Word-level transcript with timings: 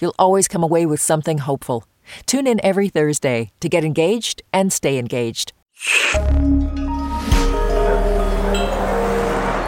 You'll 0.00 0.14
always 0.18 0.48
come 0.48 0.62
away 0.62 0.86
with 0.86 1.00
something 1.00 1.38
hopeful. 1.38 1.84
Tune 2.26 2.46
in 2.46 2.60
every 2.64 2.88
Thursday 2.88 3.52
to 3.60 3.68
get 3.68 3.84
engaged 3.84 4.42
and 4.52 4.72
stay 4.72 4.98
engaged. 4.98 5.52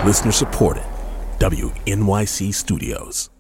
Listener 0.05 0.33
supported. 0.33 0.85
WNYC 1.39 2.55
Studios. 2.55 3.31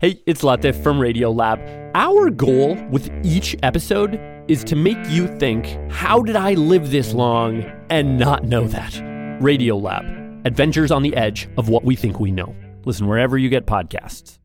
Hey, 0.00 0.20
it's 0.26 0.42
Latif 0.42 0.82
from 0.82 0.98
Radiolab. 0.98 1.92
Our 1.94 2.30
goal 2.30 2.74
with 2.90 3.10
each 3.24 3.56
episode 3.62 4.20
is 4.48 4.64
to 4.64 4.74
make 4.74 4.98
you 5.08 5.28
think, 5.38 5.78
how 5.92 6.22
did 6.22 6.34
I 6.34 6.54
live 6.54 6.90
this 6.90 7.14
long 7.14 7.62
and 7.88 8.18
not 8.18 8.44
know 8.44 8.66
that? 8.66 8.92
Radiolab, 9.40 10.44
adventures 10.44 10.90
on 10.90 11.02
the 11.02 11.14
edge 11.16 11.48
of 11.56 11.68
what 11.68 11.84
we 11.84 11.94
think 11.94 12.18
we 12.18 12.32
know. 12.32 12.54
Listen 12.84 13.06
wherever 13.06 13.38
you 13.38 13.48
get 13.48 13.66
podcasts. 13.66 14.38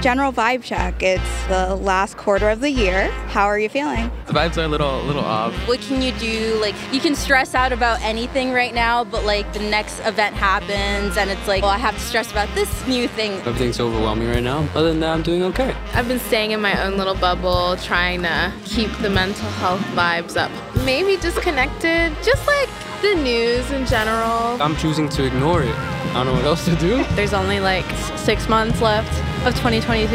General 0.00 0.32
vibe 0.32 0.62
check. 0.62 1.02
It's 1.02 1.46
the 1.46 1.74
last 1.74 2.16
quarter 2.16 2.50
of 2.50 2.60
the 2.60 2.70
year. 2.70 3.10
How 3.28 3.46
are 3.46 3.58
you 3.58 3.68
feeling? 3.68 4.12
The 4.26 4.32
vibes 4.32 4.56
are 4.56 4.62
a 4.62 4.68
little, 4.68 5.00
a 5.00 5.02
little 5.02 5.24
off. 5.24 5.52
What 5.66 5.80
can 5.80 6.00
you 6.00 6.12
do? 6.12 6.56
Like, 6.60 6.76
you 6.92 7.00
can 7.00 7.16
stress 7.16 7.52
out 7.52 7.72
about 7.72 8.00
anything 8.00 8.52
right 8.52 8.72
now, 8.72 9.02
but 9.02 9.24
like 9.24 9.52
the 9.52 9.58
next 9.58 9.98
event 10.06 10.36
happens 10.36 11.16
and 11.16 11.30
it's 11.30 11.48
like, 11.48 11.62
well, 11.62 11.72
I 11.72 11.78
have 11.78 11.94
to 11.94 12.00
stress 12.00 12.30
about 12.30 12.48
this 12.54 12.86
new 12.86 13.08
thing. 13.08 13.32
Everything's 13.40 13.80
overwhelming 13.80 14.28
right 14.28 14.42
now. 14.42 14.60
Other 14.76 14.90
than 14.90 15.00
that, 15.00 15.14
I'm 15.14 15.22
doing 15.22 15.42
okay. 15.42 15.74
I've 15.94 16.06
been 16.06 16.20
staying 16.20 16.52
in 16.52 16.60
my 16.60 16.80
own 16.84 16.96
little 16.96 17.16
bubble, 17.16 17.76
trying 17.78 18.22
to 18.22 18.52
keep 18.64 18.92
the 18.98 19.10
mental 19.10 19.50
health 19.50 19.80
vibes 19.96 20.36
up. 20.36 20.52
Maybe 20.84 21.20
disconnected, 21.20 22.16
just 22.22 22.46
like 22.46 22.68
the 23.02 23.14
news 23.14 23.70
in 23.70 23.86
general. 23.86 24.60
I'm 24.60 24.76
choosing 24.76 25.08
to 25.10 25.24
ignore 25.24 25.62
it. 25.62 25.74
I 25.74 26.14
don't 26.14 26.26
know 26.26 26.32
what 26.32 26.44
else 26.44 26.64
to 26.64 26.74
do. 26.76 27.04
There's 27.14 27.32
only 27.32 27.60
like 27.60 27.84
six 28.16 28.48
months 28.48 28.80
left 28.80 29.12
of 29.46 29.54
2022. 29.54 30.14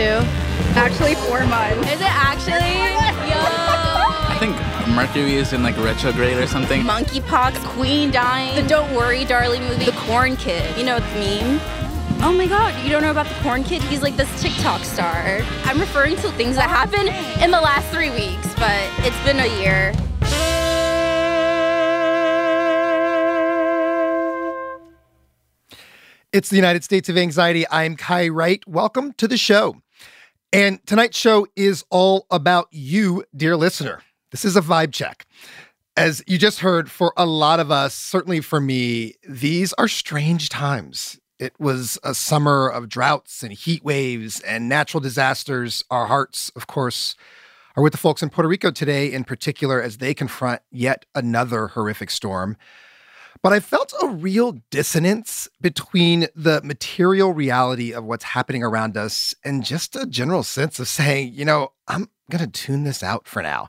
Actually, 0.75 1.15
four 1.15 1.45
months. 1.45 1.87
Is 1.91 2.01
it 2.01 2.09
actually? 2.09 2.73
Yo! 3.29 3.39
I 3.39 4.37
think 4.39 4.55
Mercury 4.95 5.35
is 5.35 5.53
in 5.53 5.63
like 5.63 5.77
retrograde 5.77 6.37
or 6.37 6.47
something. 6.47 6.81
Monkeypox, 6.81 7.55
Queen 7.65 8.11
dying, 8.11 8.55
the 8.55 8.67
Don't 8.67 8.93
Worry 8.93 9.23
Darling 9.25 9.61
movie, 9.63 9.85
the 9.85 9.91
Corn 9.93 10.35
Kid. 10.35 10.77
You 10.77 10.83
know 10.83 10.99
the 10.99 11.05
meme? 11.15 11.59
Oh 12.25 12.33
my 12.35 12.47
god, 12.47 12.73
you 12.83 12.89
don't 12.89 13.01
know 13.01 13.11
about 13.11 13.27
the 13.27 13.35
Corn 13.35 13.63
Kid? 13.63 13.81
He's 13.83 14.01
like 14.01 14.15
this 14.15 14.41
TikTok 14.41 14.81
star. 14.83 15.41
I'm 15.65 15.79
referring 15.79 16.15
to 16.17 16.31
things 16.31 16.55
that 16.55 16.69
happened 16.69 17.09
in 17.43 17.51
the 17.51 17.61
last 17.61 17.87
three 17.91 18.09
weeks, 18.11 18.53
but 18.55 18.89
it's 19.05 19.23
been 19.23 19.39
a 19.39 19.61
year. 19.61 19.93
It's 26.33 26.49
the 26.49 26.55
United 26.55 26.83
States 26.83 27.09
of 27.09 27.17
Anxiety. 27.17 27.63
I'm 27.69 27.95
Kai 27.95 28.27
Wright. 28.27 28.67
Welcome 28.67 29.13
to 29.17 29.27
the 29.27 29.37
show. 29.37 29.83
And 30.51 30.83
tonight's 30.87 31.15
show 31.15 31.45
is 31.55 31.85
all 31.91 32.25
about 32.31 32.69
you, 32.71 33.23
dear 33.35 33.55
listener. 33.55 34.01
This 34.31 34.43
is 34.43 34.55
a 34.55 34.61
vibe 34.61 34.91
check. 34.93 35.27
As 35.95 36.23
you 36.25 36.39
just 36.39 36.61
heard, 36.61 36.89
for 36.89 37.13
a 37.15 37.27
lot 37.27 37.59
of 37.59 37.69
us, 37.69 37.93
certainly 37.93 38.41
for 38.41 38.59
me, 38.59 39.13
these 39.29 39.73
are 39.73 39.88
strange 39.88 40.49
times. 40.49 41.19
It 41.38 41.53
was 41.59 41.99
a 42.03 42.16
summer 42.16 42.67
of 42.67 42.89
droughts 42.89 43.43
and 43.43 43.53
heat 43.53 43.83
waves 43.83 44.39
and 44.39 44.67
natural 44.67 45.01
disasters. 45.01 45.83
Our 45.91 46.07
hearts, 46.07 46.51
of 46.55 46.66
course, 46.66 47.16
are 47.75 47.83
with 47.83 47.91
the 47.91 47.99
folks 47.99 48.23
in 48.23 48.31
Puerto 48.31 48.49
Rico 48.49 48.72
today, 48.72 49.13
in 49.13 49.23
particular, 49.23 49.79
as 49.79 49.99
they 49.99 50.16
confront 50.16 50.63
yet 50.72 51.05
another 51.13 51.67
horrific 51.67 52.09
storm. 52.09 52.57
But 53.43 53.51
I 53.51 53.59
felt 53.59 53.93
a 54.01 54.07
real 54.07 54.53
dissonance 54.71 55.49
between 55.59 56.27
the 56.33 56.61
material 56.63 57.33
reality 57.33 57.91
of 57.91 58.05
what's 58.05 58.23
happening 58.23 58.63
around 58.63 58.95
us 58.95 59.35
and 59.43 59.65
just 59.65 59.97
a 59.97 60.05
general 60.05 60.43
sense 60.43 60.79
of 60.79 60.87
saying, 60.87 61.33
you 61.33 61.43
know, 61.43 61.73
I'm 61.89 62.09
going 62.31 62.43
to 62.43 62.49
tune 62.49 62.85
this 62.85 63.03
out 63.03 63.27
for 63.27 63.43
now. 63.43 63.67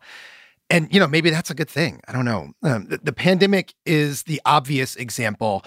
And, 0.70 0.92
you 0.94 1.00
know, 1.00 1.08
maybe 1.08 1.28
that's 1.28 1.50
a 1.50 1.54
good 1.54 1.68
thing. 1.68 2.00
I 2.06 2.12
don't 2.12 2.24
know. 2.24 2.52
Um, 2.62 2.86
the, 2.86 2.98
the 2.98 3.12
pandemic 3.12 3.74
is 3.84 4.22
the 4.22 4.40
obvious 4.44 4.94
example. 4.94 5.64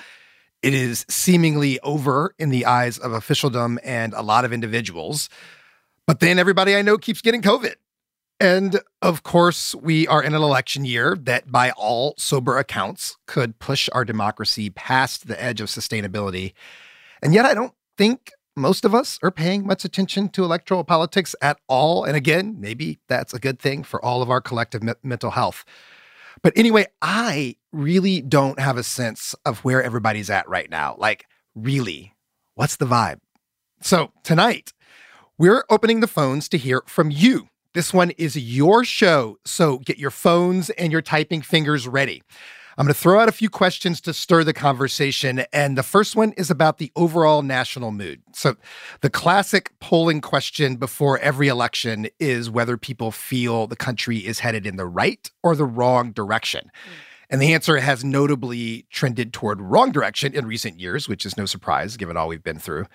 It 0.64 0.74
is 0.74 1.06
seemingly 1.10 1.78
over 1.82 2.34
in 2.40 2.50
the 2.50 2.66
eyes 2.66 2.98
of 2.98 3.12
officialdom 3.12 3.78
and 3.84 4.14
a 4.14 4.22
lot 4.22 4.46
of 4.46 4.54
individuals. 4.54 5.30
But 6.08 6.22
then 6.22 6.40
everybody 6.40 6.78
I 6.78 6.82
know 6.82 6.98
keeps 6.98 7.22
getting 7.22 7.42
COVID. 7.42 7.76
And 8.40 8.80
of 9.02 9.24
course, 9.24 9.74
we 9.76 10.08
are 10.08 10.22
in 10.22 10.36
an 10.36 10.42
election 10.42 10.86
year 10.86 11.18
that, 11.22 11.52
by 11.52 11.72
all 11.72 12.14
sober 12.18 12.58
accounts, 12.58 13.18
could 13.26 13.58
push 13.58 13.90
our 13.94 14.06
democracy 14.06 14.70
past 14.70 15.28
the 15.28 15.42
edge 15.42 15.60
of 15.60 15.70
sustainability. 15.70 16.54
And 17.24 17.34
yet, 17.34 17.46
I 17.46 17.56
don't 17.56 17.74
think 17.98 18.32
most 18.56 18.86
of 18.86 18.94
us 18.94 19.18
are 19.24 19.32
paying 19.32 19.66
much 19.66 19.86
attention 19.86 20.30
to 20.30 20.44
electoral 20.44 20.84
politics 20.84 21.36
at 21.42 21.60
all. 21.68 22.04
And 22.04 22.16
again, 22.16 22.58
maybe 22.60 23.00
that's 23.08 23.34
a 23.34 23.40
good 23.40 23.60
thing 23.60 23.84
for 23.84 24.04
all 24.04 24.22
of 24.22 24.30
our 24.30 24.42
collective 24.42 24.84
me- 24.84 24.94
mental 25.04 25.32
health. 25.32 25.66
But 26.44 26.54
anyway, 26.56 26.86
I 27.02 27.56
really 27.72 28.22
don't 28.22 28.60
have 28.60 28.78
a 28.78 28.84
sense 28.84 29.34
of 29.46 29.60
where 29.60 29.82
everybody's 29.82 30.30
at 30.30 30.48
right 30.48 30.70
now. 30.70 30.96
Like, 31.00 31.26
really, 31.56 32.14
what's 32.54 32.76
the 32.76 32.86
vibe? 32.86 33.20
So, 33.82 34.12
tonight, 34.24 34.74
we're 35.40 35.66
opening 35.70 36.02
the 36.02 36.08
phones 36.08 36.48
to 36.50 36.58
hear 36.58 36.84
from 36.86 37.10
you 37.10 37.50
this 37.78 37.94
one 37.94 38.10
is 38.18 38.36
your 38.36 38.84
show, 38.84 39.38
so 39.46 39.78
get 39.78 40.00
your 40.00 40.10
phones 40.10 40.72
and 40.72 40.92
your 40.92 41.04
typing 41.04 41.44
fingers 41.44 41.88
ready. 41.88 42.24
I'm 42.76 42.86
going 42.88 42.92
to 42.92 43.00
throw 43.00 43.20
out 43.20 43.30
a 43.30 43.32
few 43.32 43.52
questions 43.52 44.02
to 44.02 44.14
stir 44.14 44.44
the 44.44 44.52
conversation. 44.52 45.46
And 45.54 45.78
the 45.78 45.84
first 45.84 46.16
one 46.16 46.32
is 46.32 46.50
about 46.50 46.80
the 46.80 46.92
overall 46.96 47.44
national 47.44 47.92
mood. 47.92 48.24
So, 48.34 48.56
the 49.02 49.12
classic 49.12 49.74
polling 49.80 50.22
question 50.22 50.78
before 50.78 51.20
every 51.20 51.50
election 51.50 52.08
is 52.20 52.50
whether 52.50 52.78
people 52.78 53.12
feel 53.12 53.68
the 53.68 53.76
country 53.76 54.18
is 54.18 54.40
headed 54.40 54.66
in 54.66 54.78
the 54.78 54.88
right 54.88 55.30
or 55.44 55.56
the 55.56 55.66
wrong 55.66 56.12
direction. 56.14 56.72
Mm. 56.74 56.92
And 57.30 57.42
the 57.42 57.54
answer 57.54 57.78
has 57.78 58.04
notably 58.04 58.88
trended 58.90 59.34
toward 59.34 59.62
wrong 59.62 59.92
direction 59.92 60.34
in 60.34 60.48
recent 60.48 60.80
years, 60.80 61.08
which 61.08 61.28
is 61.28 61.38
no 61.38 61.46
surprise 61.46 61.96
given 61.96 62.18
all 62.18 62.28
we've 62.28 62.42
been 62.42 62.58
through. 62.58 62.88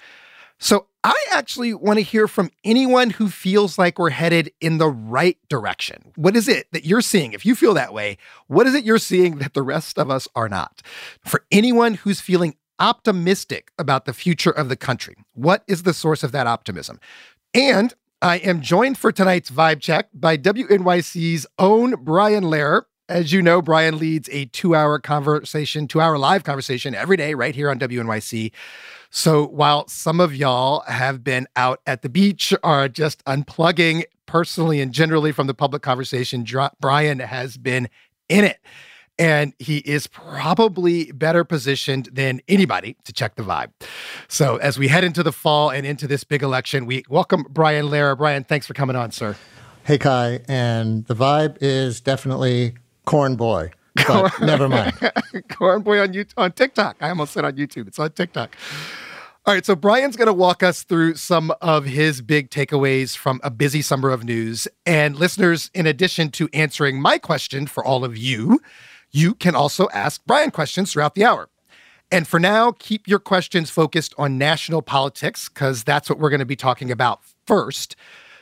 So 0.62 0.86
I 1.02 1.20
actually 1.32 1.74
want 1.74 1.98
to 1.98 2.04
hear 2.04 2.28
from 2.28 2.48
anyone 2.62 3.10
who 3.10 3.28
feels 3.28 3.80
like 3.80 3.98
we're 3.98 4.10
headed 4.10 4.52
in 4.60 4.78
the 4.78 4.86
right 4.86 5.36
direction. 5.48 6.12
What 6.14 6.36
is 6.36 6.46
it 6.46 6.68
that 6.70 6.84
you're 6.84 7.00
seeing? 7.00 7.32
If 7.32 7.44
you 7.44 7.56
feel 7.56 7.74
that 7.74 7.92
way, 7.92 8.16
what 8.46 8.68
is 8.68 8.74
it 8.76 8.84
you're 8.84 8.98
seeing 8.98 9.38
that 9.38 9.54
the 9.54 9.62
rest 9.62 9.98
of 9.98 10.08
us 10.08 10.28
are 10.36 10.48
not? 10.48 10.80
For 11.24 11.44
anyone 11.50 11.94
who's 11.94 12.20
feeling 12.20 12.54
optimistic 12.78 13.72
about 13.76 14.04
the 14.04 14.12
future 14.12 14.52
of 14.52 14.68
the 14.68 14.76
country, 14.76 15.16
what 15.34 15.64
is 15.66 15.82
the 15.82 15.92
source 15.92 16.22
of 16.22 16.30
that 16.30 16.46
optimism? 16.46 17.00
And 17.52 17.92
I 18.22 18.36
am 18.36 18.60
joined 18.60 18.98
for 18.98 19.10
tonight's 19.10 19.50
vibe 19.50 19.80
check 19.80 20.10
by 20.14 20.36
WNYC's 20.36 21.44
own 21.58 21.96
Brian 22.04 22.44
Lehrer. 22.44 22.82
As 23.08 23.32
you 23.32 23.42
know, 23.42 23.60
Brian 23.62 23.98
leads 23.98 24.28
a 24.30 24.44
two 24.44 24.76
hour 24.76 25.00
conversation, 25.00 25.88
two 25.88 26.00
hour 26.00 26.18
live 26.18 26.44
conversation 26.44 26.94
every 26.94 27.16
day 27.16 27.34
right 27.34 27.56
here 27.56 27.68
on 27.68 27.80
WNYC. 27.80 28.52
So 29.14 29.46
while 29.46 29.86
some 29.88 30.20
of 30.20 30.34
y'all 30.34 30.80
have 30.88 31.22
been 31.22 31.46
out 31.54 31.82
at 31.86 32.00
the 32.00 32.08
beach 32.08 32.54
or 32.64 32.88
just 32.88 33.22
unplugging 33.26 34.04
personally 34.24 34.80
and 34.80 34.91
generally 34.91 35.32
from 35.32 35.47
the 35.47 35.53
public 35.53 35.82
conversation, 35.82 36.47
Brian 36.80 37.18
has 37.18 37.59
been 37.59 37.91
in 38.30 38.44
it. 38.44 38.59
And 39.18 39.53
he 39.59 39.78
is 39.78 40.06
probably 40.06 41.12
better 41.12 41.44
positioned 41.44 42.09
than 42.10 42.41
anybody 42.48 42.97
to 43.04 43.12
check 43.12 43.34
the 43.34 43.42
vibe. 43.42 43.70
So, 44.28 44.56
as 44.56 44.78
we 44.78 44.88
head 44.88 45.04
into 45.04 45.22
the 45.22 45.30
fall 45.30 45.68
and 45.68 45.86
into 45.86 46.06
this 46.06 46.24
big 46.24 46.42
election, 46.42 46.86
we 46.86 47.04
welcome 47.10 47.44
Brian 47.50 47.86
Lehrer. 47.86 48.16
Brian, 48.16 48.44
thanks 48.44 48.66
for 48.66 48.72
coming 48.72 48.97
on, 48.97 49.10
sir. 49.10 49.36
Hey, 49.84 49.98
Kai. 49.98 50.41
And 50.48 51.04
the 51.04 51.15
vibe 51.15 51.58
is 51.60 52.00
definitely 52.00 52.76
corn 53.04 53.36
boy. 53.36 53.72
But 53.94 54.33
never 54.41 54.68
mind. 54.68 54.94
corn 55.48 55.83
boy 55.83 56.00
on 56.00 56.12
you 56.12 56.24
on 56.36 56.53
TikTok. 56.53 56.97
I 57.00 57.10
almost 57.10 57.33
said 57.33 57.44
on 57.44 57.53
YouTube. 57.54 57.89
It's 57.89 57.98
on 57.98 58.10
TikTok. 58.12 58.56
All 59.44 59.53
right, 59.53 59.66
so 59.66 59.74
Brian's 59.74 60.16
going 60.16 60.27
to 60.27 60.33
walk 60.33 60.62
us 60.62 60.84
through 60.84 61.16
some 61.16 61.53
of 61.60 61.84
his 61.84 62.22
big 62.22 62.48
takeaways 62.50 63.16
from 63.16 63.41
a 63.42 63.50
busy 63.50 63.83
summer 63.83 64.10
of 64.10 64.22
news. 64.22 64.68
And 64.86 65.16
listeners, 65.16 65.68
in 65.74 65.84
addition 65.84 66.30
to 66.33 66.48
answering 66.53 67.00
my 67.00 67.18
question 67.18 67.66
for 67.66 67.84
all 67.84 68.04
of 68.04 68.16
you, 68.16 68.60
you 69.10 69.34
can 69.34 69.56
also 69.56 69.89
ask 69.92 70.24
Brian 70.27 70.53
questions 70.53 70.92
throughout 70.92 71.16
the 71.16 71.24
hour. 71.24 71.48
And 72.12 72.28
for 72.28 72.39
now, 72.39 72.72
keep 72.78 73.09
your 73.09 73.18
questions 73.18 73.68
focused 73.68 74.15
on 74.16 74.39
national 74.39 74.80
politics 74.80 75.48
because 75.48 75.83
that's 75.83 76.09
what 76.09 76.21
we're 76.21 76.30
going 76.30 76.39
to 76.39 76.47
be 76.47 76.54
talking 76.54 76.92
about 76.92 77.21
first. 77.47 77.97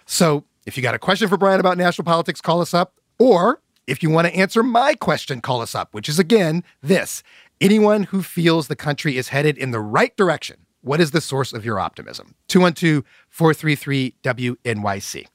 So 0.05 0.45
if 0.67 0.77
you 0.77 0.83
got 0.83 0.95
a 0.95 0.99
question 0.99 1.29
for 1.29 1.39
Brian 1.39 1.61
about 1.61 1.79
national 1.79 2.05
politics, 2.05 2.41
call 2.43 2.61
us 2.61 2.75
up. 2.75 2.95
Or 3.19 3.63
if 3.87 4.03
you 4.03 4.11
want 4.11 4.29
to 4.29 4.35
answer 4.35 4.63
my 4.63 4.95
question, 4.95 5.41
call 5.41 5.61
us 5.61 5.75
up, 5.75 5.95
which 5.95 6.09
is 6.09 6.19
again 6.19 6.65
this 6.83 7.23
anyone 7.61 8.05
who 8.05 8.23
feels 8.23 8.69
the 8.69 8.77
country 8.77 9.17
is 9.17 9.29
headed 9.29 9.59
in 9.59 9.71
the 9.71 9.81
right 9.81 10.17
direction. 10.17 10.67
What 10.83 11.01
is 11.01 11.11
the 11.11 11.21
source 11.21 11.53
of 11.53 11.65
your 11.65 11.79
optimism? 11.79 12.35
212 12.49 13.05
433 13.29 14.15
WNYC. 14.23 15.27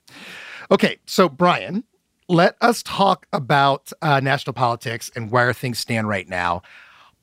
Okay, 0.71 0.97
so 1.06 1.30
Brian, 1.30 1.83
let 2.27 2.56
us 2.62 2.81
talk 2.81 3.27
about 3.31 3.92
uh, 4.01 4.19
national 4.19 4.53
politics 4.53 5.12
and 5.15 5.30
where 5.30 5.53
things 5.53 5.77
stand 5.77 6.07
right 6.07 6.27
now. 6.27 6.63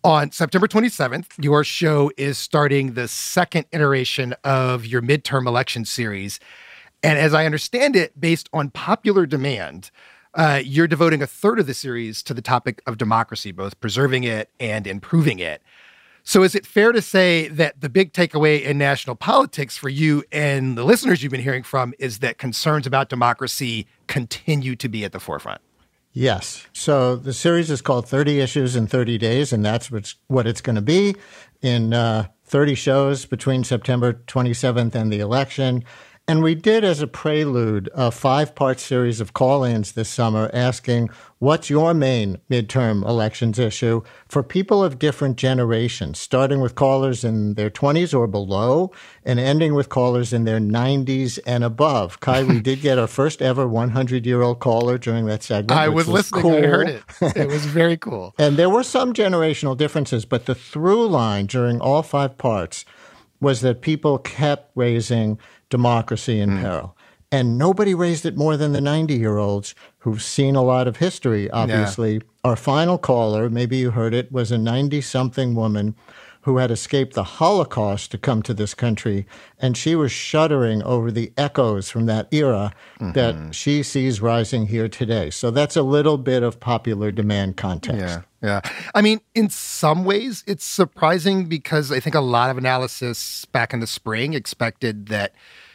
On 0.05 0.31
September 0.31 0.67
27th, 0.67 1.27
your 1.43 1.65
show 1.65 2.11
is 2.17 2.39
starting 2.39 2.95
the 2.95 3.09
second 3.09 3.67
iteration 3.73 4.35
of 4.45 4.85
your 4.87 5.03
midterm 5.03 5.47
election 5.47 5.85
series. 5.85 6.41
And 7.03 7.19
as 7.19 7.35
I 7.35 7.47
understand 7.47 7.97
it, 7.97 8.21
based 8.21 8.49
on 8.53 8.71
popular 8.71 9.27
demand, 9.27 9.91
uh, 10.35 10.61
you're 10.65 10.87
devoting 10.87 11.23
a 11.23 11.27
third 11.27 11.59
of 11.59 11.67
the 11.67 11.75
series 11.75 12.23
to 12.25 12.35
the 12.35 12.43
topic 12.43 12.83
of 12.87 12.99
democracy, 12.99 13.53
both 13.53 13.79
preserving 13.81 14.25
it 14.25 14.49
and 14.59 14.87
improving 14.87 15.39
it. 15.39 15.63
So, 16.25 16.45
is 16.45 16.55
it 16.55 16.65
fair 16.65 16.93
to 16.93 17.03
say 17.03 17.49
that 17.49 17.81
the 17.81 17.89
big 17.89 18.13
takeaway 18.13 18.63
in 18.63 18.79
national 18.79 19.17
politics 19.17 19.77
for 19.77 19.89
you 19.89 20.23
and 20.31 20.79
the 20.79 20.85
listeners 20.85 21.23
you've 21.23 21.33
been 21.33 21.43
hearing 21.43 21.65
from 21.65 21.95
is 21.99 22.21
that 22.21 22.39
concerns 22.39 22.87
about 22.87 23.09
democracy 23.09 23.87
continue 24.07 24.77
to 24.77 24.89
be 24.89 25.05
at 25.05 25.13
the 25.13 25.19
forefront? 25.19 25.61
Yes. 26.13 26.67
So 26.73 27.17
the 27.17 27.33
series 27.33 27.71
is 27.71 27.81
called 27.81 28.07
30 28.07 28.41
Issues 28.41 28.77
in 28.77 28.87
30 28.87 29.19
Days, 29.19 29.53
and 29.53 29.65
that's 29.65 29.91
what 30.29 30.47
it's 30.47 30.61
going 30.61 30.77
to 30.77 30.83
be 30.83 31.17
in 31.61 31.93
uh, 31.93 32.27
30 32.45 32.75
shows 32.75 33.25
between 33.25 33.65
September 33.65 34.13
27th 34.13 34.95
and 34.95 35.13
the 35.13 35.21
election. 35.21 35.85
And 36.33 36.43
we 36.43 36.55
did, 36.55 36.83
as 36.83 37.03
a 37.03 37.07
prelude, 37.07 37.91
a 37.93 38.11
five 38.11 38.55
part 38.55 38.81
series 38.81 39.21
of 39.21 39.35
call 39.35 39.65
ins 39.65 39.93
this 39.93 40.09
summer 40.09 40.49
asking, 40.55 41.11
What's 41.41 41.69
your 41.69 41.93
main 41.93 42.39
midterm 42.51 43.07
elections 43.07 43.59
issue 43.59 44.01
for 44.29 44.43
people 44.43 44.83
of 44.83 44.99
different 44.99 45.37
generations, 45.37 46.19
starting 46.19 46.63
with 46.63 46.75
callers 46.75 47.23
in 47.23 47.53
their 47.53 47.69
20s 47.69 48.19
or 48.19 48.27
below 48.27 48.93
and 49.27 49.39
ending 49.39 49.75
with 49.75 49.91
callers 49.91 50.33
in 50.33 50.45
their 50.45 50.59
90s 50.59 51.39
and 51.45 51.65
above? 51.65 52.21
Kai, 52.21 52.45
we 52.45 52.61
did 52.61 52.81
get 52.81 52.99
our 52.99 53.07
first 53.07 53.43
ever 53.43 53.69
100 53.69 54.25
year 54.25 54.41
old 54.41 54.59
caller 54.59 54.97
during 54.97 55.27
that 55.27 55.43
segment. 55.43 55.79
I 55.79 55.91
was, 55.91 56.07
was 56.07 56.33
listening, 56.33 56.41
cool. 56.41 56.55
I 56.55 56.67
heard 56.67 56.89
it. 56.89 57.03
It 57.37 57.49
was 57.49 57.67
very 57.67 57.99
cool. 57.99 58.35
and 58.39 58.57
there 58.57 58.71
were 58.71 58.85
some 58.85 59.13
generational 59.13 59.77
differences, 59.77 60.25
but 60.25 60.47
the 60.47 60.55
through 60.55 61.09
line 61.09 61.45
during 61.45 61.79
all 61.79 62.03
five 62.03 62.39
parts 62.39 62.87
was 63.43 63.61
that 63.61 63.83
people 63.83 64.19
kept 64.19 64.71
raising 64.75 65.39
democracy 65.69 66.41
in 66.41 66.51
mm. 66.51 66.61
peril. 66.63 66.97
And 67.31 67.59
nobody 67.59 67.95
raised 67.95 68.25
it 68.27 68.37
more 68.37 68.57
than 68.57 68.73
the 68.73 68.81
90 68.81 69.15
year 69.15 69.39
olds 69.39 69.75
who've 69.99 70.23
seen 70.23 70.55
a 70.55 70.63
lot 70.63 70.87
of 70.87 70.99
history, 70.99 71.51
obviously. 71.51 72.15
Yeah. 72.15 72.21
Our 72.45 72.57
final 72.57 72.99
caller, 72.99 73.51
maybe 73.51 73.79
you 73.79 73.91
heard 73.91 74.15
it, 74.15 74.31
was 74.31 74.53
a 74.53 74.59
90 74.59 75.01
something 75.01 75.55
woman 75.55 75.97
who 76.43 76.59
had 76.59 76.71
escaped 76.71 77.15
the 77.15 77.25
Holocaust 77.25 78.11
to 78.11 78.19
come 78.19 78.43
to 78.43 78.55
this 78.55 78.75
country. 78.75 79.27
And 79.59 79.77
she 79.77 79.95
was 79.95 80.11
shuddering 80.11 80.83
over 80.83 81.11
the 81.11 81.33
echoes 81.37 81.89
from 81.89 82.07
that 82.07 82.29
era 82.33 82.73
mm-hmm. 83.01 83.13
that 83.13 83.55
she 83.55 83.83
sees 83.83 84.21
rising 84.21 84.67
here 84.67 84.89
today. 84.89 85.31
So 85.31 85.51
that's 85.51 85.77
a 85.77 85.83
little 85.83 86.19
bit 86.19 86.43
of 86.43 86.59
popular 86.61 87.11
demand 87.11 87.57
context. 87.57 88.01
Yeah. 88.01 88.23
Yeah. 88.43 88.61
I 88.93 89.03
mean, 89.03 89.21
in 89.37 89.51
some 89.51 90.05
ways, 90.05 90.43
it's 90.49 90.65
surprising 90.65 91.45
because 91.47 91.93
I 91.93 92.01
think 92.01 92.17
a 92.17 92.21
lot 92.21 92.51
of 92.51 92.59
analysis 92.59 93.45
back 93.47 93.73
in 93.73 93.79
the 93.79 93.87
spring 93.87 94.35
expected 94.35 95.07
that 95.07 95.35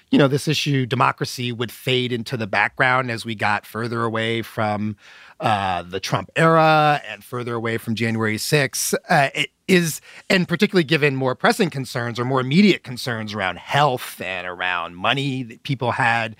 you 0.10 0.18
know, 0.18 0.30
this 0.30 0.48
issue, 0.48 0.86
democracy, 0.86 1.52
would 1.52 1.72
fade 1.72 2.14
into 2.14 2.38
the 2.38 2.48
background 2.48 3.12
as 3.12 3.25
we 3.25 3.36
got 3.36 3.66
further 3.66 4.04
away 4.04 4.42
from 4.42 4.96
uh, 5.40 5.84
the 5.84 6.00
Trump 6.00 6.30
era 6.36 7.02
and 7.08 7.24
further 7.24 7.56
away 7.56 7.78
from 7.78 7.94
January 7.94 8.38
6th. 8.38 8.94
Uh, 9.10 9.30
it 9.36 9.50
is, 9.68 10.02
and 10.30 10.48
particularly 10.48 10.84
given 10.84 11.16
more 11.16 11.36
pressing 11.36 11.69
concerns 11.69 12.19
or 12.19 12.25
more 12.25 12.40
immediate 12.40 12.84
concerns 12.84 13.34
around 13.34 13.58
health 13.58 14.22
and 14.22 14.48
around 14.48 14.96
money 14.96 15.44
that 15.44 15.64
people 15.64 15.92
had. 15.92 16.36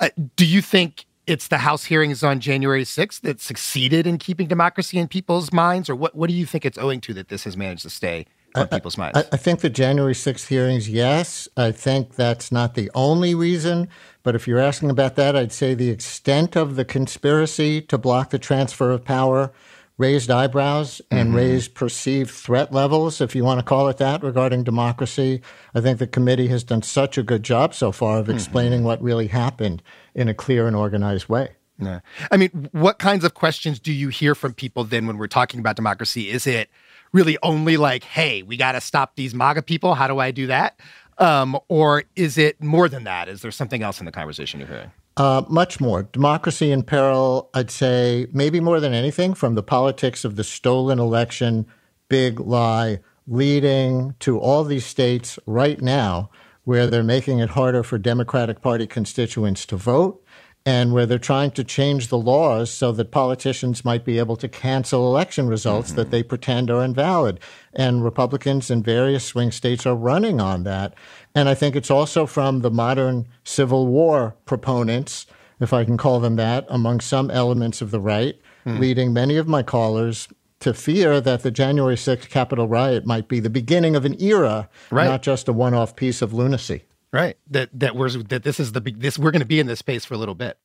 Uh, 0.00 0.08
do 0.36 0.44
you 0.44 0.60
think 0.60 1.06
it's 1.26 1.48
the 1.48 1.58
House 1.58 1.84
hearings 1.84 2.22
on 2.22 2.40
January 2.40 2.84
6th 2.84 3.20
that 3.22 3.40
succeeded 3.40 4.06
in 4.06 4.18
keeping 4.18 4.46
democracy 4.46 4.98
in 4.98 5.08
people's 5.08 5.52
minds, 5.52 5.88
or 5.88 5.94
what, 5.94 6.14
what 6.14 6.28
do 6.28 6.36
you 6.36 6.46
think 6.46 6.64
it's 6.64 6.78
owing 6.78 7.00
to 7.02 7.14
that 7.14 7.28
this 7.28 7.44
has 7.44 7.56
managed 7.56 7.82
to 7.82 7.90
stay 7.90 8.26
on 8.54 8.68
people's 8.68 8.98
minds? 8.98 9.18
I, 9.18 9.24
I, 9.32 9.36
think 9.36 9.60
the 9.60 9.70
January 9.70 10.12
6th 10.12 10.48
hearings, 10.48 10.88
yes. 10.88 11.48
I 11.56 11.72
think 11.72 12.16
that's 12.16 12.52
not 12.52 12.74
the 12.74 12.90
only 12.94 13.34
reason. 13.34 13.88
But 14.22 14.34
if 14.34 14.46
you're 14.46 14.58
asking 14.58 14.90
about 14.90 15.16
that, 15.16 15.36
I'd 15.36 15.52
say 15.52 15.74
the 15.74 15.90
extent 15.90 16.56
of 16.56 16.76
the 16.76 16.84
conspiracy 16.84 17.80
to 17.82 17.98
block 17.98 18.30
the 18.30 18.38
transfer 18.38 18.90
of 18.90 19.04
power 19.04 19.52
raised 19.96 20.30
eyebrows 20.30 21.00
and 21.10 21.28
mm-hmm. 21.28 21.36
raised 21.36 21.74
perceived 21.74 22.30
threat 22.30 22.72
levels, 22.72 23.20
if 23.20 23.34
you 23.34 23.44
want 23.44 23.60
to 23.60 23.64
call 23.64 23.88
it 23.88 23.98
that, 23.98 24.22
regarding 24.22 24.64
democracy. 24.64 25.40
I 25.74 25.80
think 25.80 25.98
the 25.98 26.06
committee 26.06 26.48
has 26.48 26.64
done 26.64 26.82
such 26.82 27.16
a 27.16 27.22
good 27.22 27.42
job 27.42 27.74
so 27.74 27.92
far 27.92 28.18
of 28.18 28.26
mm-hmm. 28.26 28.34
explaining 28.34 28.80
mm-hmm. 28.80 28.86
what 28.86 29.02
really 29.02 29.28
happened 29.28 29.82
in 30.14 30.28
a 30.28 30.34
clear 30.34 30.66
and 30.66 30.74
organized 30.74 31.28
way. 31.28 31.50
Yeah. 31.78 32.00
I 32.30 32.36
mean, 32.36 32.68
what 32.72 32.98
kinds 32.98 33.24
of 33.24 33.34
questions 33.34 33.80
do 33.80 33.92
you 33.92 34.08
hear 34.08 34.34
from 34.34 34.54
people 34.54 34.84
then 34.84 35.06
when 35.06 35.18
we're 35.18 35.26
talking 35.26 35.60
about 35.60 35.76
democracy? 35.76 36.30
Is 36.30 36.46
it 36.46 36.70
really 37.12 37.36
only 37.42 37.76
like, 37.76 38.04
hey, 38.04 38.42
we 38.42 38.56
got 38.56 38.72
to 38.72 38.80
stop 38.80 39.16
these 39.16 39.34
MAGA 39.34 39.62
people? 39.62 39.94
How 39.94 40.06
do 40.06 40.18
I 40.18 40.30
do 40.30 40.46
that? 40.48 40.78
Um, 41.18 41.58
or 41.68 42.04
is 42.16 42.38
it 42.38 42.62
more 42.62 42.88
than 42.88 43.04
that? 43.04 43.28
Is 43.28 43.42
there 43.42 43.50
something 43.50 43.82
else 43.82 44.00
in 44.00 44.06
the 44.06 44.12
conversation 44.12 44.60
you're 44.60 44.68
hearing? 44.68 44.90
Uh, 45.16 45.44
much 45.48 45.80
more. 45.80 46.02
Democracy 46.02 46.72
in 46.72 46.82
peril, 46.82 47.50
I'd 47.54 47.70
say, 47.70 48.26
maybe 48.32 48.58
more 48.58 48.80
than 48.80 48.92
anything, 48.92 49.34
from 49.34 49.54
the 49.54 49.62
politics 49.62 50.24
of 50.24 50.36
the 50.36 50.42
stolen 50.44 50.98
election, 50.98 51.66
big 52.08 52.40
lie, 52.40 53.00
leading 53.26 54.14
to 54.20 54.38
all 54.38 54.64
these 54.64 54.84
states 54.84 55.38
right 55.46 55.80
now 55.80 56.30
where 56.64 56.86
they're 56.86 57.02
making 57.02 57.38
it 57.38 57.50
harder 57.50 57.82
for 57.82 57.98
Democratic 57.98 58.60
Party 58.60 58.86
constituents 58.86 59.66
to 59.66 59.76
vote 59.76 60.24
and 60.66 60.94
where 60.94 61.04
they're 61.04 61.18
trying 61.18 61.50
to 61.50 61.62
change 61.62 62.08
the 62.08 62.18
laws 62.18 62.70
so 62.70 62.90
that 62.90 63.10
politicians 63.10 63.84
might 63.84 64.02
be 64.02 64.18
able 64.18 64.36
to 64.36 64.48
cancel 64.48 65.06
election 65.06 65.46
results 65.46 65.88
mm-hmm. 65.88 65.96
that 65.96 66.10
they 66.10 66.22
pretend 66.22 66.70
are 66.70 66.82
invalid. 66.82 67.38
And 67.74 68.02
Republicans 68.02 68.70
in 68.70 68.82
various 68.82 69.24
swing 69.24 69.50
states 69.50 69.84
are 69.84 69.94
running 69.94 70.40
on 70.40 70.64
that. 70.64 70.94
And 71.34 71.48
I 71.48 71.54
think 71.54 71.74
it's 71.74 71.90
also 71.90 72.26
from 72.26 72.60
the 72.60 72.70
modern 72.70 73.26
Civil 73.42 73.86
War 73.88 74.36
proponents, 74.44 75.26
if 75.60 75.72
I 75.72 75.84
can 75.84 75.96
call 75.96 76.20
them 76.20 76.36
that, 76.36 76.64
among 76.68 77.00
some 77.00 77.30
elements 77.30 77.82
of 77.82 77.90
the 77.90 78.00
right, 78.00 78.38
mm. 78.64 78.78
leading 78.78 79.12
many 79.12 79.36
of 79.36 79.48
my 79.48 79.62
callers 79.62 80.28
to 80.60 80.72
fear 80.72 81.20
that 81.20 81.42
the 81.42 81.50
January 81.50 81.96
6th 81.96 82.28
Capitol 82.30 82.68
riot 82.68 83.04
might 83.04 83.28
be 83.28 83.40
the 83.40 83.50
beginning 83.50 83.96
of 83.96 84.04
an 84.04 84.20
era, 84.22 84.68
right. 84.90 85.06
not 85.06 85.22
just 85.22 85.48
a 85.48 85.52
one 85.52 85.74
off 85.74 85.96
piece 85.96 86.22
of 86.22 86.32
lunacy. 86.32 86.84
Right. 87.12 87.36
That 87.48 87.68
that 87.74 87.94
we're 87.94 88.08
that 88.10 88.42
this 88.42 88.58
is 88.58 88.72
the 88.72 88.80
this 88.80 89.20
we're 89.20 89.30
going 89.30 89.40
to 89.40 89.46
be 89.46 89.60
in 89.60 89.68
this 89.68 89.78
space 89.78 90.04
for 90.04 90.14
a 90.14 90.16
little 90.16 90.34
bit. 90.34 90.58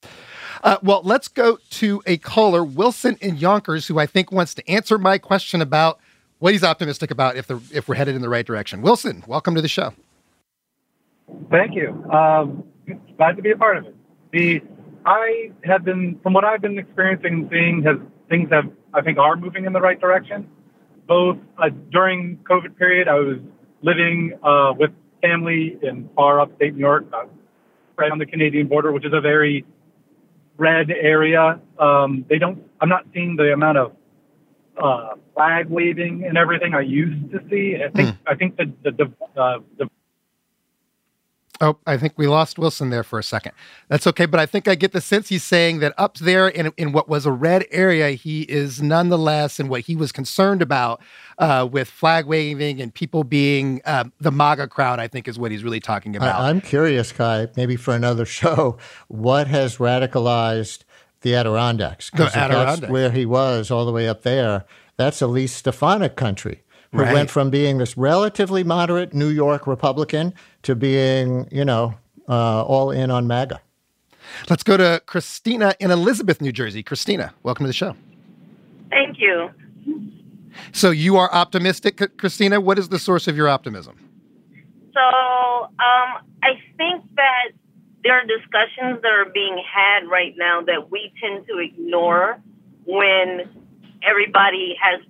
Uh, 0.63 0.77
well, 0.81 1.01
let's 1.03 1.27
go 1.27 1.59
to 1.69 2.01
a 2.07 2.17
caller, 2.17 2.63
Wilson 2.63 3.17
in 3.21 3.37
Yonkers, 3.37 3.85
who 3.85 3.99
I 3.99 4.07
think 4.07 4.31
wants 4.31 4.55
to 4.55 4.67
answer 4.67 4.97
my 4.97 5.19
question 5.19 5.61
about 5.61 5.99
what 6.39 6.53
he's 6.53 6.63
optimistic 6.63 7.11
about 7.11 7.35
if 7.35 7.45
the 7.45 7.61
if 7.71 7.87
we're 7.87 7.95
headed 7.95 8.15
in 8.15 8.23
the 8.23 8.29
right 8.29 8.47
direction. 8.47 8.81
Wilson, 8.81 9.23
welcome 9.27 9.53
to 9.53 9.61
the 9.61 9.67
show. 9.67 9.93
Thank 11.51 11.75
you. 11.75 11.89
Um, 12.11 12.63
glad 13.17 13.35
to 13.37 13.41
be 13.41 13.51
a 13.51 13.57
part 13.57 13.77
of 13.77 13.85
it. 13.85 13.95
The 14.31 14.61
I 15.05 15.51
have 15.63 15.83
been, 15.83 16.19
from 16.21 16.33
what 16.33 16.43
I've 16.43 16.61
been 16.61 16.77
experiencing 16.77 17.33
and 17.33 17.49
seeing, 17.49 17.83
has 17.83 17.97
things 18.29 18.49
have 18.51 18.65
I 18.93 19.01
think 19.01 19.17
are 19.17 19.35
moving 19.35 19.65
in 19.65 19.73
the 19.73 19.81
right 19.81 19.99
direction. 19.99 20.49
Both 21.07 21.37
uh, 21.57 21.69
during 21.91 22.37
COVID 22.49 22.77
period, 22.77 23.07
I 23.07 23.15
was 23.15 23.37
living 23.81 24.37
uh, 24.43 24.73
with 24.77 24.91
family 25.21 25.77
in 25.81 26.09
far 26.15 26.39
upstate 26.39 26.75
New 26.75 26.81
York, 26.81 27.05
uh, 27.13 27.25
right 27.97 28.11
on 28.11 28.19
the 28.19 28.25
Canadian 28.25 28.67
border, 28.67 28.91
which 28.91 29.05
is 29.05 29.13
a 29.13 29.21
very 29.21 29.65
red 30.57 30.91
area. 30.91 31.59
Um, 31.79 32.25
they 32.29 32.37
don't. 32.37 32.61
I'm 32.81 32.89
not 32.89 33.05
seeing 33.13 33.35
the 33.35 33.53
amount 33.53 33.77
of 33.77 33.95
uh, 34.81 35.15
flag 35.33 35.69
waving 35.69 36.25
and 36.27 36.37
everything 36.37 36.73
I 36.73 36.81
used 36.81 37.31
to 37.31 37.39
see. 37.49 37.77
I 37.83 37.89
think. 37.89 38.09
Mm. 38.09 38.17
I 38.27 38.35
think 38.35 38.57
the 38.57 38.71
the 38.83 38.91
the, 38.91 39.41
uh, 39.41 39.59
the 39.77 39.89
Oh, 41.61 41.77
I 41.85 41.97
think 41.97 42.13
we 42.15 42.25
lost 42.25 42.57
Wilson 42.57 42.89
there 42.89 43.03
for 43.03 43.19
a 43.19 43.23
second. 43.23 43.51
That's 43.89 44.07
okay, 44.07 44.25
but 44.25 44.39
I 44.39 44.45
think 44.45 44.69
I 44.69 44.75
get 44.75 44.93
the 44.93 45.01
sense 45.01 45.27
he's 45.27 45.43
saying 45.43 45.79
that 45.79 45.93
up 45.97 46.17
there 46.17 46.47
in, 46.47 46.71
in 46.77 46.93
what 46.93 47.09
was 47.09 47.25
a 47.25 47.33
red 47.33 47.65
area, 47.69 48.11
he 48.11 48.43
is 48.43 48.81
nonetheless, 48.81 49.59
and 49.59 49.69
what 49.69 49.81
he 49.81 49.95
was 49.95 50.13
concerned 50.13 50.61
about 50.61 51.01
uh, 51.37 51.67
with 51.69 51.89
flag 51.89 52.27
waving 52.27 52.81
and 52.81 52.93
people 52.93 53.25
being 53.25 53.81
uh, 53.83 54.05
the 54.21 54.31
MAGA 54.31 54.67
crowd, 54.67 54.99
I 54.99 55.09
think 55.09 55.27
is 55.27 55.37
what 55.37 55.51
he's 55.51 55.63
really 55.63 55.81
talking 55.81 56.15
about. 56.15 56.39
I, 56.39 56.49
am 56.49 56.61
curious, 56.61 57.11
Kai, 57.11 57.47
maybe 57.57 57.75
for 57.75 57.93
another 57.93 58.25
show, 58.39 58.77
what 59.09 59.47
has 59.47 59.77
radicalized 59.77 60.83
the 61.21 61.35
Adirondacks? 61.35 62.09
The 62.11 62.31
Adirondacks. 62.33 62.79
That's 62.81 62.91
where 62.91 63.11
he 63.11 63.25
was, 63.25 63.69
all 63.69 63.85
the 63.85 63.91
way 63.91 64.07
up 64.07 64.21
there. 64.21 64.63
That's 64.95 65.21
Elise 65.21 65.53
Stefanik 65.53 66.15
country 66.15 66.63
who 66.91 66.99
Right. 66.99 67.13
went 67.13 67.29
from 67.29 67.49
being 67.49 67.77
this 67.77 67.97
relatively 67.97 68.63
moderate 68.63 69.13
New 69.13 69.27
York 69.29 69.67
Republican 69.67 70.33
to 70.63 70.75
being, 70.75 71.47
you 71.51 71.63
know, 71.63 71.93
uh, 72.27 72.63
all 72.63 72.91
in 72.91 73.11
on 73.11 73.27
MAGA. 73.27 73.59
Let's 74.49 74.63
go 74.63 74.77
to 74.77 75.01
Christina 75.05 75.73
in 75.79 75.91
Elizabeth, 75.91 76.41
New 76.41 76.51
Jersey. 76.51 76.83
Christina, 76.83 77.33
welcome 77.43 77.63
to 77.63 77.67
the 77.67 77.73
show. 77.73 77.95
Thank 78.89 79.19
you. 79.19 79.49
So 80.71 80.91
you 80.91 81.17
are 81.17 81.31
optimistic, 81.31 82.17
Christina. 82.17 82.59
What 82.59 82.77
is 82.79 82.89
the 82.89 82.99
source 82.99 83.27
of 83.27 83.35
your 83.37 83.47
optimism? 83.47 83.97
So 84.93 84.99
um, 84.99 85.69
I 86.43 86.59
think 86.77 87.03
that 87.15 87.51
there 88.03 88.13
are 88.13 88.25
discussions 88.25 89.01
that 89.01 89.11
are 89.11 89.29
being 89.33 89.61
had 89.73 90.07
right 90.07 90.33
now 90.37 90.61
that 90.61 90.89
we 90.91 91.11
tend 91.21 91.45
to 91.47 91.59
ignore 91.59 92.39
when 92.85 93.49
everybody 94.03 94.75
has 94.81 95.01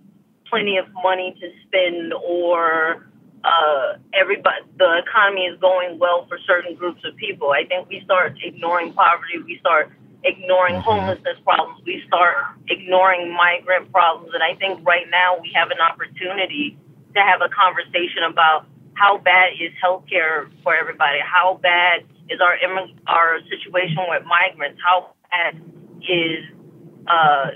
plenty 0.49 0.77
of 0.77 0.85
money 1.03 1.35
to 1.39 1.49
spend 1.67 2.13
or 2.13 3.07
uh, 3.43 3.97
everybody 4.13 4.61
the 4.77 5.01
economy 5.05 5.45
is 5.45 5.59
going 5.59 5.97
well 5.99 6.25
for 6.27 6.37
certain 6.45 6.75
groups 6.75 7.01
of 7.05 7.15
people. 7.15 7.51
I 7.51 7.65
think 7.65 7.87
we 7.87 8.01
start 8.03 8.37
ignoring 8.43 8.93
poverty. 8.93 9.39
We 9.45 9.57
start 9.59 9.91
ignoring 10.23 10.75
homelessness 10.75 11.37
problems. 11.43 11.81
We 11.85 12.03
start 12.07 12.35
ignoring 12.67 13.33
migrant 13.33 13.91
problems. 13.91 14.31
And 14.33 14.43
I 14.43 14.55
think 14.55 14.85
right 14.85 15.07
now 15.09 15.37
we 15.41 15.51
have 15.55 15.71
an 15.71 15.79
opportunity 15.79 16.77
to 17.15 17.21
have 17.21 17.41
a 17.41 17.49
conversation 17.49 18.23
about 18.29 18.67
how 18.93 19.17
bad 19.17 19.53
is 19.53 19.71
healthcare 19.81 20.51
for 20.61 20.75
everybody? 20.75 21.19
How 21.23 21.59
bad 21.63 22.03
is 22.29 22.39
our 22.41 22.55
our 23.07 23.39
situation 23.49 23.97
with 24.09 24.23
migrants? 24.25 24.79
How 24.83 25.15
bad 25.31 25.61
is 26.03 26.43
uh, 27.07 27.51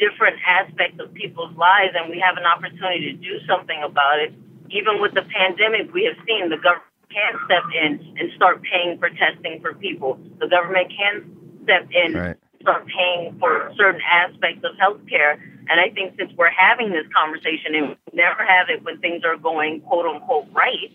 different 0.00 0.36
aspects 0.46 0.98
of 0.98 1.12
people's 1.12 1.54
lives? 1.56 1.92
And 1.94 2.10
we 2.10 2.18
have 2.18 2.36
an 2.40 2.44
opportunity 2.48 3.12
to 3.12 3.18
do 3.20 3.38
something 3.46 3.82
about 3.84 4.18
it. 4.18 4.32
Even 4.70 5.00
with 5.00 5.12
the 5.12 5.22
pandemic, 5.22 5.92
we 5.92 6.04
have 6.08 6.16
seen 6.26 6.48
the 6.48 6.56
government 6.56 6.88
can 7.10 7.34
step 7.44 7.64
in 7.74 8.16
and 8.18 8.32
start 8.36 8.62
paying 8.62 8.96
for 8.98 9.10
testing 9.10 9.60
for 9.60 9.74
people. 9.74 10.18
The 10.38 10.48
government 10.48 10.90
can 10.96 11.26
step 11.64 11.86
in 11.90 12.14
Right. 12.14 12.36
start 12.62 12.86
paying 12.86 13.36
for 13.38 13.72
certain 13.76 14.00
aspects 14.08 14.64
of 14.64 14.76
healthcare. 14.76 15.38
And 15.68 15.80
I 15.80 15.90
think 15.90 16.14
since 16.18 16.32
we're 16.36 16.50
having 16.50 16.90
this 16.90 17.06
conversation 17.14 17.74
and 17.74 17.88
we 17.90 17.96
never 18.12 18.44
have 18.44 18.68
it 18.68 18.82
when 18.84 18.98
things 18.98 19.24
are 19.24 19.36
going 19.36 19.80
quote 19.82 20.06
unquote 20.06 20.46
right, 20.52 20.90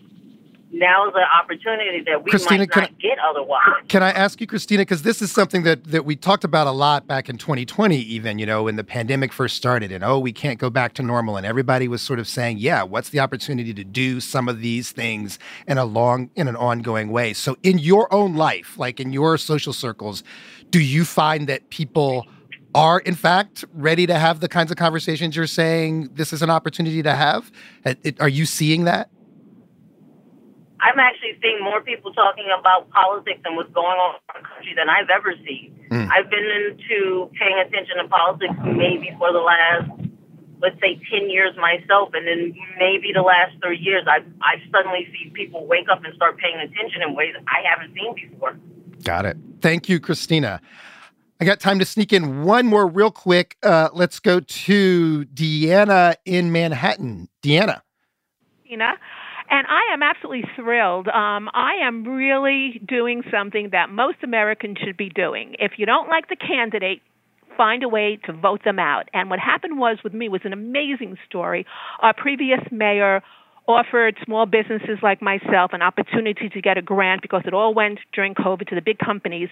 now 0.72 1.08
is 1.08 1.14
an 1.14 1.22
opportunity 1.42 2.02
that 2.06 2.24
we 2.24 2.30
Christina, 2.30 2.60
might 2.60 2.76
not 2.76 2.98
get 2.98 3.18
otherwise. 3.18 3.84
Can 3.88 4.02
I 4.02 4.10
ask 4.10 4.40
you, 4.40 4.46
Christina, 4.46 4.82
because 4.82 5.02
this 5.02 5.22
is 5.22 5.30
something 5.30 5.62
that, 5.62 5.84
that 5.84 6.04
we 6.04 6.16
talked 6.16 6.44
about 6.44 6.66
a 6.66 6.72
lot 6.72 7.06
back 7.06 7.28
in 7.28 7.38
2020, 7.38 7.96
even, 7.96 8.38
you 8.38 8.46
know, 8.46 8.64
when 8.64 8.76
the 8.76 8.84
pandemic 8.84 9.32
first 9.32 9.56
started, 9.56 9.92
and 9.92 10.02
oh, 10.02 10.18
we 10.18 10.32
can't 10.32 10.58
go 10.58 10.68
back 10.68 10.94
to 10.94 11.02
normal. 11.02 11.36
And 11.36 11.46
everybody 11.46 11.88
was 11.88 12.02
sort 12.02 12.18
of 12.18 12.26
saying, 12.26 12.58
yeah, 12.58 12.82
what's 12.82 13.10
the 13.10 13.20
opportunity 13.20 13.72
to 13.74 13.84
do 13.84 14.20
some 14.20 14.48
of 14.48 14.60
these 14.60 14.90
things 14.90 15.38
in 15.66 15.78
a 15.78 15.84
long, 15.84 16.30
in 16.34 16.48
an 16.48 16.56
ongoing 16.56 17.10
way? 17.10 17.32
So, 17.32 17.56
in 17.62 17.78
your 17.78 18.12
own 18.12 18.34
life, 18.34 18.78
like 18.78 19.00
in 19.00 19.12
your 19.12 19.38
social 19.38 19.72
circles, 19.72 20.24
do 20.70 20.80
you 20.80 21.04
find 21.04 21.46
that 21.48 21.70
people 21.70 22.26
are, 22.74 22.98
in 23.00 23.14
fact, 23.14 23.64
ready 23.72 24.06
to 24.06 24.18
have 24.18 24.40
the 24.40 24.48
kinds 24.48 24.70
of 24.70 24.76
conversations 24.76 25.34
you're 25.34 25.46
saying 25.46 26.10
this 26.12 26.32
is 26.32 26.42
an 26.42 26.50
opportunity 26.50 27.02
to 27.02 27.14
have? 27.14 27.50
Uh, 27.86 27.94
Are 28.20 28.28
you 28.28 28.44
seeing 28.44 28.84
that? 28.84 29.08
I'm 30.86 31.00
actually 31.00 31.34
seeing 31.42 31.58
more 31.62 31.80
people 31.80 32.12
talking 32.14 32.46
about 32.56 32.88
politics 32.90 33.40
and 33.44 33.56
what's 33.56 33.72
going 33.74 33.98
on 33.98 34.14
in 34.14 34.22
the 34.38 34.46
country 34.46 34.72
than 34.76 34.88
I've 34.88 35.10
ever 35.10 35.34
seen. 35.42 35.74
Mm. 35.90 36.08
I've 36.14 36.30
been 36.30 36.46
into 36.46 37.26
paying 37.34 37.58
attention 37.58 37.98
to 37.98 38.06
politics 38.06 38.54
maybe 38.62 39.10
for 39.18 39.32
the 39.32 39.42
last, 39.42 39.90
let's 40.62 40.78
say, 40.78 40.94
10 41.10 41.28
years 41.28 41.56
myself, 41.58 42.10
and 42.14 42.22
then 42.22 42.54
maybe 42.78 43.10
the 43.12 43.26
last 43.26 43.58
three 43.60 43.78
years, 43.78 44.06
I've, 44.06 44.26
I've 44.46 44.62
suddenly 44.70 45.10
seen 45.10 45.32
people 45.32 45.66
wake 45.66 45.88
up 45.90 46.04
and 46.04 46.14
start 46.14 46.38
paying 46.38 46.54
attention 46.54 47.02
in 47.02 47.16
ways 47.16 47.34
I 47.48 47.66
haven't 47.66 47.92
seen 47.92 48.30
before. 48.30 48.56
Got 49.02 49.26
it. 49.26 49.36
Thank 49.60 49.88
you, 49.88 49.98
Christina. 49.98 50.60
I 51.40 51.44
got 51.44 51.58
time 51.58 51.80
to 51.80 51.84
sneak 51.84 52.12
in 52.12 52.44
one 52.44 52.66
more 52.66 52.86
real 52.86 53.10
quick. 53.10 53.56
Uh, 53.60 53.88
let's 53.92 54.20
go 54.20 54.38
to 54.38 55.24
Deanna 55.34 56.14
in 56.24 56.52
Manhattan. 56.52 57.28
Deanna. 57.42 57.82
Tina. 58.66 58.94
And 59.48 59.66
I 59.68 59.92
am 59.92 60.02
absolutely 60.02 60.44
thrilled. 60.56 61.08
Um, 61.08 61.48
I 61.54 61.74
am 61.82 62.04
really 62.04 62.80
doing 62.86 63.22
something 63.30 63.70
that 63.72 63.90
most 63.90 64.18
Americans 64.22 64.78
should 64.84 64.96
be 64.96 65.08
doing. 65.08 65.54
If 65.58 65.72
you 65.78 65.86
don't 65.86 66.08
like 66.08 66.28
the 66.28 66.36
candidate, 66.36 67.02
find 67.56 67.82
a 67.82 67.88
way 67.88 68.18
to 68.26 68.32
vote 68.32 68.62
them 68.64 68.78
out. 68.78 69.08
And 69.12 69.30
what 69.30 69.38
happened 69.38 69.78
was 69.78 69.98
with 70.04 70.12
me 70.12 70.28
was 70.28 70.42
an 70.44 70.52
amazing 70.52 71.16
story. 71.28 71.64
Our 72.00 72.14
previous 72.14 72.60
mayor 72.70 73.22
offered 73.68 74.16
small 74.24 74.46
businesses 74.46 74.98
like 75.02 75.20
myself 75.20 75.72
an 75.72 75.82
opportunity 75.82 76.48
to 76.48 76.60
get 76.60 76.78
a 76.78 76.82
grant 76.82 77.22
because 77.22 77.42
it 77.46 77.54
all 77.54 77.74
went 77.74 77.98
during 78.12 78.34
COVID 78.34 78.68
to 78.68 78.74
the 78.74 78.80
big 78.80 78.98
companies. 78.98 79.48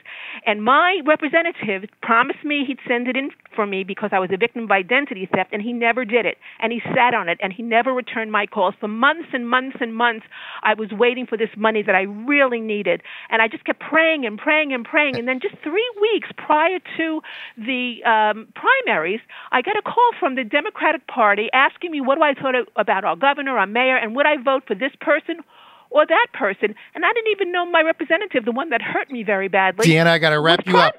And 0.47 0.63
my 0.63 1.01
representative 1.05 1.89
promised 2.03 2.45
me 2.45 2.65
he'd 2.67 2.79
send 2.87 3.09
it 3.09 3.17
in 3.17 3.31
for 3.55 3.67
me 3.67 3.85
because 3.85 4.11
I 4.13 4.19
was 4.19 4.31
a 4.33 4.37
victim 4.37 4.65
of 4.65 4.71
identity 4.71 5.29
theft, 5.33 5.51
and 5.53 5.63
he 5.63 5.73
never 5.73 6.05
did 6.05 6.27
it. 6.27 6.39
And 6.61 6.73
he 6.73 6.81
sat 6.95 7.15
on 7.15 7.29
it, 7.29 7.39
and 7.43 7.53
he 7.53 7.63
never 7.63 7.93
returned 7.93 8.33
my 8.33 8.47
calls. 8.47 8.75
For 8.81 8.89
months 8.89 9.29
and 9.33 9.49
months 9.49 9.79
and 9.81 9.95
months, 9.95 10.27
I 10.63 10.75
was 10.75 10.91
waiting 10.93 11.27
for 11.27 11.37
this 11.37 11.51
money 11.57 11.83
that 11.83 11.95
I 11.95 12.03
really 12.03 12.61
needed. 12.61 13.03
And 13.31 13.43
I 13.43 13.49
just 13.49 13.65
kept 13.65 13.81
praying 13.81 14.27
and 14.27 14.39
praying 14.39 14.73
and 14.73 14.85
praying. 14.85 15.17
And 15.17 15.27
then 15.27 15.41
just 15.41 15.57
three 15.63 15.91
weeks 16.01 16.29
prior 16.37 16.79
to 16.97 17.21
the 17.57 18.03
um, 18.05 18.49
primaries, 18.55 19.21
I 19.53 19.63
got 19.63 19.77
a 19.77 19.83
call 19.83 20.11
from 20.19 20.35
the 20.35 20.45
Democratic 20.45 21.07
Party 21.07 21.49
asking 21.53 21.91
me 21.91 22.01
what 22.01 22.17
do 22.17 22.23
I 22.23 22.35
thought 22.35 22.55
about 22.77 23.05
our 23.05 23.17
governor, 23.17 23.59
our 23.59 23.67
mayor, 23.67 23.99
and 24.05 24.15
would 24.15 24.27
I 24.27 24.37
vote 24.37 24.65
for 24.67 24.75
this 24.75 24.93
person 25.01 25.41
or 25.89 26.05
that 26.07 26.27
person? 26.35 26.75
And 26.95 27.07
I 27.07 27.13
didn't 27.15 27.33
even 27.33 27.51
know 27.51 27.65
my 27.65 27.81
representative, 27.81 28.45
the 28.45 28.53
one 28.53 28.69
that 28.69 28.83
hurt 28.83 29.11
me 29.11 29.23
very 29.23 29.49
badly. 29.49 29.89
Deanna, 29.89 30.09
I 30.09 30.19
got 30.19 30.31
to 30.31 30.41
wrap 30.41 30.67
you 30.67 30.77
up. 30.77 30.97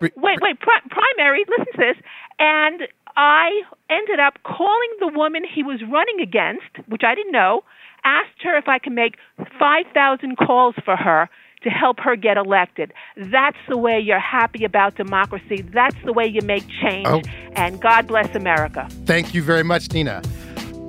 Wait, 0.00 0.12
wait, 0.16 0.60
pri- 0.60 0.86
primary, 0.88 1.44
listen 1.48 1.72
to 1.72 1.78
this. 1.78 1.96
And 2.38 2.82
I 3.16 3.62
ended 3.90 4.20
up 4.20 4.38
calling 4.44 4.90
the 5.00 5.08
woman 5.08 5.42
he 5.42 5.64
was 5.64 5.80
running 5.90 6.20
against, 6.20 6.86
which 6.86 7.02
I 7.04 7.16
didn't 7.16 7.32
know, 7.32 7.64
asked 8.04 8.42
her 8.42 8.56
if 8.56 8.68
I 8.68 8.78
could 8.78 8.92
make 8.92 9.16
5,000 9.58 10.36
calls 10.36 10.76
for 10.84 10.96
her 10.96 11.28
to 11.62 11.70
help 11.70 11.98
her 11.98 12.14
get 12.14 12.36
elected. 12.36 12.92
That's 13.16 13.56
the 13.68 13.76
way 13.76 13.98
you're 13.98 14.20
happy 14.20 14.64
about 14.64 14.96
democracy. 14.96 15.62
That's 15.62 15.96
the 16.04 16.12
way 16.12 16.26
you 16.26 16.42
make 16.42 16.64
change. 16.80 17.08
Oh. 17.08 17.22
And 17.54 17.80
God 17.80 18.06
bless 18.06 18.32
America. 18.36 18.86
Thank 19.04 19.34
you 19.34 19.42
very 19.42 19.64
much, 19.64 19.88
Tina. 19.88 20.22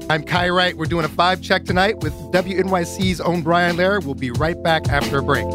I'm 0.10 0.24
Kai 0.24 0.48
Wright. 0.50 0.78
We're 0.78 0.86
doing 0.86 1.04
a 1.04 1.10
five 1.10 1.42
check 1.42 1.66
tonight 1.66 1.98
with 1.98 2.14
WNYC's 2.32 3.20
own 3.20 3.42
Brian 3.42 3.76
Lehrer. 3.76 4.04
We'll 4.04 4.16
be 4.16 4.32
right 4.32 4.62
back 4.64 4.88
after 4.88 5.18
a 5.18 5.24
break. 5.24 5.46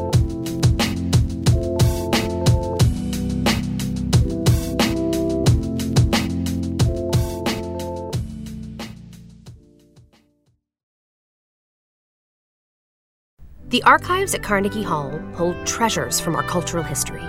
The 13.71 13.83
archives 13.85 14.35
at 14.35 14.43
Carnegie 14.43 14.83
Hall 14.83 15.19
hold 15.35 15.67
treasures 15.67 16.21
from 16.21 16.37
our 16.37 16.43
cultural 16.43 16.85
history. 16.85 17.23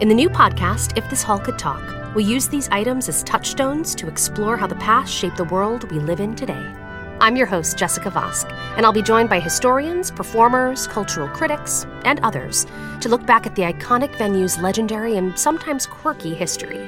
In 0.00 0.08
the 0.08 0.14
new 0.14 0.30
podcast, 0.30 0.96
If 0.96 1.10
This 1.10 1.24
Hall 1.24 1.40
Could 1.40 1.58
Talk, 1.58 1.82
we 2.14 2.22
use 2.22 2.46
these 2.46 2.68
items 2.68 3.08
as 3.08 3.24
touchstones 3.24 3.96
to 3.96 4.06
explore 4.06 4.56
how 4.56 4.68
the 4.68 4.76
past 4.76 5.12
shaped 5.12 5.36
the 5.36 5.42
world 5.42 5.90
we 5.90 5.98
live 5.98 6.20
in 6.20 6.36
today. 6.36 6.72
I'm 7.20 7.34
your 7.34 7.48
host, 7.48 7.76
Jessica 7.76 8.08
Vosk, 8.08 8.48
and 8.76 8.86
I'll 8.86 8.92
be 8.92 9.02
joined 9.02 9.28
by 9.28 9.40
historians, 9.40 10.12
performers, 10.12 10.86
cultural 10.86 11.26
critics, 11.26 11.84
and 12.04 12.20
others 12.20 12.64
to 13.00 13.08
look 13.08 13.26
back 13.26 13.44
at 13.44 13.56
the 13.56 13.62
iconic 13.62 14.16
venue's 14.16 14.56
legendary 14.58 15.16
and 15.16 15.36
sometimes 15.36 15.84
quirky 15.84 16.32
history. 16.32 16.78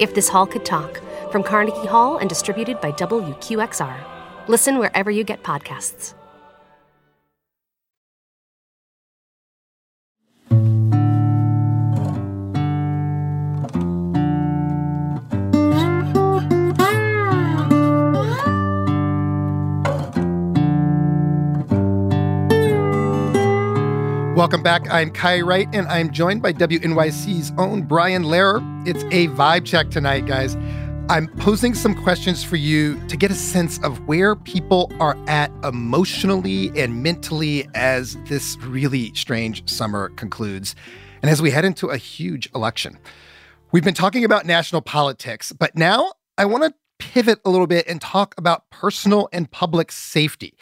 If 0.00 0.16
This 0.16 0.28
Hall 0.28 0.44
Could 0.44 0.64
Talk, 0.64 1.00
from 1.30 1.44
Carnegie 1.44 1.86
Hall 1.86 2.18
and 2.18 2.28
distributed 2.28 2.80
by 2.80 2.90
WQXR. 2.90 4.48
Listen 4.48 4.80
wherever 4.80 5.10
you 5.10 5.22
get 5.22 5.44
podcasts. 5.44 6.14
Welcome 24.34 24.64
back. 24.64 24.90
I'm 24.90 25.12
Kai 25.12 25.42
Wright, 25.42 25.68
and 25.72 25.86
I'm 25.86 26.10
joined 26.10 26.42
by 26.42 26.52
WNYC's 26.52 27.52
own 27.56 27.82
Brian 27.82 28.24
Lehrer. 28.24 28.58
It's 28.84 29.04
a 29.04 29.28
vibe 29.28 29.64
check 29.64 29.90
tonight, 29.90 30.26
guys. 30.26 30.56
I'm 31.08 31.28
posing 31.36 31.72
some 31.72 31.94
questions 31.94 32.42
for 32.42 32.56
you 32.56 33.00
to 33.06 33.16
get 33.16 33.30
a 33.30 33.34
sense 33.36 33.78
of 33.84 34.08
where 34.08 34.34
people 34.34 34.90
are 34.98 35.16
at 35.28 35.52
emotionally 35.62 36.72
and 36.76 37.00
mentally 37.00 37.68
as 37.76 38.16
this 38.24 38.56
really 38.62 39.14
strange 39.14 39.70
summer 39.70 40.08
concludes, 40.16 40.74
and 41.22 41.30
as 41.30 41.40
we 41.40 41.52
head 41.52 41.64
into 41.64 41.86
a 41.86 41.96
huge 41.96 42.50
election. 42.56 42.98
We've 43.70 43.84
been 43.84 43.94
talking 43.94 44.24
about 44.24 44.46
national 44.46 44.82
politics, 44.82 45.52
but 45.52 45.76
now 45.76 46.12
I 46.36 46.46
want 46.46 46.64
to 46.64 46.74
pivot 46.98 47.38
a 47.44 47.50
little 47.50 47.68
bit 47.68 47.86
and 47.86 48.00
talk 48.00 48.34
about 48.36 48.68
personal 48.70 49.28
and 49.32 49.48
public 49.48 49.92
safety 49.92 50.56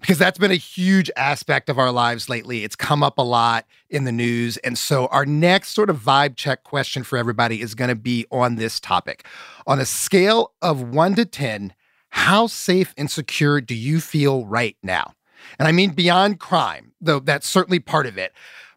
because 0.00 0.18
that's 0.18 0.38
been 0.38 0.50
a 0.50 0.56
huge 0.56 1.10
aspect 1.16 1.68
of 1.68 1.78
our 1.78 1.90
lives 1.90 2.28
lately. 2.28 2.64
It's 2.64 2.76
come 2.76 3.02
up 3.02 3.18
a 3.18 3.22
lot 3.22 3.66
in 3.90 4.04
the 4.04 4.12
news. 4.12 4.56
And 4.58 4.78
so, 4.78 5.06
our 5.06 5.26
next 5.26 5.70
sort 5.70 5.90
of 5.90 5.98
vibe 5.98 6.36
check 6.36 6.64
question 6.64 7.04
for 7.04 7.16
everybody 7.16 7.60
is 7.60 7.74
going 7.74 7.88
to 7.88 7.96
be 7.96 8.26
on 8.30 8.56
this 8.56 8.80
topic. 8.80 9.26
On 9.66 9.78
a 9.78 9.86
scale 9.86 10.52
of 10.62 10.82
one 10.82 11.14
to 11.14 11.24
10, 11.24 11.74
how 12.10 12.46
safe 12.46 12.94
and 12.96 13.10
secure 13.10 13.60
do 13.60 13.74
you 13.74 14.00
feel 14.00 14.46
right 14.46 14.76
now? 14.82 15.14
And 15.58 15.68
I 15.68 15.72
mean 15.72 15.90
beyond 15.90 16.40
crime, 16.40 16.92
though 17.00 17.20
that's 17.20 17.46
certainly 17.46 17.80
part 17.80 18.06
of 18.06 18.18
it. 18.18 18.32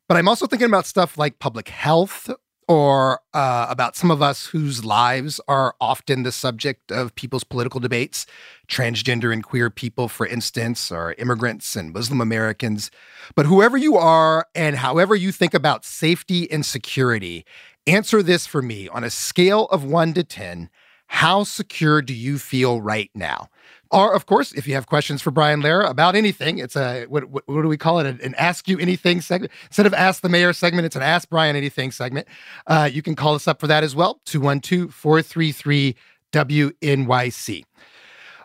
But 0.08 0.18
I'm 0.18 0.28
also 0.28 0.46
thinking 0.46 0.68
about 0.68 0.86
stuff 0.86 1.18
like 1.18 1.40
public 1.40 1.70
health 1.70 2.30
or 2.68 3.20
uh, 3.34 3.68
about 3.70 3.96
some 3.96 4.12
of 4.12 4.22
us 4.22 4.48
whose 4.48 4.86
lives 4.86 5.42
are 5.48 5.76
often 5.82 6.24
the 6.24 6.32
subject 6.32 6.92
of 6.92 7.16
people's 7.16 7.44
political 7.44 7.80
debates 7.80 8.26
transgender 8.68 9.34
and 9.34 9.44
queer 9.44 9.70
people, 9.70 10.08
for 10.08 10.26
instance, 10.26 10.92
or 10.92 11.14
immigrants 11.18 11.76
and 11.76 11.94
Muslim 11.94 12.22
Americans. 12.22 12.90
But 13.36 13.46
whoever 13.46 13.78
you 13.78 13.98
are 13.98 14.48
and 14.56 14.78
however 14.78 15.16
you 15.16 15.32
think 15.32 15.54
about 15.54 15.84
safety 15.84 16.50
and 16.50 16.66
security, 16.66 17.46
answer 17.86 18.24
this 18.24 18.48
for 18.48 18.62
me 18.62 18.88
on 18.88 19.04
a 19.04 19.10
scale 19.10 19.66
of 19.66 19.84
one 19.84 20.14
to 20.14 20.24
10. 20.24 20.70
How 21.08 21.44
secure 21.44 22.02
do 22.02 22.14
you 22.14 22.40
feel 22.40 22.80
right 22.80 23.12
now? 23.14 23.50
Or, 23.92 24.14
of 24.14 24.26
course, 24.26 24.54
if 24.54 24.68
you 24.68 24.74
have 24.76 24.88
questions 24.88 25.22
for 25.22 25.32
Brian 25.32 25.62
Lehrer 25.62 25.90
about 25.90 26.16
anything, 26.16 26.60
it's 26.60 26.78
a 26.78 27.06
what, 27.08 27.26
what, 27.26 27.44
what 27.48 27.62
do 27.62 27.68
we 27.68 27.78
call 27.78 28.00
it? 28.00 28.22
An, 28.22 28.36
Ask 28.36 28.70
You 28.70 28.80
Anything 28.80 29.20
segment. 29.20 29.52
Instead 29.66 29.86
of 29.86 29.94
Ask 29.94 30.22
the 30.22 30.30
Mayor 30.30 30.54
segment, 30.54 30.86
it's 30.86 30.96
an 30.96 31.02
Ask 31.02 31.30
Brian 31.30 31.58
Anything 31.58 31.92
segment. 31.92 32.28
Uh, 32.68 32.90
you 32.92 33.02
can 33.02 33.16
call 33.16 33.36
us 33.36 33.48
up 33.50 33.60
for 33.60 33.68
that 33.68 33.84
as 33.84 33.94
well 33.94 34.22
212 34.26 34.94
433 34.94 35.96
WNYC. 36.32 37.66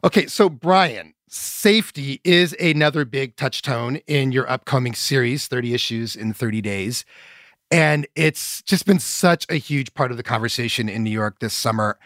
Okay, 0.02 0.26
so 0.26 0.48
Brian, 0.48 1.14
safety 1.28 2.20
is 2.24 2.54
another 2.60 3.04
big 3.04 3.36
touchstone 3.36 3.96
in 4.08 4.32
your 4.32 4.50
upcoming 4.50 4.94
series, 4.94 5.46
30 5.46 5.74
Issues 5.74 6.16
in 6.16 6.32
30 6.32 6.60
Days. 6.60 7.04
And 7.70 8.06
it's 8.16 8.62
just 8.62 8.86
been 8.86 8.98
such 8.98 9.46
a 9.48 9.56
huge 9.56 9.94
part 9.94 10.10
of 10.10 10.16
the 10.16 10.22
conversation 10.22 10.88
in 10.88 11.04
New 11.04 11.10
York 11.10 11.38
this 11.40 11.54
summer. 11.54 11.98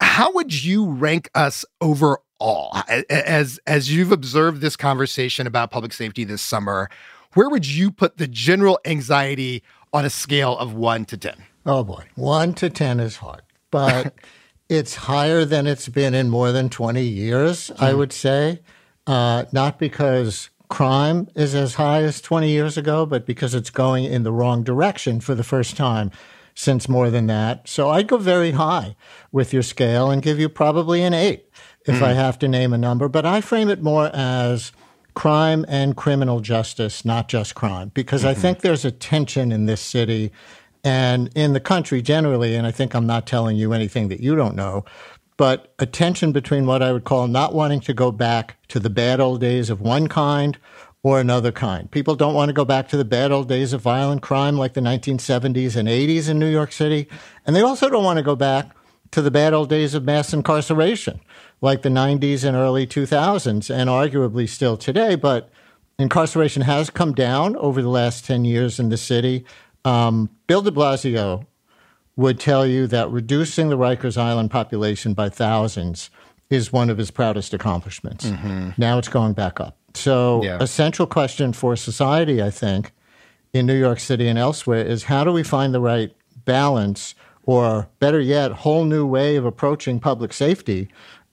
How 0.00 0.32
would 0.32 0.64
you 0.64 0.90
rank 0.90 1.30
us 1.34 1.64
overall? 1.80 2.22
All. 2.42 2.76
As 3.08 3.60
as 3.66 3.94
you've 3.94 4.12
observed 4.12 4.60
this 4.60 4.76
conversation 4.76 5.46
about 5.46 5.70
public 5.70 5.92
safety 5.92 6.24
this 6.24 6.42
summer, 6.42 6.90
where 7.34 7.48
would 7.48 7.66
you 7.66 7.90
put 7.90 8.18
the 8.18 8.26
general 8.26 8.78
anxiety 8.84 9.62
on 9.92 10.04
a 10.04 10.10
scale 10.10 10.58
of 10.58 10.74
one 10.74 11.04
to 11.06 11.16
ten? 11.16 11.44
Oh 11.64 11.84
boy, 11.84 12.04
one 12.16 12.52
to 12.54 12.68
ten 12.68 12.98
is 12.98 13.16
hard, 13.16 13.42
but 13.70 14.14
it's 14.68 14.96
higher 14.96 15.44
than 15.44 15.66
it's 15.66 15.88
been 15.88 16.14
in 16.14 16.28
more 16.28 16.50
than 16.52 16.68
twenty 16.68 17.04
years. 17.04 17.70
Mm. 17.70 17.82
I 17.82 17.92
hmm. 17.92 17.98
would 17.98 18.12
say, 18.12 18.60
uh, 19.06 19.44
not 19.52 19.78
because 19.78 20.50
crime 20.68 21.28
is 21.36 21.54
as 21.54 21.74
high 21.74 22.02
as 22.02 22.20
twenty 22.20 22.50
years 22.50 22.76
ago, 22.76 23.06
but 23.06 23.24
because 23.24 23.54
it's 23.54 23.70
going 23.70 24.04
in 24.04 24.24
the 24.24 24.32
wrong 24.32 24.64
direction 24.64 25.20
for 25.20 25.36
the 25.36 25.44
first 25.44 25.76
time 25.76 26.10
since 26.54 26.88
more 26.88 27.10
than 27.10 27.26
that. 27.28 27.68
So 27.68 27.90
I'd 27.90 28.08
go 28.08 28.18
very 28.18 28.52
high 28.52 28.96
with 29.30 29.52
your 29.52 29.62
scale 29.62 30.10
and 30.10 30.22
give 30.22 30.38
you 30.38 30.48
probably 30.48 31.02
an 31.02 31.14
eight 31.14 31.51
if 31.86 31.96
mm. 31.96 32.02
I 32.02 32.12
have 32.14 32.38
to 32.40 32.48
name 32.48 32.72
a 32.72 32.78
number, 32.78 33.08
but 33.08 33.26
I 33.26 33.40
frame 33.40 33.68
it 33.68 33.82
more 33.82 34.10
as 34.12 34.72
crime 35.14 35.64
and 35.68 35.96
criminal 35.96 36.40
justice, 36.40 37.04
not 37.04 37.28
just 37.28 37.54
crime, 37.54 37.90
because 37.94 38.22
mm-hmm. 38.22 38.30
I 38.30 38.34
think 38.34 38.60
there's 38.60 38.84
a 38.84 38.90
tension 38.90 39.52
in 39.52 39.66
this 39.66 39.80
city 39.80 40.32
and 40.84 41.30
in 41.34 41.52
the 41.52 41.60
country 41.60 42.02
generally, 42.02 42.54
and 42.54 42.66
I 42.66 42.70
think 42.70 42.94
I'm 42.94 43.06
not 43.06 43.26
telling 43.26 43.56
you 43.56 43.72
anything 43.72 44.08
that 44.08 44.20
you 44.20 44.34
don't 44.34 44.56
know, 44.56 44.84
but 45.36 45.74
a 45.78 45.86
tension 45.86 46.32
between 46.32 46.66
what 46.66 46.82
I 46.82 46.92
would 46.92 47.04
call 47.04 47.28
not 47.28 47.54
wanting 47.54 47.80
to 47.80 47.94
go 47.94 48.10
back 48.10 48.56
to 48.68 48.80
the 48.80 48.90
bad 48.90 49.20
old 49.20 49.40
days 49.40 49.70
of 49.70 49.80
one 49.80 50.08
kind 50.08 50.58
or 51.02 51.20
another 51.20 51.52
kind. 51.52 51.90
People 51.90 52.14
don't 52.14 52.34
want 52.34 52.48
to 52.48 52.52
go 52.52 52.64
back 52.64 52.88
to 52.88 52.96
the 52.96 53.04
bad 53.04 53.32
old 53.32 53.48
days 53.48 53.72
of 53.72 53.80
violent 53.80 54.22
crime 54.22 54.56
like 54.56 54.74
the 54.74 54.80
1970s 54.80 55.76
and 55.76 55.88
80s 55.88 56.28
in 56.28 56.38
New 56.38 56.50
York 56.50 56.72
City, 56.72 57.08
and 57.46 57.54
they 57.54 57.62
also 57.62 57.88
don't 57.88 58.04
want 58.04 58.18
to 58.18 58.22
go 58.22 58.36
back 58.36 58.74
to 59.12 59.22
the 59.22 59.30
bad 59.30 59.54
old 59.54 59.68
days 59.68 59.94
of 59.94 60.04
mass 60.04 60.32
incarceration 60.32 61.20
like 61.62 61.82
the 61.82 61.88
90s 61.88 62.44
and 62.44 62.56
early 62.56 62.86
2000s, 62.86 63.74
and 63.74 63.88
arguably 63.88 64.48
still 64.48 64.76
today. 64.76 65.14
But 65.14 65.48
incarceration 65.98 66.62
has 66.62 66.90
come 66.90 67.14
down 67.14 67.56
over 67.56 67.80
the 67.80 67.88
last 67.88 68.26
10 68.26 68.44
years 68.44 68.78
in 68.78 68.88
the 68.90 68.96
city. 68.96 69.46
Um, 69.84 70.28
Bill 70.46 70.60
de 70.60 70.70
Blasio 70.70 71.46
would 72.16 72.38
tell 72.38 72.66
you 72.66 72.86
that 72.88 73.10
reducing 73.10 73.70
the 73.70 73.78
Rikers 73.78 74.18
Island 74.18 74.50
population 74.50 75.14
by 75.14 75.28
thousands 75.28 76.10
is 76.50 76.72
one 76.72 76.90
of 76.90 76.98
his 76.98 77.10
proudest 77.10 77.54
accomplishments. 77.54 78.26
Mm-hmm. 78.26 78.70
Now 78.76 78.98
it's 78.98 79.08
going 79.08 79.32
back 79.32 79.60
up. 79.60 79.78
So, 79.94 80.42
yeah. 80.42 80.58
a 80.60 80.66
central 80.66 81.06
question 81.06 81.52
for 81.52 81.76
society, 81.76 82.42
I 82.42 82.50
think, 82.50 82.92
in 83.52 83.66
New 83.66 83.78
York 83.78 84.00
City 84.00 84.28
and 84.28 84.38
elsewhere 84.38 84.84
is 84.84 85.04
how 85.04 85.24
do 85.24 85.32
we 85.32 85.42
find 85.42 85.72
the 85.72 85.80
right 85.80 86.14
balance, 86.44 87.14
or 87.44 87.88
better 87.98 88.20
yet, 88.20 88.52
whole 88.52 88.84
new 88.84 89.06
way 89.06 89.36
of 89.36 89.44
approaching 89.44 89.98
public 90.00 90.32
safety 90.32 90.88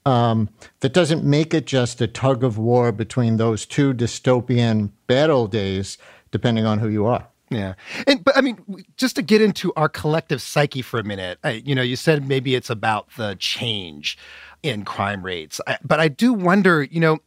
um, 0.05 0.49
that 0.79 0.93
doesn't 0.93 1.23
make 1.23 1.53
it 1.53 1.65
just 1.65 2.01
a 2.01 2.07
tug 2.07 2.43
of 2.43 2.57
war 2.57 2.91
between 2.91 3.37
those 3.37 3.65
two 3.65 3.93
dystopian 3.93 4.91
battle 5.07 5.47
days, 5.47 5.97
depending 6.31 6.65
on 6.65 6.79
who 6.79 6.87
you 6.87 7.05
are. 7.05 7.27
Yeah, 7.51 7.73
and 8.05 8.23
but 8.23 8.37
I 8.37 8.41
mean, 8.41 8.85
just 8.95 9.15
to 9.15 9.23
get 9.23 9.41
into 9.41 9.73
our 9.75 9.89
collective 9.89 10.41
psyche 10.41 10.83
for 10.83 10.99
a 10.99 11.03
minute, 11.03 11.39
I, 11.43 11.63
you 11.65 11.73
know, 11.73 11.81
you 11.81 11.95
said 11.95 12.27
maybe 12.27 12.53
it's 12.53 12.69
about 12.69 13.07
the 13.17 13.35
change 13.39 14.17
in 14.61 14.85
crime 14.85 15.23
rates, 15.23 15.59
I, 15.65 15.77
but 15.83 15.99
I 15.99 16.09
do 16.09 16.31
wonder, 16.33 16.83
you 16.83 16.99
know, 16.99 17.19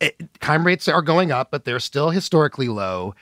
it, 0.00 0.20
crime 0.40 0.66
rates 0.66 0.86
are 0.86 1.00
going 1.00 1.32
up, 1.32 1.50
but 1.50 1.64
they're 1.64 1.80
still 1.80 2.10
historically 2.10 2.68
low. 2.68 3.14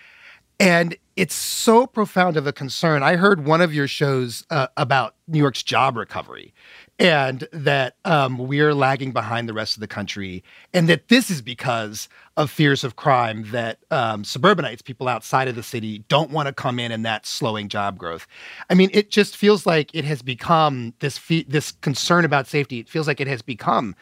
And 0.62 0.96
it's 1.16 1.35
so 1.35 1.88
profound 1.88 2.37
of 2.37 2.46
a 2.46 2.53
concern. 2.53 3.03
I 3.03 3.16
heard 3.16 3.44
one 3.44 3.61
of 3.61 3.75
your 3.75 3.88
shows 3.88 4.46
uh, 4.48 4.68
about 4.77 5.16
New 5.27 5.40
York's 5.40 5.64
job 5.64 5.96
recovery 5.96 6.55
and 7.01 7.48
that 7.53 7.96
um, 8.05 8.38
we're 8.38 8.72
lagging 8.72 9.11
behind 9.11 9.48
the 9.48 9.53
rest 9.53 9.77
of 9.77 9.81
the 9.81 9.88
country, 9.88 10.44
and 10.72 10.88
that 10.88 11.09
this 11.09 11.31
is 11.31 11.42
because 11.42 12.09
of 12.37 12.48
fears 12.48 12.85
of 12.85 12.94
crime 12.94 13.51
that 13.51 13.79
um, 13.90 14.22
suburbanites, 14.22 14.83
people 14.83 15.09
outside 15.09 15.48
of 15.48 15.57
the 15.57 15.64
city, 15.64 15.98
don't 16.07 16.31
want 16.31 16.46
to 16.46 16.53
come 16.53 16.79
in, 16.79 16.92
and 16.92 17.05
that's 17.05 17.29
slowing 17.29 17.68
job 17.68 17.98
growth. 17.98 18.29
I 18.70 18.75
mean, 18.75 18.88
it 18.92 19.11
just 19.11 19.37
feels 19.37 19.66
like 19.66 19.92
it 19.92 20.05
has 20.05 20.22
become 20.22 20.94
this 21.01 21.18
fe- 21.18 21.46
this 21.48 21.72
concern 21.72 22.25
about 22.25 22.46
safety. 22.46 22.79
It 22.79 22.88
feels 22.88 23.09
like 23.09 23.20
it 23.20 23.27
has 23.27 23.42
become 23.42 23.96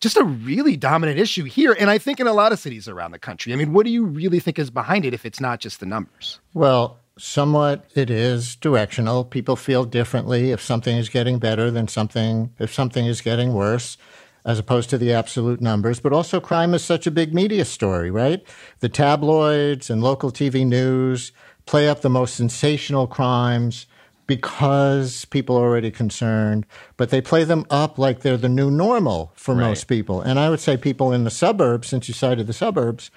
just 0.00 0.16
a 0.16 0.24
really 0.24 0.76
dominant 0.76 1.18
issue 1.18 1.44
here, 1.44 1.76
and 1.78 1.90
I 1.90 1.98
think 1.98 2.20
in 2.20 2.26
a 2.26 2.32
lot 2.32 2.52
of 2.52 2.58
cities 2.58 2.88
around 2.88 3.12
the 3.12 3.18
country. 3.18 3.52
I 3.52 3.56
mean, 3.56 3.72
what 3.72 3.84
do 3.84 3.90
you 3.90 4.04
really 4.04 4.40
think 4.40 4.58
is 4.58 4.70
behind 4.70 5.04
it 5.04 5.14
if 5.14 5.24
it's 5.24 5.40
not 5.40 5.60
just 5.60 5.80
the 5.80 5.86
numbers? 5.86 6.40
Well, 6.54 6.98
somewhat 7.18 7.84
it 7.94 8.10
is 8.10 8.56
directional. 8.56 9.24
People 9.24 9.56
feel 9.56 9.84
differently 9.84 10.52
if 10.52 10.62
something 10.62 10.96
is 10.96 11.08
getting 11.08 11.38
better 11.38 11.70
than 11.70 11.88
something 11.88 12.52
if 12.58 12.72
something 12.72 13.06
is 13.06 13.20
getting 13.20 13.54
worse, 13.54 13.96
as 14.44 14.58
opposed 14.58 14.88
to 14.90 14.98
the 14.98 15.12
absolute 15.12 15.60
numbers. 15.60 16.00
But 16.00 16.12
also, 16.12 16.40
crime 16.40 16.74
is 16.74 16.84
such 16.84 17.06
a 17.06 17.10
big 17.10 17.34
media 17.34 17.64
story, 17.64 18.10
right? 18.10 18.42
The 18.80 18.88
tabloids 18.88 19.90
and 19.90 20.02
local 20.02 20.30
TV 20.30 20.66
news 20.66 21.32
play 21.66 21.88
up 21.88 22.00
the 22.00 22.10
most 22.10 22.34
sensational 22.34 23.06
crimes 23.06 23.86
because 24.28 25.24
people 25.24 25.56
are 25.56 25.64
already 25.64 25.90
concerned, 25.90 26.66
but 26.96 27.10
they 27.10 27.20
play 27.20 27.42
them 27.42 27.66
up 27.70 27.98
like 27.98 28.20
they're 28.20 28.36
the 28.36 28.48
new 28.48 28.70
normal 28.70 29.32
for 29.34 29.56
right. 29.56 29.66
most 29.66 29.88
people. 29.88 30.20
And 30.20 30.38
I 30.38 30.48
would 30.50 30.60
say 30.60 30.76
people 30.76 31.12
in 31.12 31.24
the 31.24 31.30
suburbs, 31.30 31.88
since 31.88 32.06
you 32.06 32.14
cited 32.14 32.46
the 32.46 32.52
suburbs, 32.52 33.10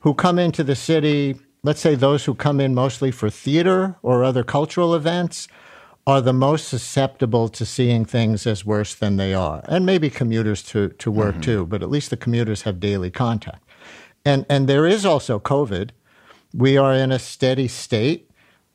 who 0.00 0.12
come 0.12 0.40
into 0.40 0.64
the 0.64 0.74
city 0.74 1.36
let's 1.64 1.80
say 1.80 1.96
those 1.96 2.26
who 2.26 2.34
come 2.34 2.60
in 2.60 2.74
mostly 2.74 3.10
for 3.10 3.28
theater 3.28 3.96
or 4.02 4.22
other 4.22 4.44
cultural 4.44 4.94
events 4.94 5.48
are 6.06 6.20
the 6.20 6.34
most 6.34 6.68
susceptible 6.68 7.48
to 7.48 7.64
seeing 7.64 8.04
things 8.04 8.46
as 8.46 8.64
worse 8.64 8.94
than 8.94 9.16
they 9.16 9.32
are. 9.32 9.64
And 9.66 9.86
maybe 9.86 10.10
commuters 10.10 10.62
to, 10.64 10.90
to 10.90 11.10
work 11.10 11.36
mm-hmm. 11.36 11.40
too, 11.40 11.66
but 11.66 11.82
at 11.82 11.90
least 11.90 12.10
the 12.10 12.16
commuters 12.18 12.62
have 12.62 12.78
daily 12.78 13.10
contact. 13.10 13.66
And, 14.24 14.44
and 14.50 14.68
there 14.68 14.86
is 14.86 15.06
also 15.06 15.40
COVID. 15.40 15.90
We 16.52 16.76
are 16.76 16.94
in 16.94 17.10
a 17.10 17.18
steady 17.18 17.68
state. 17.68 18.30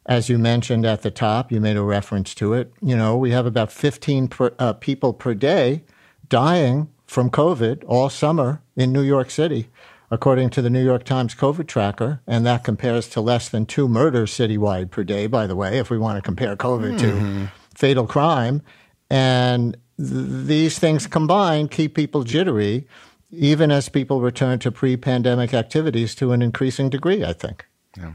As 0.10 0.28
you 0.28 0.40
mentioned 0.40 0.86
at 0.88 1.04
the 1.04 1.12
top, 1.12 1.52
you 1.52 1.62
made 1.62 1.78
a 1.78 1.84
reference 1.84 2.34
to 2.36 2.54
it. 2.54 2.74
You 2.82 2.98
know, 2.98 3.16
we 3.16 3.30
have 3.30 3.46
about 3.46 3.72
15 3.72 4.28
per, 4.28 4.56
uh, 4.58 4.74
people 4.74 5.14
per 5.14 5.36
day 5.36 5.84
dying 6.28 6.90
from 7.06 7.30
COVID 7.30 7.84
all 7.88 8.10
summer 8.10 8.62
in 8.76 8.92
New 8.92 9.04
York 9.04 9.30
City 9.30 9.70
according 10.12 10.50
to 10.50 10.62
the 10.62 10.70
New 10.70 10.84
York 10.84 11.04
Times 11.04 11.36
COVID 11.36 11.68
tracker, 11.68 12.22
and 12.26 12.46
that 12.46 12.64
compares 12.64 13.08
to 13.10 13.22
less 13.22 13.50
than 13.50 13.66
two 13.66 13.88
murders 13.88 14.32
citywide 14.32 14.90
per 14.90 15.04
day, 15.04 15.28
by 15.28 15.46
the 15.46 15.56
way, 15.56 15.78
if 15.78 15.90
we 15.90 15.98
want 15.98 16.18
to 16.18 16.22
compare 16.22 16.56
COVID 16.56 16.98
mm-hmm. 16.98 17.46
to 17.46 17.52
fatal 17.76 18.08
crime. 18.08 18.62
And 19.10 19.78
th- 19.98 20.10
these 20.48 20.80
things 20.80 21.06
combined 21.06 21.72
keep 21.72 21.94
people 21.94 22.24
jittery, 22.24 22.88
even 23.32 23.72
as 23.72 23.90
people 23.90 24.22
return 24.22 24.58
to 24.60 24.72
pre 24.72 24.98
pandemic 24.98 25.54
activities 25.54 26.16
to 26.16 26.32
an 26.32 26.42
increasing 26.42 26.90
degree, 26.90 27.24
I 27.24 27.34
think. 27.34 27.66
Yeah. 27.98 28.14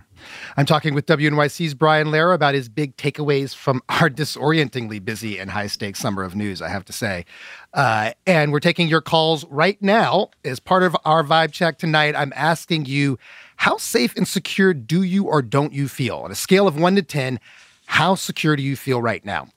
I'm 0.56 0.66
talking 0.66 0.94
with 0.94 1.06
WNYC's 1.06 1.74
Brian 1.74 2.08
Lehrer 2.08 2.34
about 2.34 2.54
his 2.54 2.68
big 2.68 2.96
takeaways 2.96 3.54
from 3.54 3.82
our 3.88 4.08
disorientingly 4.08 4.98
busy 4.98 5.38
and 5.38 5.50
high 5.50 5.66
stakes 5.66 5.98
summer 5.98 6.22
of 6.22 6.34
news, 6.34 6.62
I 6.62 6.68
have 6.68 6.84
to 6.86 6.92
say. 6.92 7.24
Uh, 7.72 8.12
and 8.26 8.52
we're 8.52 8.60
taking 8.60 8.88
your 8.88 9.00
calls 9.00 9.44
right 9.46 9.80
now 9.82 10.30
as 10.44 10.60
part 10.60 10.82
of 10.82 10.96
our 11.04 11.22
vibe 11.22 11.52
check 11.52 11.78
tonight. 11.78 12.14
I'm 12.16 12.32
asking 12.36 12.86
you, 12.86 13.18
how 13.56 13.76
safe 13.76 14.16
and 14.16 14.26
secure 14.26 14.74
do 14.74 15.02
you 15.02 15.24
or 15.24 15.42
don't 15.42 15.72
you 15.72 15.88
feel? 15.88 16.18
On 16.18 16.30
a 16.30 16.34
scale 16.34 16.66
of 16.66 16.78
one 16.78 16.96
to 16.96 17.02
10, 17.02 17.38
how 17.86 18.14
secure 18.14 18.56
do 18.56 18.62
you 18.62 18.76
feel 18.76 19.00
right 19.00 19.24
now? 19.24 19.48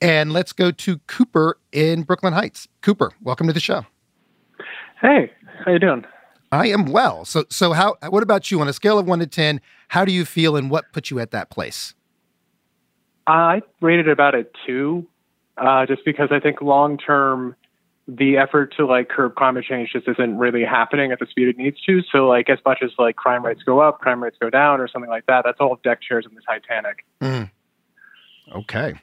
And 0.00 0.32
let's 0.32 0.52
go 0.52 0.70
to 0.70 0.98
Cooper 1.06 1.58
in 1.72 2.02
Brooklyn 2.02 2.32
Heights. 2.32 2.68
Cooper, 2.80 3.12
welcome 3.22 3.46
to 3.46 3.52
the 3.52 3.60
show. 3.60 3.84
Hey, 5.00 5.32
how 5.64 5.72
you 5.72 5.78
doing? 5.78 6.04
I 6.52 6.68
am 6.68 6.84
well. 6.84 7.24
So, 7.24 7.44
so 7.48 7.72
how? 7.72 7.96
What 8.10 8.22
about 8.22 8.50
you? 8.50 8.60
On 8.60 8.68
a 8.68 8.74
scale 8.74 8.98
of 8.98 9.06
one 9.06 9.18
to 9.20 9.26
ten, 9.26 9.60
how 9.88 10.04
do 10.04 10.12
you 10.12 10.26
feel, 10.26 10.54
and 10.54 10.70
what 10.70 10.92
put 10.92 11.10
you 11.10 11.18
at 11.18 11.30
that 11.30 11.50
place? 11.50 11.94
I 13.26 13.62
rated 13.80 14.08
about 14.08 14.34
a 14.34 14.46
two, 14.66 15.06
uh, 15.56 15.86
just 15.86 16.04
because 16.04 16.28
I 16.30 16.40
think 16.40 16.60
long 16.60 16.98
term, 16.98 17.56
the 18.06 18.36
effort 18.36 18.74
to 18.76 18.86
like 18.86 19.08
curb 19.08 19.34
climate 19.34 19.64
change 19.64 19.90
just 19.92 20.06
isn't 20.06 20.36
really 20.36 20.62
happening 20.62 21.10
at 21.10 21.20
the 21.20 21.26
speed 21.26 21.48
it 21.48 21.56
needs 21.56 21.80
to. 21.86 22.02
So, 22.12 22.28
like, 22.28 22.50
as 22.50 22.58
much 22.66 22.80
as 22.82 22.90
like 22.98 23.16
crime 23.16 23.46
rates 23.46 23.62
go 23.64 23.80
up, 23.80 24.00
crime 24.00 24.22
rates 24.22 24.36
go 24.38 24.50
down, 24.50 24.78
or 24.78 24.88
something 24.88 25.10
like 25.10 25.24
that, 25.26 25.44
that's 25.46 25.58
all 25.58 25.80
deck 25.82 26.00
chairs 26.02 26.26
in 26.28 26.34
the 26.34 26.42
Titanic. 26.42 27.06
Mm. 27.22 27.50
Okay, 28.54 28.94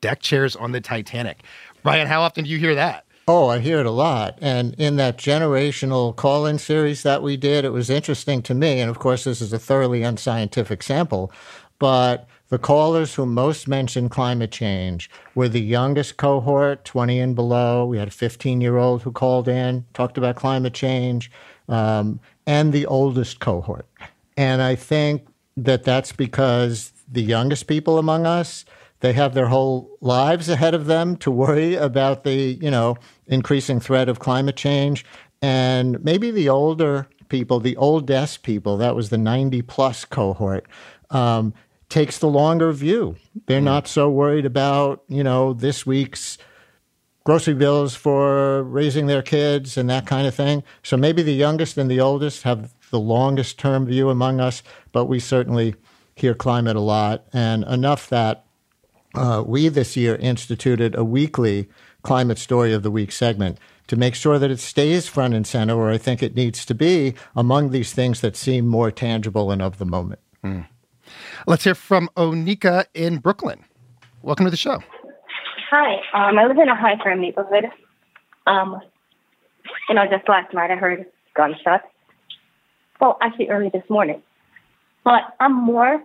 deck 0.00 0.20
chairs 0.20 0.56
on 0.56 0.72
the 0.72 0.80
Titanic. 0.80 1.44
Brian, 1.84 2.08
how 2.08 2.22
often 2.22 2.42
do 2.42 2.50
you 2.50 2.58
hear 2.58 2.74
that? 2.74 3.05
Oh, 3.28 3.48
I 3.48 3.58
hear 3.58 3.80
it 3.80 3.86
a 3.86 3.90
lot. 3.90 4.38
And 4.40 4.74
in 4.78 4.96
that 4.96 5.18
generational 5.18 6.14
call 6.14 6.46
in 6.46 6.58
series 6.58 7.02
that 7.02 7.24
we 7.24 7.36
did, 7.36 7.64
it 7.64 7.72
was 7.72 7.90
interesting 7.90 8.40
to 8.42 8.54
me. 8.54 8.78
And 8.78 8.88
of 8.88 9.00
course, 9.00 9.24
this 9.24 9.40
is 9.40 9.52
a 9.52 9.58
thoroughly 9.58 10.04
unscientific 10.04 10.80
sample, 10.80 11.32
but 11.80 12.28
the 12.50 12.58
callers 12.58 13.16
who 13.16 13.26
most 13.26 13.66
mentioned 13.66 14.12
climate 14.12 14.52
change 14.52 15.10
were 15.34 15.48
the 15.48 15.60
youngest 15.60 16.18
cohort, 16.18 16.84
20 16.84 17.18
and 17.18 17.34
below. 17.34 17.84
We 17.84 17.98
had 17.98 18.06
a 18.06 18.12
15 18.12 18.60
year 18.60 18.76
old 18.76 19.02
who 19.02 19.10
called 19.10 19.48
in, 19.48 19.84
talked 19.92 20.16
about 20.16 20.36
climate 20.36 20.74
change, 20.74 21.28
um, 21.68 22.20
and 22.46 22.72
the 22.72 22.86
oldest 22.86 23.40
cohort. 23.40 23.88
And 24.36 24.62
I 24.62 24.76
think 24.76 25.26
that 25.56 25.82
that's 25.82 26.12
because 26.12 26.92
the 27.10 27.22
youngest 27.22 27.66
people 27.66 27.98
among 27.98 28.24
us 28.24 28.64
they 29.00 29.12
have 29.12 29.34
their 29.34 29.48
whole 29.48 29.96
lives 30.00 30.48
ahead 30.48 30.74
of 30.74 30.86
them 30.86 31.16
to 31.18 31.30
worry 31.30 31.74
about 31.74 32.24
the, 32.24 32.58
you 32.60 32.70
know, 32.70 32.96
increasing 33.26 33.80
threat 33.80 34.08
of 34.08 34.18
climate 34.18 34.56
change. 34.56 35.04
And 35.42 36.02
maybe 36.04 36.30
the 36.30 36.48
older 36.48 37.08
people, 37.28 37.60
the 37.60 37.76
oldest 37.76 38.42
people, 38.42 38.76
that 38.78 38.94
was 38.94 39.10
the 39.10 39.18
90 39.18 39.62
plus 39.62 40.04
cohort, 40.04 40.66
um, 41.10 41.54
takes 41.88 42.18
the 42.18 42.28
longer 42.28 42.72
view. 42.72 43.16
They're 43.46 43.60
not 43.60 43.86
so 43.86 44.10
worried 44.10 44.46
about, 44.46 45.04
you 45.08 45.22
know, 45.22 45.52
this 45.52 45.86
week's 45.86 46.38
grocery 47.24 47.54
bills 47.54 47.94
for 47.94 48.62
raising 48.62 49.06
their 49.06 49.22
kids 49.22 49.76
and 49.76 49.90
that 49.90 50.06
kind 50.06 50.26
of 50.26 50.34
thing. 50.34 50.62
So 50.82 50.96
maybe 50.96 51.22
the 51.22 51.34
youngest 51.34 51.76
and 51.76 51.90
the 51.90 52.00
oldest 52.00 52.44
have 52.44 52.72
the 52.90 53.00
longest 53.00 53.58
term 53.58 53.86
view 53.86 54.10
among 54.10 54.40
us, 54.40 54.62
but 54.92 55.06
we 55.06 55.18
certainly 55.18 55.74
hear 56.14 56.34
climate 56.34 56.76
a 56.76 56.80
lot 56.80 57.26
and 57.32 57.64
enough 57.64 58.08
that 58.08 58.44
uh, 59.14 59.42
we 59.46 59.68
this 59.68 59.96
year 59.96 60.16
instituted 60.16 60.94
a 60.94 61.04
weekly 61.04 61.68
climate 62.06 62.38
story 62.38 62.72
of 62.72 62.84
the 62.84 62.90
week 62.90 63.10
segment 63.10 63.58
to 63.88 63.96
make 63.96 64.14
sure 64.14 64.38
that 64.38 64.48
it 64.48 64.60
stays 64.60 65.08
front 65.08 65.34
and 65.34 65.44
center 65.44 65.76
where 65.76 65.90
I 65.90 65.98
think 65.98 66.22
it 66.22 66.36
needs 66.36 66.64
to 66.66 66.74
be 66.74 67.14
among 67.34 67.70
these 67.70 67.92
things 67.92 68.20
that 68.20 68.36
seem 68.36 68.64
more 68.68 68.92
tangible 68.92 69.50
and 69.50 69.60
of 69.60 69.78
the 69.78 69.84
moment. 69.84 70.20
Mm. 70.44 70.68
Let's 71.48 71.64
hear 71.64 71.74
from 71.74 72.08
Onika 72.16 72.84
in 72.94 73.18
Brooklyn. 73.18 73.64
Welcome 74.22 74.46
to 74.46 74.50
the 74.50 74.56
show. 74.56 74.78
Hi, 75.68 75.94
um, 76.14 76.38
I 76.38 76.46
live 76.46 76.56
in 76.58 76.68
a 76.68 76.76
high 76.76 76.94
crime 76.94 77.20
neighborhood. 77.20 77.64
Um, 78.46 78.80
you 79.88 79.96
know, 79.96 80.04
just 80.08 80.28
last 80.28 80.54
night 80.54 80.70
I 80.70 80.76
heard 80.76 81.06
gunshots. 81.34 81.86
Well, 83.00 83.18
actually, 83.20 83.48
early 83.48 83.70
this 83.72 83.82
morning. 83.90 84.22
But 85.02 85.22
I'm 85.40 85.54
more 85.54 86.00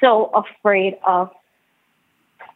so 0.00 0.30
afraid 0.32 0.94
of 1.04 1.30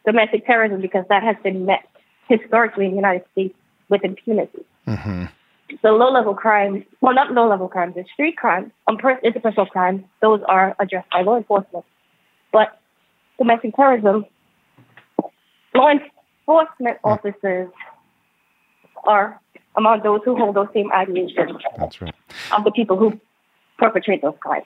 domestic 0.05 0.45
terrorism 0.45 0.79
because 0.79 1.03
that 1.09 1.23
has 1.23 1.35
been 1.43 1.65
met 1.65 1.85
historically 2.27 2.85
in 2.85 2.91
the 2.91 2.97
United 2.97 3.23
States 3.31 3.55
with 3.89 4.03
impunity. 4.03 4.65
Mm-hmm. 4.87 5.25
So 5.81 5.95
low 5.95 6.11
level 6.11 6.35
crimes, 6.35 6.83
well, 7.01 7.13
not 7.13 7.31
low 7.31 7.47
level 7.47 7.67
crimes, 7.67 7.93
it's 7.97 8.09
street 8.11 8.37
crimes, 8.37 8.71
um, 8.87 8.97
interpersonal 8.97 9.67
crimes, 9.67 10.03
those 10.21 10.41
are 10.47 10.75
addressed 10.79 11.09
by 11.09 11.21
law 11.21 11.37
enforcement. 11.37 11.85
But 12.51 12.79
domestic 13.37 13.75
terrorism, 13.75 14.25
law 15.73 15.89
enforcement 15.89 16.99
officers 17.03 17.69
are 19.05 19.39
among 19.75 20.03
those 20.03 20.21
who 20.23 20.35
hold 20.35 20.55
those 20.55 20.67
same 20.73 20.89
ideations. 20.91 21.59
That's 21.77 22.01
right. 22.01 22.15
Of 22.55 22.63
the 22.63 22.71
people 22.71 22.97
who 22.97 23.19
perpetrate 23.77 24.21
those 24.21 24.35
crimes. 24.39 24.65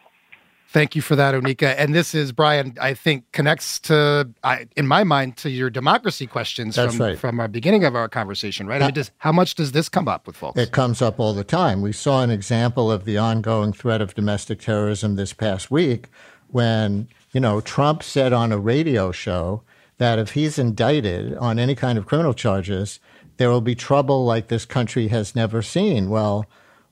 Thank 0.71 0.95
you 0.95 1.01
for 1.01 1.15
that, 1.15 1.34
Onika. 1.34 1.73
And 1.79 1.95
this 1.95 2.13
is 2.13 2.32
Brian. 2.32 2.77
I 2.79 2.93
think 2.93 3.32
connects 3.32 3.79
to, 3.82 4.29
I, 4.43 4.67
in 4.77 4.86
my 4.86 5.03
mind, 5.03 5.36
to 5.38 5.49
your 5.49 5.71
democracy 5.71 6.27
questions 6.27 6.75
That's 6.75 6.95
from 6.95 7.05
right. 7.05 7.17
from 7.17 7.39
our 7.39 7.47
beginning 7.47 7.86
of 7.86 7.95
our 7.95 8.08
conversation. 8.08 8.67
Right? 8.67 8.79
I 8.79 8.86
mean, 8.86 8.93
does, 8.93 9.10
how 9.17 9.32
much 9.32 9.55
does 9.55 9.71
this 9.71 9.89
come 9.89 10.08
up 10.08 10.27
with 10.27 10.38
folks? 10.38 10.60
It 10.60 10.71
comes 10.71 11.01
up 11.01 11.19
all 11.19 11.34
the 11.34 11.43
time. 11.43 11.82
We 11.82 11.91
saw 11.91 12.21
an 12.21 12.29
example 12.29 12.91
of 12.91 13.05
the 13.05 13.17
ongoing 13.17 13.73
threat 13.73 13.99
of 13.99 14.13
domestic 14.13 14.60
terrorism 14.60 15.15
this 15.15 15.34
past 15.34 15.71
week 15.71 16.08
when, 16.49 17.08
you 17.32 17.39
know, 17.39 17.62
Trump 17.62 18.03
said 18.03 18.32
on 18.32 18.51
a 18.51 18.60
radio 18.60 19.12
show 19.12 19.63
that 19.97 20.19
if 20.19 20.34
he's 20.34 20.60
indicted 20.60 21.36
on 21.38 21.58
any 21.58 21.73
kind 21.73 21.97
of 21.97 22.05
criminal 22.05 22.36
charges, 22.36 22.99
there 23.38 23.49
will 23.49 23.62
be 23.62 23.73
trouble 23.73 24.23
like 24.23 24.49
this 24.49 24.65
country 24.65 25.08
has 25.08 25.36
never 25.36 25.63
seen. 25.63 26.12
Well, 26.12 26.45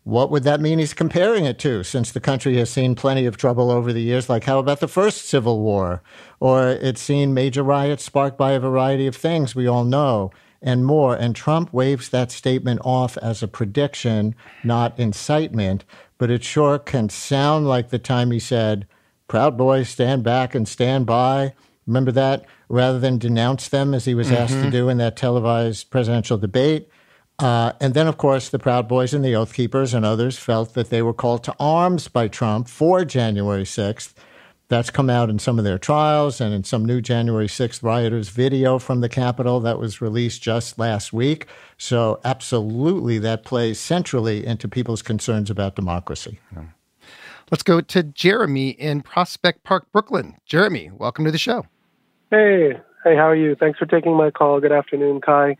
what 0.07 0.31
would 0.31 0.43
that 0.43 0.61
mean 0.61 0.79
he's 0.79 0.93
comparing 0.93 1.43
it 1.43 1.59
to 1.59 1.83
since 1.83 2.13
the 2.13 2.21
country 2.21 2.55
has 2.55 2.69
seen 2.69 2.95
plenty 2.95 3.25
of 3.25 3.35
trouble 3.35 3.69
over 3.69 3.91
the 3.91 4.01
years? 4.01 4.29
Like, 4.29 4.45
how 4.45 4.57
about 4.57 4.79
the 4.79 4.87
first 4.87 5.27
Civil 5.27 5.59
War? 5.59 6.01
Or 6.39 6.69
it's 6.69 7.01
seen 7.01 7.33
major 7.33 7.61
riots 7.61 8.05
sparked 8.05 8.37
by 8.37 8.53
a 8.53 8.59
variety 8.61 9.05
of 9.05 9.17
things 9.17 9.53
we 9.53 9.67
all 9.67 9.83
know 9.83 10.31
and 10.61 10.85
more. 10.85 11.13
And 11.13 11.35
Trump 11.35 11.73
waves 11.73 12.07
that 12.07 12.31
statement 12.31 12.79
off 12.85 13.17
as 13.17 13.43
a 13.43 13.49
prediction, 13.49 14.33
not 14.63 14.97
incitement. 14.97 15.83
But 16.17 16.31
it 16.31 16.41
sure 16.41 16.79
can 16.79 17.09
sound 17.09 17.67
like 17.67 17.89
the 17.89 17.99
time 17.99 18.31
he 18.31 18.39
said, 18.39 18.87
Proud 19.27 19.57
Boys, 19.57 19.89
stand 19.89 20.23
back 20.23 20.55
and 20.55 20.65
stand 20.69 21.05
by. 21.05 21.53
Remember 21.85 22.13
that? 22.13 22.45
Rather 22.69 22.97
than 22.97 23.17
denounce 23.17 23.67
them 23.67 23.93
as 23.93 24.05
he 24.05 24.15
was 24.15 24.31
asked 24.31 24.53
to 24.53 24.67
Mhm. 24.67 24.71
do 24.71 24.89
in 24.89 24.99
that 24.99 25.17
televised 25.17 25.91
presidential 25.91 26.37
debate. 26.37 26.87
Uh, 27.39 27.71
and 27.79 27.93
then, 27.93 28.07
of 28.07 28.17
course, 28.17 28.49
the 28.49 28.57
Proud 28.57 28.87
Boys 28.87 29.13
and 29.13 29.23
the 29.23 29.35
Oath 29.35 29.53
Keepers 29.53 29.93
and 29.93 30.03
others 30.03 30.39
felt 30.39 30.73
that 30.73 30.89
they 30.89 31.03
were 31.03 31.13
called 31.13 31.43
to 31.43 31.55
arms 31.59 32.07
by 32.07 32.27
Trump 32.27 32.67
for 32.67 33.05
January 33.05 33.63
6th. 33.63 34.13
That's 34.69 34.89
come 34.89 35.09
out 35.09 35.29
in 35.29 35.37
some 35.37 35.59
of 35.59 35.63
their 35.63 35.77
trials 35.77 36.41
and 36.41 36.53
in 36.53 36.63
some 36.63 36.83
new 36.83 36.99
January 36.99 37.47
6th 37.47 37.83
rioters 37.83 38.29
video 38.29 38.79
from 38.79 39.01
the 39.01 39.07
Capitol 39.07 39.59
that 39.61 39.79
was 39.79 40.01
released 40.01 40.41
just 40.41 40.79
last 40.79 41.13
week. 41.13 41.45
So, 41.77 42.19
absolutely, 42.25 43.19
that 43.19 43.45
plays 43.45 43.79
centrally 43.79 44.43
into 44.43 44.67
people's 44.67 45.03
concerns 45.03 45.51
about 45.51 45.75
democracy. 45.75 46.39
Let's 47.51 47.63
go 47.63 47.81
to 47.81 48.03
Jeremy 48.03 48.71
in 48.71 49.01
Prospect 49.03 49.63
Park, 49.63 49.85
Brooklyn. 49.91 50.35
Jeremy, 50.47 50.89
welcome 50.91 51.23
to 51.25 51.31
the 51.31 51.37
show. 51.37 51.67
Hey, 52.31 52.73
hey, 53.03 53.15
how 53.15 53.29
are 53.29 53.35
you? 53.35 53.55
Thanks 53.55 53.77
for 53.77 53.85
taking 53.85 54.15
my 54.17 54.31
call. 54.31 54.59
Good 54.59 54.73
afternoon, 54.73 55.21
Kai 55.21 55.55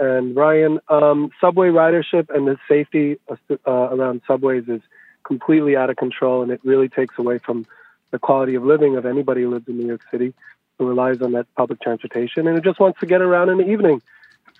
and 0.00 0.34
Brian. 0.34 0.80
Um, 0.88 1.30
subway 1.40 1.68
ridership 1.68 2.34
and 2.34 2.48
the 2.48 2.58
safety 2.68 3.20
uh, 3.30 3.70
around 3.70 4.22
subways 4.26 4.64
is 4.66 4.80
completely 5.22 5.76
out 5.76 5.90
of 5.90 5.96
control, 5.96 6.42
and 6.42 6.50
it 6.50 6.60
really 6.64 6.88
takes 6.88 7.16
away 7.18 7.38
from 7.38 7.66
the 8.10 8.18
quality 8.18 8.56
of 8.56 8.64
living 8.64 8.96
of 8.96 9.06
anybody 9.06 9.42
who 9.42 9.50
lives 9.50 9.68
in 9.68 9.78
New 9.78 9.86
York 9.86 10.02
City 10.10 10.34
who 10.80 10.88
relies 10.88 11.20
on 11.20 11.32
that 11.32 11.46
public 11.54 11.80
transportation 11.80 12.46
and 12.46 12.56
who 12.56 12.62
just 12.62 12.80
wants 12.80 12.98
to 13.00 13.06
get 13.06 13.20
around 13.20 13.50
in 13.50 13.58
the 13.58 13.70
evening. 13.70 14.00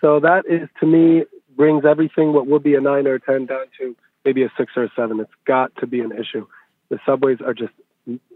So 0.03 0.20
that 0.20 0.44
is, 0.46 0.68
to 0.81 0.87
me, 0.87 1.24
brings 1.57 1.85
everything 1.85 2.35
what 2.35 2.46
would 2.46 2.62
be 2.62 2.74
a 2.74 2.81
nine 2.81 3.07
or 3.07 3.14
a 3.14 3.20
ten 3.20 3.46
down 3.46 3.64
to 3.79 3.96
maybe 4.24 4.44
a 4.44 4.53
six 4.57 4.72
or 4.76 4.85
a 4.85 4.90
seven. 4.94 5.18
It's 5.18 5.31
got 5.46 5.74
to 5.76 5.87
be 5.87 6.00
an 6.00 6.12
issue. 6.12 6.46
The 6.90 7.00
subways 7.07 7.40
are 7.40 7.55
just 7.55 7.72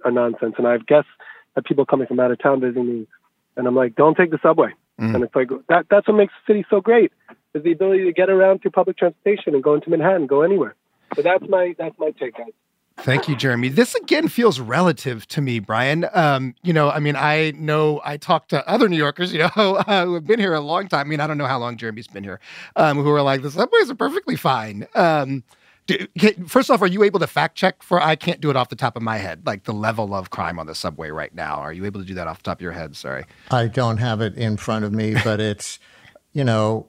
a 0.05 0.11
nonsense, 0.11 0.55
and 0.57 0.67
I 0.67 0.73
have 0.73 0.87
guests 0.87 1.11
that 1.55 1.67
people 1.67 1.85
coming 1.85 2.07
from 2.07 2.21
out 2.21 2.31
of 2.31 2.38
town 2.38 2.61
visiting 2.61 2.87
me, 2.87 3.07
and 3.57 3.67
I'm 3.67 3.77
like, 3.77 3.95
don't 3.95 4.17
take 4.17 4.31
the 4.31 4.40
subway. 4.43 4.73
Mm. 5.01 5.15
And 5.15 5.25
it's 5.25 5.35
like 5.35 5.49
that. 5.69 5.87
That's 5.91 6.07
what 6.07 6.17
makes 6.17 6.33
the 6.47 6.53
city 6.53 6.67
so 6.71 6.81
great 6.81 7.13
is 7.55 7.63
the 7.63 7.73
ability 7.73 8.05
to 8.05 8.13
get 8.13 8.31
around 8.31 8.63
through 8.63 8.73
public 8.73 8.97
transportation 8.97 9.55
and 9.55 9.63
go 9.63 9.75
into 9.75 9.91
Manhattan, 9.91 10.27
go 10.27 10.43
anywhere. 10.43 10.75
So 11.17 11.23
that's 11.23 11.45
my 11.49 11.75
that's 11.79 11.99
my 11.99 12.11
take 12.11 12.39
on 12.39 12.49
it. 12.49 12.55
Thank 12.99 13.29
you, 13.29 13.35
Jeremy. 13.35 13.71
This 13.71 13.95
again 13.97 14.29
feels 14.29 14.61
relative 14.61 15.27
to 15.29 15.41
me, 15.41 15.59
Brian. 15.59 16.07
Um, 16.13 16.55
you 16.63 16.73
know, 16.73 16.91
I 16.91 17.01
mean, 17.01 17.17
I 17.17 17.53
know 17.57 18.01
I 18.05 18.17
talked 18.17 18.51
to 18.51 18.67
other 18.69 18.89
New 18.89 18.97
Yorkers, 18.97 19.33
you 19.33 19.41
know, 19.41 19.47
uh, 19.57 20.07
who 20.07 20.15
have 20.15 20.27
been 20.27 20.39
here 20.39 20.55
a 20.55 20.61
long 20.61 20.87
time. 20.87 21.01
I 21.01 21.05
mean, 21.05 21.21
I 21.21 21.27
don't 21.27 21.37
know 21.37 21.47
how 21.47 21.59
long 21.59 21.77
Jeremy's 21.77 22.07
been 22.07 22.23
here, 22.23 22.39
um, 22.77 22.99
who 22.99 23.11
are 23.11 23.21
like, 23.21 23.43
the 23.43 23.51
subways 23.51 23.91
are 23.91 23.97
perfectly 23.97 24.37
fine. 24.37 24.87
Um, 24.95 25.43
Do, 25.87 26.07
first 26.47 26.70
off, 26.70 26.81
are 26.81 26.87
you 26.87 27.03
able 27.03 27.20
to 27.20 27.27
fact 27.27 27.57
check 27.57 27.83
for? 27.83 28.01
I 28.01 28.16
can't 28.16 28.40
do 28.40 28.49
it 28.49 28.57
off 28.57 28.70
the 28.70 28.77
top 28.77 28.97
of 28.97 29.03
my 29.03 29.18
head, 29.18 29.42
like 29.44 29.64
the 29.64 29.73
level 29.73 30.14
of 30.14 30.31
crime 30.31 30.59
on 30.59 30.66
the 30.66 30.75
subway 30.75 31.11
right 31.11 31.35
now. 31.35 31.57
Are 31.57 31.73
you 31.73 31.85
able 31.85 32.01
to 32.01 32.07
do 32.07 32.14
that 32.14 32.27
off 32.27 32.38
the 32.38 32.44
top 32.44 32.59
of 32.59 32.62
your 32.62 32.73
head? 32.73 32.97
Sorry, 32.97 33.25
I 33.51 33.66
don't 33.66 33.99
have 33.99 34.20
it 34.20 34.35
in 34.35 34.57
front 34.57 34.85
of 34.85 34.92
me, 34.92 35.14
but 35.23 35.40
it's 35.40 35.79
you 36.33 36.44
know 36.44 36.88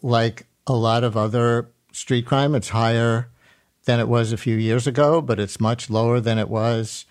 like 0.00 0.46
a 0.66 0.72
lot 0.72 1.04
of 1.04 1.16
other 1.16 1.70
street 1.92 2.24
crime. 2.24 2.54
It's 2.54 2.70
higher 2.70 3.28
than 3.84 4.00
it 4.00 4.08
was 4.08 4.32
a 4.32 4.36
few 4.36 4.56
years 4.56 4.86
ago, 4.86 5.20
but 5.20 5.38
it's 5.38 5.60
much 5.60 5.90
lower 5.90 6.20
than 6.20 6.38
it 6.38 6.48
was 6.48 7.04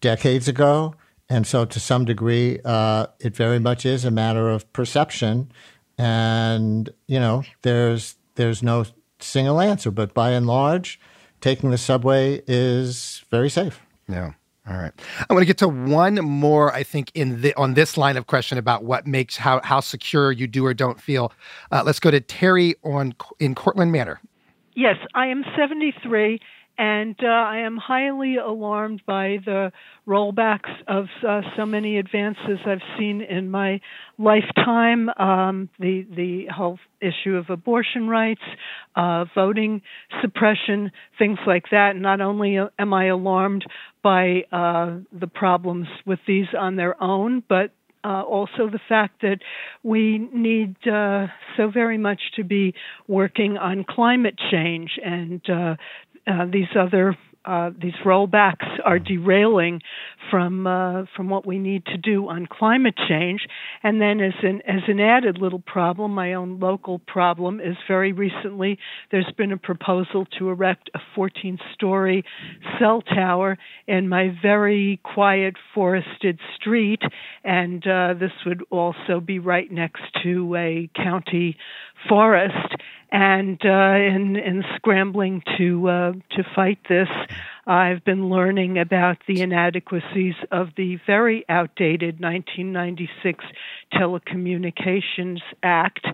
decades 0.00 0.48
ago. 0.48 0.94
And 1.28 1.46
so, 1.46 1.64
to 1.64 1.80
some 1.80 2.04
degree, 2.04 2.58
uh, 2.64 3.06
it 3.20 3.36
very 3.36 3.58
much 3.58 3.86
is 3.86 4.04
a 4.04 4.10
matter 4.10 4.50
of 4.50 4.70
perception. 4.72 5.50
And 5.96 6.90
you 7.06 7.20
know, 7.20 7.44
there's 7.62 8.16
there's 8.34 8.62
no 8.62 8.84
single 9.22 9.60
answer, 9.60 9.90
but 9.90 10.14
by 10.14 10.30
and 10.30 10.46
large, 10.46 11.00
taking 11.40 11.70
the 11.70 11.78
subway 11.78 12.42
is 12.46 13.24
very 13.30 13.50
safe. 13.50 13.80
Yeah. 14.08 14.32
All 14.68 14.76
right. 14.76 14.92
I 15.28 15.32
want 15.32 15.42
to 15.42 15.46
get 15.46 15.58
to 15.58 15.68
one 15.68 16.14
more, 16.16 16.72
I 16.72 16.84
think, 16.84 17.10
in 17.14 17.40
the 17.40 17.52
on 17.54 17.74
this 17.74 17.96
line 17.96 18.16
of 18.16 18.28
question 18.28 18.58
about 18.58 18.84
what 18.84 19.08
makes 19.08 19.36
how 19.36 19.60
how 19.64 19.80
secure 19.80 20.30
you 20.30 20.46
do 20.46 20.64
or 20.64 20.72
don't 20.72 21.00
feel. 21.00 21.32
Uh, 21.72 21.82
let's 21.84 21.98
go 21.98 22.12
to 22.12 22.20
Terry 22.20 22.76
on 22.84 23.12
in 23.40 23.56
Cortlandt 23.56 23.90
Manor. 23.90 24.20
Yes, 24.74 24.96
I 25.14 25.26
am 25.26 25.44
73 25.56 26.38
and 26.82 27.14
uh, 27.22 27.28
I 27.28 27.58
am 27.58 27.76
highly 27.76 28.38
alarmed 28.38 29.02
by 29.06 29.36
the 29.44 29.70
rollbacks 30.04 30.72
of 30.88 31.04
uh, 31.26 31.42
so 31.56 31.64
many 31.64 31.96
advances 31.96 32.58
I've 32.66 32.82
seen 32.98 33.20
in 33.20 33.52
my 33.52 33.80
lifetime. 34.18 35.08
Um, 35.10 35.68
the 35.78 36.04
the 36.16 36.46
whole 36.52 36.80
issue 37.00 37.36
of 37.36 37.50
abortion 37.50 38.08
rights, 38.08 38.42
uh, 38.96 39.26
voting 39.32 39.82
suppression, 40.20 40.90
things 41.20 41.38
like 41.46 41.66
that. 41.70 41.94
Not 41.94 42.20
only 42.20 42.58
am 42.76 42.92
I 42.92 43.06
alarmed 43.06 43.64
by 44.02 44.42
uh, 44.50 44.96
the 45.12 45.28
problems 45.32 45.86
with 46.04 46.18
these 46.26 46.48
on 46.58 46.74
their 46.74 47.00
own, 47.00 47.44
but 47.48 47.70
uh, 48.04 48.22
also 48.22 48.68
the 48.68 48.80
fact 48.88 49.22
that 49.22 49.38
we 49.84 50.18
need 50.34 50.74
uh, 50.88 51.28
so 51.56 51.70
very 51.70 51.98
much 51.98 52.20
to 52.34 52.42
be 52.42 52.74
working 53.06 53.56
on 53.56 53.84
climate 53.88 54.34
change 54.50 54.98
and 55.04 55.40
uh, 55.48 55.76
uh, 56.26 56.46
these 56.50 56.68
other 56.78 57.16
uh, 57.44 57.70
these 57.80 57.94
rollbacks 58.04 58.66
are 58.84 58.98
derailing 58.98 59.80
from 60.30 60.66
uh, 60.66 61.04
from 61.16 61.28
what 61.28 61.44
we 61.46 61.58
need 61.58 61.84
to 61.86 61.96
do 61.96 62.28
on 62.28 62.46
climate 62.46 62.94
change. 63.08 63.40
And 63.82 64.00
then, 64.00 64.20
as 64.20 64.34
an 64.42 64.62
as 64.66 64.82
an 64.86 65.00
added 65.00 65.38
little 65.38 65.58
problem, 65.58 66.12
my 66.12 66.34
own 66.34 66.60
local 66.60 67.00
problem 67.00 67.60
is 67.60 67.76
very 67.88 68.12
recently 68.12 68.78
there's 69.10 69.30
been 69.36 69.52
a 69.52 69.56
proposal 69.56 70.26
to 70.38 70.50
erect 70.50 70.90
a 70.94 71.00
14-story 71.18 72.24
cell 72.78 73.02
tower 73.02 73.58
in 73.88 74.08
my 74.08 74.28
very 74.40 75.00
quiet 75.02 75.54
forested 75.74 76.38
street, 76.56 77.02
and 77.42 77.84
uh, 77.86 78.14
this 78.14 78.32
would 78.46 78.62
also 78.70 79.20
be 79.20 79.38
right 79.40 79.70
next 79.70 80.02
to 80.22 80.54
a 80.54 80.88
county 80.94 81.56
forest 82.08 82.76
and 83.12 83.60
uh, 83.62 83.94
in 83.94 84.36
in 84.36 84.64
scrambling 84.76 85.42
to 85.58 85.88
uh, 85.88 86.12
to 86.30 86.44
fight 86.54 86.78
this, 86.88 87.08
I've 87.66 88.02
been 88.04 88.30
learning 88.30 88.78
about 88.78 89.18
the 89.28 89.42
inadequacies 89.42 90.34
of 90.50 90.68
the 90.78 90.98
very 91.06 91.44
outdated 91.48 92.20
1996 92.20 93.44
Telecommunications 93.92 95.40
Act. 95.62 96.06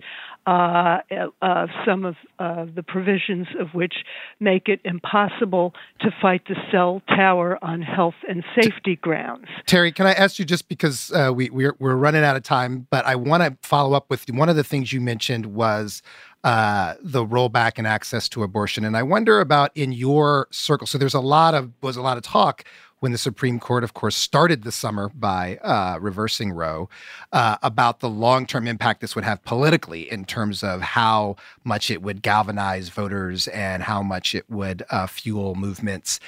Uh, 0.47 0.99
uh, 1.41 1.67
some 1.85 2.05
of 2.05 2.15
uh, 2.39 2.65
the 2.73 2.81
provisions 2.81 3.45
of 3.59 3.67
which 3.73 3.93
make 4.39 4.67
it 4.67 4.79
impossible 4.83 5.73
to 5.99 6.09
fight 6.21 6.41
the 6.47 6.55
cell 6.71 7.03
tower 7.07 7.59
on 7.61 7.81
health 7.81 8.15
and 8.27 8.43
safety 8.59 8.95
grounds. 8.95 9.45
Terry, 9.67 9.91
can 9.91 10.07
I 10.07 10.13
ask 10.13 10.39
you 10.39 10.45
just 10.45 10.67
because 10.67 11.11
uh, 11.11 11.31
we 11.35 11.49
we're, 11.51 11.75
we're 11.77 11.95
running 11.95 12.23
out 12.23 12.35
of 12.35 12.41
time, 12.41 12.87
but 12.89 13.05
I 13.05 13.15
want 13.15 13.43
to 13.43 13.57
follow 13.67 13.95
up 13.95 14.09
with 14.09 14.27
one 14.31 14.49
of 14.49 14.55
the 14.55 14.63
things 14.63 14.91
you 14.91 15.01
mentioned 15.01 15.47
was 15.47 16.01
uh, 16.43 16.95
the 17.01 17.25
rollback 17.25 17.73
and 17.77 17.85
access 17.85 18.29
to 18.29 18.43
abortion. 18.43 18.85
And 18.85 18.95
I 18.95 19.03
wonder 19.03 19.41
about 19.41 19.71
in 19.75 19.91
your 19.91 20.47
circle. 20.51 20.87
So 20.87 20.97
there's 20.97 21.13
a 21.13 21.19
lot 21.19 21.53
of 21.53 21.71
was 21.81 21.97
a 21.97 22.01
lot 22.01 22.17
of 22.17 22.23
talk 22.23 22.63
when 22.99 23.11
the 23.11 23.17
Supreme 23.17 23.59
Court, 23.59 23.83
of 23.83 23.93
course, 23.93 24.15
started 24.15 24.63
the 24.63 24.71
summer 24.71 25.09
by 25.09 25.57
uh, 25.57 25.97
reversing 25.99 26.51
Roe 26.51 26.89
uh, 27.31 27.57
about 27.63 27.99
the 27.99 28.09
long 28.09 28.45
term 28.45 28.67
impact 28.67 29.01
this 29.01 29.15
would 29.15 29.23
have 29.23 29.43
politically 29.43 30.11
in 30.11 30.25
terms 30.25 30.63
of 30.63 30.81
how 30.81 31.35
much 31.63 31.89
it 31.89 32.01
would 32.01 32.21
galvanize 32.21 32.89
voters 32.89 33.47
and 33.49 33.83
how 33.83 34.01
much 34.01 34.35
it 34.35 34.49
would 34.49 34.83
uh, 34.89 35.07
fuel 35.07 35.55
movements. 35.55 36.19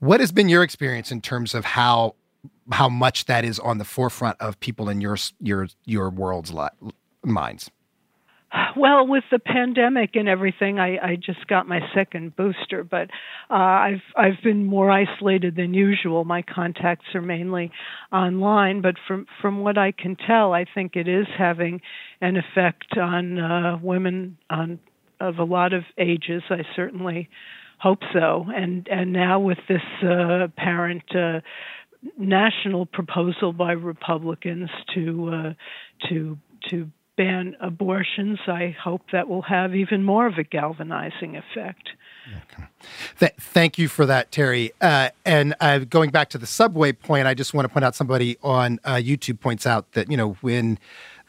What 0.00 0.20
has 0.20 0.32
been 0.32 0.48
your 0.48 0.62
experience 0.62 1.10
in 1.10 1.20
terms 1.20 1.54
of 1.54 1.64
how 1.64 2.14
how 2.72 2.88
much 2.88 3.26
that 3.26 3.44
is 3.44 3.58
on 3.60 3.78
the 3.78 3.84
forefront 3.84 4.36
of 4.40 4.58
people 4.60 4.88
in 4.88 5.00
your 5.00 5.16
your 5.40 5.68
your 5.84 6.10
world's 6.10 6.52
li- 6.52 6.68
minds? 7.24 7.70
Well, 8.76 9.06
with 9.06 9.24
the 9.30 9.38
pandemic 9.38 10.10
and 10.14 10.28
everything, 10.28 10.78
I, 10.78 10.98
I 10.98 11.16
just 11.16 11.46
got 11.48 11.66
my 11.66 11.80
second 11.94 12.36
booster, 12.36 12.84
but 12.84 13.10
uh, 13.50 13.54
I've 13.54 14.02
I've 14.16 14.42
been 14.44 14.64
more 14.64 14.90
isolated 14.90 15.56
than 15.56 15.74
usual. 15.74 16.24
My 16.24 16.42
contacts 16.42 17.06
are 17.14 17.22
mainly 17.22 17.72
online, 18.12 18.82
but 18.82 18.94
from 19.06 19.26
from 19.42 19.60
what 19.60 19.76
I 19.78 19.92
can 19.92 20.16
tell, 20.16 20.52
I 20.52 20.64
think 20.74 20.94
it 20.94 21.08
is 21.08 21.26
having 21.36 21.80
an 22.20 22.36
effect 22.36 22.96
on 22.96 23.38
uh, 23.38 23.78
women 23.82 24.38
on 24.48 24.78
of 25.20 25.38
a 25.38 25.44
lot 25.44 25.72
of 25.72 25.82
ages. 25.98 26.42
I 26.48 26.62
certainly 26.76 27.28
hope 27.78 28.00
so. 28.12 28.46
And 28.54 28.86
and 28.90 29.12
now 29.12 29.40
with 29.40 29.58
this 29.68 29.82
uh, 30.02 30.44
apparent 30.44 31.14
uh, 31.14 31.40
national 32.18 32.86
proposal 32.86 33.52
by 33.52 33.72
Republicans 33.72 34.70
to 34.94 35.30
uh, 35.32 36.08
to 36.08 36.38
to 36.70 36.90
ban 37.16 37.56
abortions, 37.60 38.38
I 38.46 38.76
hope 38.82 39.02
that 39.12 39.28
will 39.28 39.42
have 39.42 39.74
even 39.74 40.04
more 40.04 40.26
of 40.26 40.34
a 40.38 40.44
galvanizing 40.44 41.36
effect. 41.36 41.88
Okay. 42.28 42.66
Th- 43.20 43.32
thank 43.38 43.78
you 43.78 43.88
for 43.88 44.04
that, 44.06 44.32
Terry. 44.32 44.72
Uh, 44.80 45.10
and 45.24 45.54
uh, 45.60 45.78
going 45.78 46.10
back 46.10 46.28
to 46.30 46.38
the 46.38 46.46
subway 46.46 46.92
point, 46.92 47.26
I 47.26 47.34
just 47.34 47.54
want 47.54 47.66
to 47.66 47.72
point 47.72 47.84
out 47.84 47.94
somebody 47.94 48.36
on 48.42 48.80
uh, 48.84 48.94
YouTube 48.94 49.40
points 49.40 49.66
out 49.66 49.92
that 49.92 50.10
you 50.10 50.16
know 50.16 50.36
when 50.40 50.78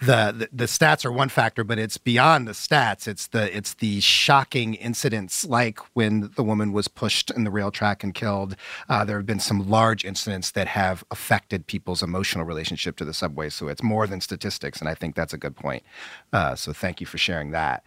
the, 0.01 0.49
the, 0.51 0.65
stats 0.65 1.05
are 1.05 1.11
one 1.11 1.29
factor, 1.29 1.63
but 1.63 1.79
it's 1.79 1.97
beyond 1.97 2.47
the 2.47 2.51
stats. 2.51 3.07
It's 3.07 3.27
the 3.27 3.55
it's 3.55 3.73
the 3.75 3.99
shocking 3.99 4.75
incidents 4.75 5.43
like 5.45 5.79
when 5.95 6.31
the 6.35 6.43
woman 6.43 6.71
was 6.71 6.87
pushed 6.87 7.31
in 7.31 7.43
the 7.43 7.49
rail 7.49 7.71
track 7.71 8.03
and 8.03 8.13
killed. 8.13 8.55
Uh, 8.89 9.03
there 9.03 9.17
have 9.17 9.25
been 9.25 9.39
some 9.39 9.67
large 9.69 10.05
incidents 10.05 10.51
that 10.51 10.67
have 10.67 11.03
affected 11.09 11.65
people's 11.65 12.03
emotional 12.03 12.45
relationship 12.45 12.95
to 12.97 13.05
the 13.05 13.13
subway. 13.13 13.49
So 13.49 13.67
it's 13.69 13.81
more 13.81 14.05
than 14.05 14.21
statistics, 14.21 14.79
and 14.79 14.89
I 14.89 14.93
think 14.93 15.15
that's 15.15 15.33
a 15.33 15.37
good 15.37 15.55
point. 15.55 15.83
Uh, 16.31 16.55
so 16.55 16.73
thank 16.73 17.01
you 17.01 17.07
for 17.07 17.17
sharing 17.17 17.51
that, 17.51 17.83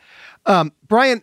um, 0.47 0.73
Brian 0.89 1.23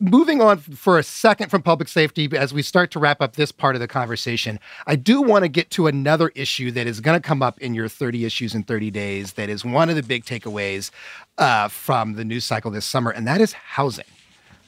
moving 0.00 0.40
on 0.40 0.58
for 0.58 0.98
a 0.98 1.02
second 1.02 1.50
from 1.50 1.62
public 1.62 1.88
safety, 1.88 2.28
as 2.36 2.54
we 2.54 2.62
start 2.62 2.90
to 2.92 2.98
wrap 2.98 3.20
up 3.20 3.36
this 3.36 3.52
part 3.52 3.76
of 3.76 3.80
the 3.80 3.88
conversation, 3.88 4.58
I 4.86 4.96
do 4.96 5.20
want 5.20 5.44
to 5.44 5.48
get 5.48 5.70
to 5.72 5.86
another 5.86 6.30
issue 6.34 6.70
that 6.72 6.86
is 6.86 7.00
going 7.00 7.20
to 7.20 7.26
come 7.26 7.42
up 7.42 7.58
in 7.60 7.74
your 7.74 7.88
30 7.88 8.24
issues 8.24 8.54
in 8.54 8.62
30 8.62 8.90
days. 8.90 9.34
That 9.34 9.48
is 9.48 9.64
one 9.64 9.90
of 9.90 9.96
the 9.96 10.02
big 10.02 10.24
takeaways 10.24 10.90
uh, 11.38 11.68
from 11.68 12.14
the 12.14 12.24
news 12.24 12.44
cycle 12.44 12.70
this 12.70 12.86
summer, 12.86 13.10
and 13.10 13.26
that 13.26 13.40
is 13.40 13.52
housing. 13.52 14.06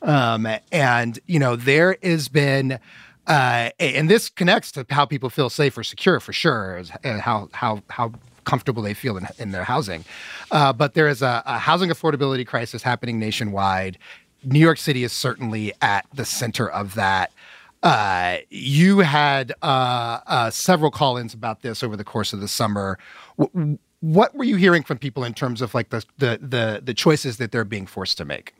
Um, 0.03 0.47
and, 0.71 1.19
you 1.27 1.39
know, 1.39 1.57
there 1.57 1.97
has 2.03 2.29
been. 2.29 2.79
Uh, 3.25 3.71
and 3.79 4.11
this 4.11 4.29
connects 4.29 4.73
to 4.73 4.85
how 4.91 5.07
people 5.07 5.31
feel 5.31 5.49
safe 5.49 5.79
or 5.79 5.85
secure 5.85 6.19
for 6.19 6.33
sure, 6.33 6.83
and 7.05 7.21
how 7.21 7.49
how 7.53 7.81
how 7.89 8.13
comfortable 8.45 8.83
they 8.83 8.95
feel 8.95 9.17
in, 9.17 9.27
in 9.39 9.53
their 9.53 9.65
housing. 9.65 10.05
Uh, 10.51 10.73
but 10.73 10.95
there 10.95 11.09
is 11.09 11.23
a, 11.23 11.43
a, 11.47 11.59
housing 11.59 11.91
affordability 11.91 12.47
crisis 12.47 12.83
happening 12.83 13.19
nationwide. 13.19 13.99
New 14.45 14.59
York 14.59 14.79
City 14.79 15.05
is 15.05 15.13
certainly 15.13 15.73
at 15.81 16.07
the 16.13 16.25
center 16.25 16.69
of 16.69 16.95
that. 16.95 17.33
Uh, 17.83 18.39
you 18.49 19.01
had 19.01 19.53
uh, 19.63 20.21
uh, 20.27 20.51
several 20.51 20.91
call-ins 20.91 21.35
about 21.35 21.63
this 21.63 21.83
over 21.83 21.97
the 21.97 22.05
course 22.05 22.33
of 22.33 22.41
the 22.41 22.49
summer. 22.49 22.99
W- 23.39 23.79
what 24.01 24.35
were 24.35 24.45
you 24.45 24.57
hearing 24.57 24.83
from 24.83 24.99
people 24.99 25.25
in 25.25 25.35
terms 25.35 25.63
of 25.63 25.75
like 25.75 25.91
the, 25.91 26.05
the 26.19 26.39
the 26.41 26.83
the 26.85 26.95
choices 26.95 27.37
that 27.39 27.53
they're 27.53 27.65
being 27.65 27.87
forced 27.87 28.19
to 28.19 28.25
make? 28.25 28.55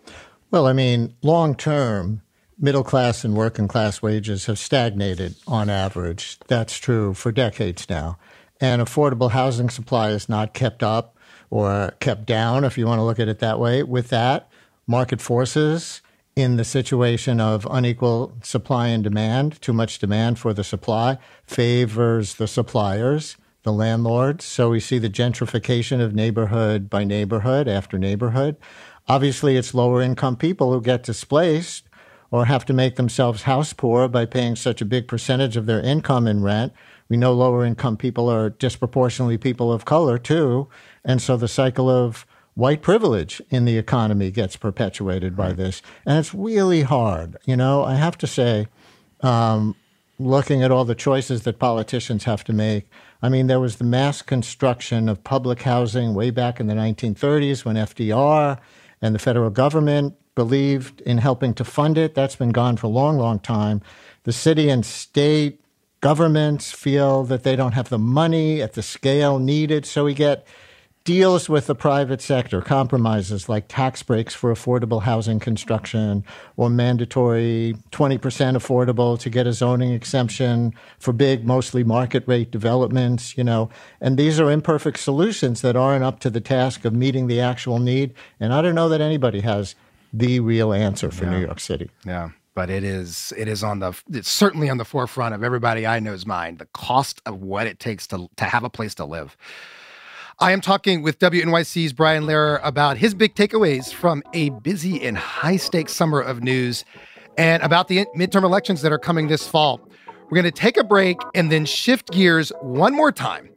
Well, 0.51 0.67
I 0.67 0.73
mean, 0.73 1.15
long 1.23 1.55
term, 1.55 2.23
middle 2.59 2.85
class 2.85 3.25
and 3.25 3.35
working 3.35 3.69
class 3.69 4.03
wages 4.03 4.47
have 4.47 4.59
stagnated 4.59 5.35
on 5.47 5.71
average. 5.71 6.39
That's 6.47 6.79
true 6.79 7.15
for 7.15 7.33
decades 7.33 7.89
now, 7.89 8.19
and 8.61 8.83
affordable 8.83 9.31
housing 9.31 9.71
supply 9.71 10.11
is 10.11 10.29
not 10.29 10.55
kept 10.55 10.83
up 10.83 11.17
or 11.51 11.93
kept 12.01 12.25
down, 12.25 12.65
if 12.65 12.79
you 12.79 12.87
want 12.87 12.99
to 12.99 13.05
look 13.05 13.21
at 13.21 13.29
it 13.29 13.41
that 13.41 13.59
way. 13.59 13.83
With 13.83 14.09
that, 14.09 14.49
market 14.93 15.23
forces 15.23 16.03
in 16.37 16.59
the 16.59 16.65
situation 16.65 17.41
of 17.41 17.67
unequal 17.71 18.37
supply 18.43 18.89
and 18.89 19.03
demand, 19.03 19.59
too 19.63 19.73
much 19.73 19.99
demand 19.99 20.39
for 20.39 20.53
the 20.53 20.63
supply, 20.63 21.17
favors 21.47 22.35
the 22.35 22.47
suppliers, 22.47 23.39
the 23.63 23.73
landlords. 23.73 24.45
So 24.45 24.69
we 24.69 24.81
see 24.81 24.99
the 24.99 25.09
gentrification 25.09 26.03
of 26.03 26.15
neighborhood 26.15 26.91
by 26.91 27.05
neighborhood 27.05 27.69
after 27.69 27.99
neighborhood. 27.99 28.57
Obviously, 29.09 29.57
it's 29.57 29.73
lower 29.73 30.03
income 30.03 30.37
people 30.37 30.75
who 30.75 30.83
get 30.83 31.03
displaced 31.05 31.89
or 32.31 32.45
have 32.45 32.67
to 32.67 32.75
make 32.75 32.97
themselves 32.97 33.43
house 33.43 33.73
poor 33.73 34.09
by 34.09 34.27
paying 34.27 34.57
such 34.57 34.83
a 34.83 34.91
big 34.95 35.09
percentage 35.09 35.57
of 35.57 35.65
their 35.65 35.81
income 35.81 36.27
in 36.27 36.43
rent. 36.43 36.75
We 37.09 37.17
know 37.17 37.33
lower 37.33 37.65
income 37.65 37.97
people 37.97 38.29
are 38.29 38.51
disproportionately 38.51 39.39
people 39.39 39.73
of 39.73 39.87
color 39.87 40.19
too. 40.19 40.69
And 41.03 41.23
so 41.23 41.39
the 41.39 41.49
cycle 41.49 41.89
of 41.89 42.27
white 42.55 42.83
privilege 42.83 43.41
in 43.51 43.65
the 43.65 43.79
economy 43.79 44.31
gets 44.31 44.57
perpetuated 44.57 45.37
by 45.37 45.53
this. 45.53 45.83
And 46.05 46.19
it's 46.19 46.35
really 46.35 46.83
hard. 46.83 47.37
You 47.45 47.57
know, 47.57 47.85
I 47.85 47.95
have 47.95 48.19
to 48.19 48.27
say, 48.27 48.67
um, 49.21 49.75
looking 50.19 50.63
at 50.63 50.71
all 50.71 50.85
the 50.85 50.95
choices 50.95 51.43
that 51.43 51.59
politicians 51.59 52.25
have 52.25 52.45
to 52.45 52.53
make, 52.53 52.89
I 53.23 53.29
mean, 53.29 53.47
there 53.47 53.61
was 53.61 53.77
the 53.77 53.85
mass 53.85 54.21
construction 54.21 55.09
of 55.09 55.25
public 55.25 55.63
housing 55.63 56.15
way 56.15 56.31
back 56.31 56.61
in 56.61 56.67
the 56.67 56.75
1930s 56.75 57.65
when 57.65 57.77
FDR 57.77 58.59
and 59.01 59.15
the 59.15 59.19
federal 59.19 59.51
government 59.51 60.15
believed 60.35 61.01
in 61.03 61.19
helping 61.19 61.55
to 61.55 61.65
fund 61.65 61.99
it. 61.99 62.15
That's 62.15 62.37
been 62.37 62.51
gone 62.51 62.77
for 62.77 62.87
a 62.87 62.91
long, 62.91 63.19
long 63.19 63.39
time. 63.39 63.81
The 64.25 64.33
city 64.33 64.69
and 64.69 64.85
state 64.85 65.61
governments 66.01 66.73
feel 66.73 67.23
that 67.25 67.45
they 67.45 67.55
don't 67.55 67.73
have 67.73 67.89
the 67.89 67.99
money 67.99 68.61
at 68.61 68.73
the 68.75 68.83
scale 68.83 69.39
needed. 69.39 69.87
So 69.87 70.05
we 70.05 70.15
get 70.15 70.47
deals 71.05 71.49
with 71.49 71.67
the 71.67 71.75
private 71.75 72.21
sector, 72.21 72.61
compromises 72.61 73.49
like 73.49 73.67
tax 73.69 74.03
breaks 74.03 74.35
for 74.35 74.53
affordable 74.53 75.03
housing 75.03 75.41
construction 75.41 76.25
or 76.57 76.71
mandatory 76.71 77.75
20% 77.91 78.19
affordable 78.57 79.19
to 79.19 79.29
get 79.31 79.47
a 79.47 79.53
zoning 79.53 79.93
exemption 79.93 80.73
for 80.99 81.13
big, 81.13 81.45
mostly 81.45 81.83
market 81.83 82.23
rate 82.27 82.51
developments, 82.51 83.37
you 83.37 83.45
know. 83.45 83.69
And 84.01 84.17
these 84.17 84.39
are 84.39 84.51
imperfect 84.51 84.99
solutions 84.99 85.61
that 85.63 85.77
aren't 85.77 86.05
up 86.05 86.21
to 86.21 86.31
the 86.31 86.41
task 86.41 86.85
of 86.85 86.93
meeting 86.93 87.27
the 87.27 87.41
actual 87.41 87.79
need. 87.79 88.15
And 88.39 88.55
I 88.55 88.63
don't 88.63 88.75
know 88.75 88.89
that 88.89 89.01
anybody 89.01 89.41
has 89.41 89.75
the 90.13 90.41
real 90.41 90.73
answer 90.73 91.11
for 91.11 91.25
Yeah. 91.25 91.31
New 91.31 91.41
York 91.41 91.59
City. 91.59 91.91
Yeah, 92.05 92.31
but 92.55 92.71
it 92.71 92.85
is 92.85 93.33
it 93.37 93.49
is 93.49 93.65
on 93.65 93.79
the 93.81 93.95
it's 94.11 94.31
certainly 94.31 94.69
on 94.69 94.77
the 94.79 94.85
forefront 94.85 95.35
of 95.35 95.43
everybody 95.43 95.87
I 95.87 96.01
know's 96.01 96.27
mind. 96.27 96.59
The 96.59 96.67
cost 96.67 97.23
of 97.27 97.41
what 97.41 97.67
it 97.67 97.79
takes 97.81 98.07
to 98.09 98.29
to 98.37 98.45
have 98.45 98.63
a 98.63 98.71
place 98.71 98.95
to 98.97 99.05
live. 99.05 99.37
I 100.43 100.51
am 100.51 100.61
talking 100.61 101.03
with 101.03 101.21
WNYC's 101.21 101.93
Brian 101.93 102.25
Lehrer 102.25 102.59
about 102.65 102.97
his 102.97 103.15
big 103.15 103.37
takeaways 103.37 103.93
from 103.93 104.25
a 104.33 104.51
busy 104.51 105.01
and 105.01 105.17
high 105.17 105.57
stakes 105.57 105.93
summer 105.93 106.21
of 106.21 106.43
news 106.43 106.85
and 107.39 107.63
about 107.63 107.87
the 107.87 108.07
midterm 108.17 108.43
elections 108.43 108.83
that 108.83 108.91
are 108.91 108.99
coming 108.99 109.29
this 109.29 109.47
fall. 109.47 109.81
We're 110.25 110.43
going 110.43 110.45
to 110.45 110.51
take 110.51 110.77
a 110.77 110.83
break 110.83 111.17
and 111.37 111.53
then 111.53 111.65
shift 111.65 112.11
gears 112.11 112.51
one 112.61 112.93
more 112.93 113.13
time 113.13 113.51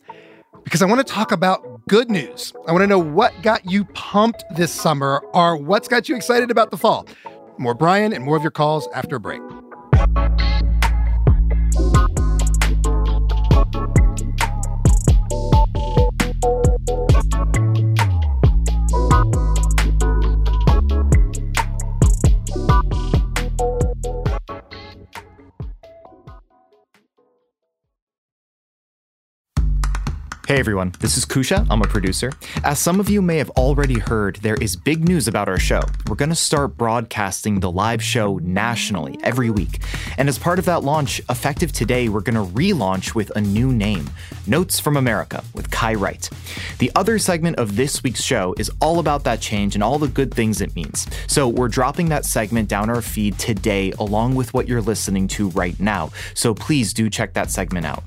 because 0.64 0.84
I 0.84 0.86
want 0.86 1.06
to 1.06 1.12
talk 1.12 1.32
about 1.32 1.88
good 1.88 2.12
news. 2.12 2.54
I 2.68 2.72
want 2.72 2.84
to 2.84 2.88
know 2.88 3.00
what 3.00 3.34
got 3.42 3.66
you 3.66 3.86
pumped 3.86 4.44
this 4.56 4.72
summer 4.72 5.24
or 5.34 5.58
what's 5.58 5.88
got 5.88 6.08
you 6.08 6.16
excited 6.16 6.52
about 6.52 6.70
the 6.70 6.78
fall. 6.78 7.08
More 7.58 7.74
Brian 7.74 8.14
and 8.14 8.24
more 8.24 8.38
of 8.38 8.44
your 8.44 8.52
calls 8.52 8.88
after 8.94 9.16
a 9.16 9.20
break. 9.20 9.42
Hey 30.56 30.60
everyone, 30.60 30.94
this 31.02 31.18
is 31.18 31.26
Kousha. 31.26 31.68
I'm 31.70 31.82
a 31.82 31.86
producer. 31.86 32.32
As 32.64 32.80
some 32.80 33.02
of 33.02 33.10
you 33.10 33.22
may 33.22 33.36
have 33.40 33.50
already 33.58 34.00
heard, 34.00 34.38
there 34.38 34.56
is 34.56 34.78
big 34.78 35.04
news 35.04 35.28
about 35.28 35.50
our 35.50 35.60
show. 35.60 35.82
We're 36.08 36.16
going 36.16 36.30
to 36.30 36.36
start 36.36 36.78
broadcasting 36.78 37.60
the 37.60 37.70
live 37.70 38.02
show 38.02 38.38
nationally 38.38 39.20
every 39.22 39.50
week. 39.50 39.82
And 40.18 40.30
as 40.30 40.40
part 40.40 40.58
of 40.58 40.64
that 40.64 40.86
launch, 40.86 41.20
effective 41.30 41.74
today, 41.74 42.08
we're 42.08 42.22
going 42.22 42.36
to 42.36 42.54
relaunch 42.54 43.14
with 43.14 43.36
a 43.36 43.42
new 43.42 43.74
name 43.74 44.10
Notes 44.48 44.80
from 44.80 44.96
America 44.96 45.44
with 45.54 45.72
Kai 45.72 45.96
Wright. 45.96 46.30
The 46.78 46.92
other 46.96 47.20
segment 47.20 47.58
of 47.58 47.76
this 47.76 48.02
week's 48.04 48.24
show 48.24 48.56
is 48.58 48.72
all 48.80 49.00
about 49.00 49.26
that 49.26 49.42
change 49.42 49.76
and 49.76 49.84
all 49.84 50.00
the 50.00 50.08
good 50.08 50.34
things 50.34 50.62
it 50.62 50.74
means. 50.76 51.08
So 51.28 51.50
we're 51.50 51.68
dropping 51.68 52.10
that 52.10 52.26
segment 52.26 52.70
down 52.70 52.90
our 52.90 53.02
feed 53.02 53.38
today, 53.40 53.92
along 54.00 54.36
with 54.36 54.54
what 54.54 54.70
you're 54.70 54.82
listening 54.82 55.28
to 55.30 55.50
right 55.50 55.78
now. 55.80 56.12
So 56.34 56.54
please 56.54 56.94
do 56.94 57.10
check 57.10 57.34
that 57.34 57.50
segment 57.52 57.86
out. 57.86 58.04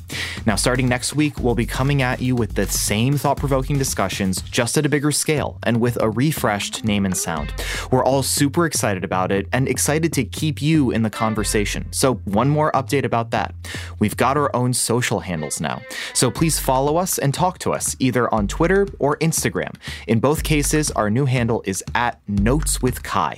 Now, 0.46 0.54
starting 0.56 0.88
next 0.88 1.14
week, 1.14 1.38
we'll 1.40 1.54
be 1.54 1.66
coming 1.66 2.00
at 2.02 2.22
you 2.22 2.37
with 2.38 2.54
the 2.54 2.66
same 2.66 3.18
thought 3.18 3.36
provoking 3.36 3.76
discussions, 3.76 4.40
just 4.42 4.78
at 4.78 4.86
a 4.86 4.88
bigger 4.88 5.10
scale 5.10 5.58
and 5.64 5.80
with 5.80 6.00
a 6.00 6.08
refreshed 6.08 6.84
name 6.84 7.04
and 7.04 7.16
sound. 7.16 7.52
We're 7.90 8.04
all 8.04 8.22
super 8.22 8.64
excited 8.64 9.04
about 9.04 9.32
it 9.32 9.48
and 9.52 9.68
excited 9.68 10.12
to 10.14 10.24
keep 10.24 10.62
you 10.62 10.90
in 10.90 11.02
the 11.02 11.10
conversation. 11.10 11.86
So, 11.90 12.14
one 12.24 12.48
more 12.48 12.72
update 12.72 13.04
about 13.04 13.32
that. 13.32 13.54
We've 13.98 14.16
got 14.16 14.36
our 14.36 14.54
own 14.54 14.72
social 14.72 15.20
handles 15.20 15.60
now. 15.60 15.82
So, 16.14 16.30
please 16.30 16.58
follow 16.58 16.96
us 16.96 17.18
and 17.18 17.34
talk 17.34 17.58
to 17.58 17.72
us 17.72 17.96
either 17.98 18.32
on 18.32 18.46
Twitter 18.46 18.86
or 18.98 19.16
Instagram. 19.18 19.74
In 20.06 20.20
both 20.20 20.44
cases, 20.44 20.90
our 20.92 21.10
new 21.10 21.26
handle 21.26 21.62
is 21.66 21.82
at 21.94 22.20
Notes 22.28 22.80
with 22.80 23.02
Kai. 23.02 23.36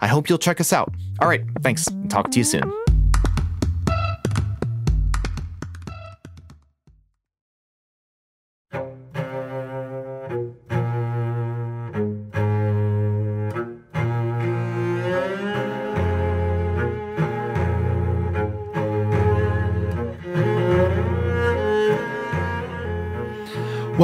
I 0.00 0.06
hope 0.06 0.28
you'll 0.28 0.38
check 0.38 0.60
us 0.60 0.72
out. 0.72 0.92
All 1.20 1.28
right, 1.28 1.42
thanks. 1.62 1.88
Talk 2.08 2.30
to 2.32 2.38
you 2.38 2.44
soon. 2.44 2.83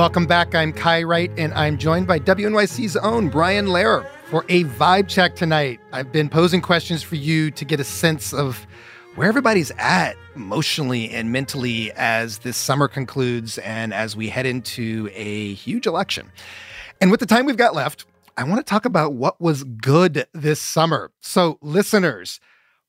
Welcome 0.00 0.24
back. 0.24 0.54
I'm 0.54 0.72
Kai 0.72 1.02
Wright, 1.02 1.30
and 1.36 1.52
I'm 1.52 1.76
joined 1.76 2.06
by 2.06 2.18
WNYC's 2.18 2.96
own 2.96 3.28
Brian 3.28 3.66
Lehrer 3.66 4.08
for 4.30 4.46
a 4.48 4.64
vibe 4.64 5.08
check 5.08 5.36
tonight. 5.36 5.78
I've 5.92 6.10
been 6.10 6.30
posing 6.30 6.62
questions 6.62 7.02
for 7.02 7.16
you 7.16 7.50
to 7.50 7.66
get 7.66 7.80
a 7.80 7.84
sense 7.84 8.32
of 8.32 8.66
where 9.14 9.28
everybody's 9.28 9.70
at 9.72 10.16
emotionally 10.34 11.10
and 11.10 11.32
mentally 11.32 11.92
as 11.96 12.38
this 12.38 12.56
summer 12.56 12.88
concludes 12.88 13.58
and 13.58 13.92
as 13.92 14.16
we 14.16 14.30
head 14.30 14.46
into 14.46 15.10
a 15.12 15.52
huge 15.52 15.86
election. 15.86 16.32
And 17.02 17.10
with 17.10 17.20
the 17.20 17.26
time 17.26 17.44
we've 17.44 17.58
got 17.58 17.74
left, 17.74 18.06
I 18.38 18.44
want 18.44 18.58
to 18.58 18.64
talk 18.64 18.86
about 18.86 19.12
what 19.12 19.38
was 19.38 19.64
good 19.64 20.26
this 20.32 20.62
summer. 20.62 21.12
So, 21.20 21.58
listeners, 21.60 22.40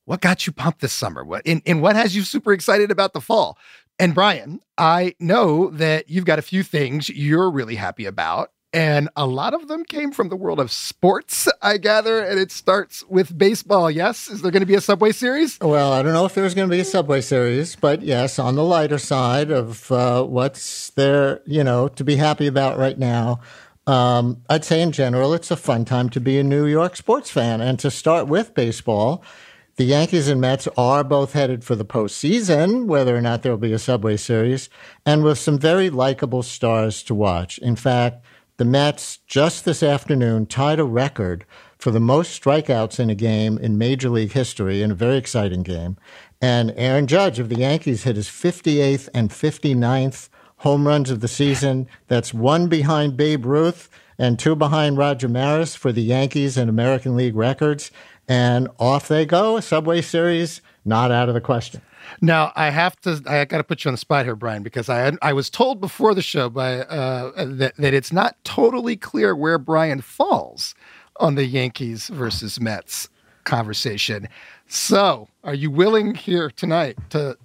what 0.06 0.22
got 0.22 0.46
you 0.46 0.52
pumped 0.52 0.80
this 0.80 0.92
summer? 0.94 1.24
What 1.24 1.42
and, 1.46 1.62
and 1.66 1.82
what 1.82 1.94
has 1.94 2.16
you 2.16 2.22
super 2.22 2.52
excited 2.54 2.90
about 2.90 3.12
the 3.12 3.20
fall? 3.20 3.58
And 3.98 4.14
Brian, 4.14 4.60
I 4.76 5.14
know 5.20 5.70
that 5.70 6.10
you've 6.10 6.24
got 6.24 6.38
a 6.38 6.42
few 6.42 6.62
things 6.62 7.08
you're 7.08 7.50
really 7.50 7.76
happy 7.76 8.06
about. 8.06 8.50
And 8.74 9.10
a 9.16 9.26
lot 9.26 9.52
of 9.52 9.68
them 9.68 9.84
came 9.84 10.12
from 10.12 10.30
the 10.30 10.36
world 10.36 10.58
of 10.58 10.72
sports, 10.72 11.46
I 11.60 11.76
gather. 11.76 12.24
And 12.24 12.40
it 12.40 12.50
starts 12.50 13.04
with 13.06 13.36
baseball. 13.36 13.90
Yes. 13.90 14.28
Is 14.28 14.40
there 14.40 14.50
going 14.50 14.60
to 14.60 14.66
be 14.66 14.74
a 14.74 14.80
Subway 14.80 15.12
series? 15.12 15.58
Well, 15.60 15.92
I 15.92 16.02
don't 16.02 16.14
know 16.14 16.24
if 16.24 16.34
there's 16.34 16.54
going 16.54 16.68
to 16.68 16.74
be 16.74 16.80
a 16.80 16.84
Subway 16.84 17.20
series, 17.20 17.76
but 17.76 18.00
yes, 18.00 18.38
on 18.38 18.54
the 18.54 18.64
lighter 18.64 18.96
side 18.96 19.50
of 19.50 19.92
uh, 19.92 20.24
what's 20.24 20.88
there, 20.90 21.42
you 21.44 21.62
know, 21.62 21.88
to 21.88 22.02
be 22.02 22.16
happy 22.16 22.46
about 22.46 22.78
right 22.78 22.98
now. 22.98 23.40
Um, 23.86 24.42
I'd 24.48 24.64
say 24.64 24.80
in 24.80 24.92
general, 24.92 25.34
it's 25.34 25.50
a 25.50 25.56
fun 25.56 25.84
time 25.84 26.08
to 26.10 26.20
be 26.20 26.38
a 26.38 26.44
New 26.44 26.64
York 26.64 26.96
sports 26.96 27.30
fan. 27.30 27.60
And 27.60 27.78
to 27.80 27.90
start 27.90 28.26
with 28.26 28.54
baseball, 28.54 29.22
the 29.76 29.84
Yankees 29.84 30.28
and 30.28 30.40
Mets 30.40 30.68
are 30.76 31.02
both 31.02 31.32
headed 31.32 31.64
for 31.64 31.74
the 31.74 31.84
postseason, 31.84 32.86
whether 32.86 33.16
or 33.16 33.22
not 33.22 33.42
there'll 33.42 33.56
be 33.56 33.72
a 33.72 33.78
Subway 33.78 34.16
series, 34.16 34.68
and 35.06 35.24
with 35.24 35.38
some 35.38 35.58
very 35.58 35.88
likable 35.88 36.42
stars 36.42 37.02
to 37.04 37.14
watch. 37.14 37.58
In 37.58 37.76
fact, 37.76 38.24
the 38.58 38.66
Mets 38.66 39.18
just 39.26 39.64
this 39.64 39.82
afternoon 39.82 40.46
tied 40.46 40.78
a 40.78 40.84
record 40.84 41.46
for 41.78 41.90
the 41.90 42.00
most 42.00 42.40
strikeouts 42.40 43.00
in 43.00 43.10
a 43.10 43.14
game 43.14 43.58
in 43.58 43.78
Major 43.78 44.08
League 44.08 44.32
history 44.32 44.82
in 44.82 44.90
a 44.90 44.94
very 44.94 45.16
exciting 45.16 45.62
game. 45.62 45.96
And 46.40 46.72
Aaron 46.76 47.06
Judge 47.06 47.38
of 47.38 47.48
the 47.48 47.58
Yankees 47.58 48.04
hit 48.04 48.16
his 48.16 48.28
58th 48.28 49.08
and 49.14 49.30
59th 49.30 50.28
home 50.58 50.86
runs 50.86 51.10
of 51.10 51.20
the 51.20 51.28
season. 51.28 51.88
That's 52.06 52.32
one 52.32 52.68
behind 52.68 53.16
Babe 53.16 53.44
Ruth 53.46 53.88
and 54.16 54.38
two 54.38 54.54
behind 54.54 54.96
Roger 54.96 55.28
Maris 55.28 55.74
for 55.74 55.90
the 55.90 56.02
Yankees 56.02 56.56
and 56.56 56.70
American 56.70 57.16
League 57.16 57.34
records. 57.34 57.90
And 58.28 58.68
off 58.78 59.08
they 59.08 59.26
go. 59.26 59.60
Subway 59.60 60.00
Series, 60.00 60.62
not 60.84 61.10
out 61.10 61.28
of 61.28 61.34
the 61.34 61.40
question. 61.40 61.82
Now 62.20 62.52
I 62.54 62.70
have 62.70 63.00
to. 63.02 63.22
I 63.26 63.44
got 63.44 63.58
to 63.58 63.64
put 63.64 63.84
you 63.84 63.88
on 63.88 63.94
the 63.94 63.98
spot 63.98 64.24
here, 64.24 64.36
Brian, 64.36 64.62
because 64.62 64.88
I 64.88 65.12
I 65.22 65.32
was 65.32 65.50
told 65.50 65.80
before 65.80 66.14
the 66.14 66.22
show 66.22 66.48
by 66.48 66.80
uh, 66.80 67.44
that 67.46 67.76
that 67.76 67.94
it's 67.94 68.12
not 68.12 68.36
totally 68.44 68.96
clear 68.96 69.34
where 69.34 69.58
Brian 69.58 70.00
falls 70.00 70.74
on 71.20 71.34
the 71.34 71.44
Yankees 71.44 72.08
versus 72.08 72.60
Mets 72.60 73.08
conversation. 73.44 74.28
So, 74.66 75.28
are 75.44 75.54
you 75.54 75.70
willing 75.70 76.14
here 76.14 76.50
tonight 76.50 76.98
to 77.10 77.36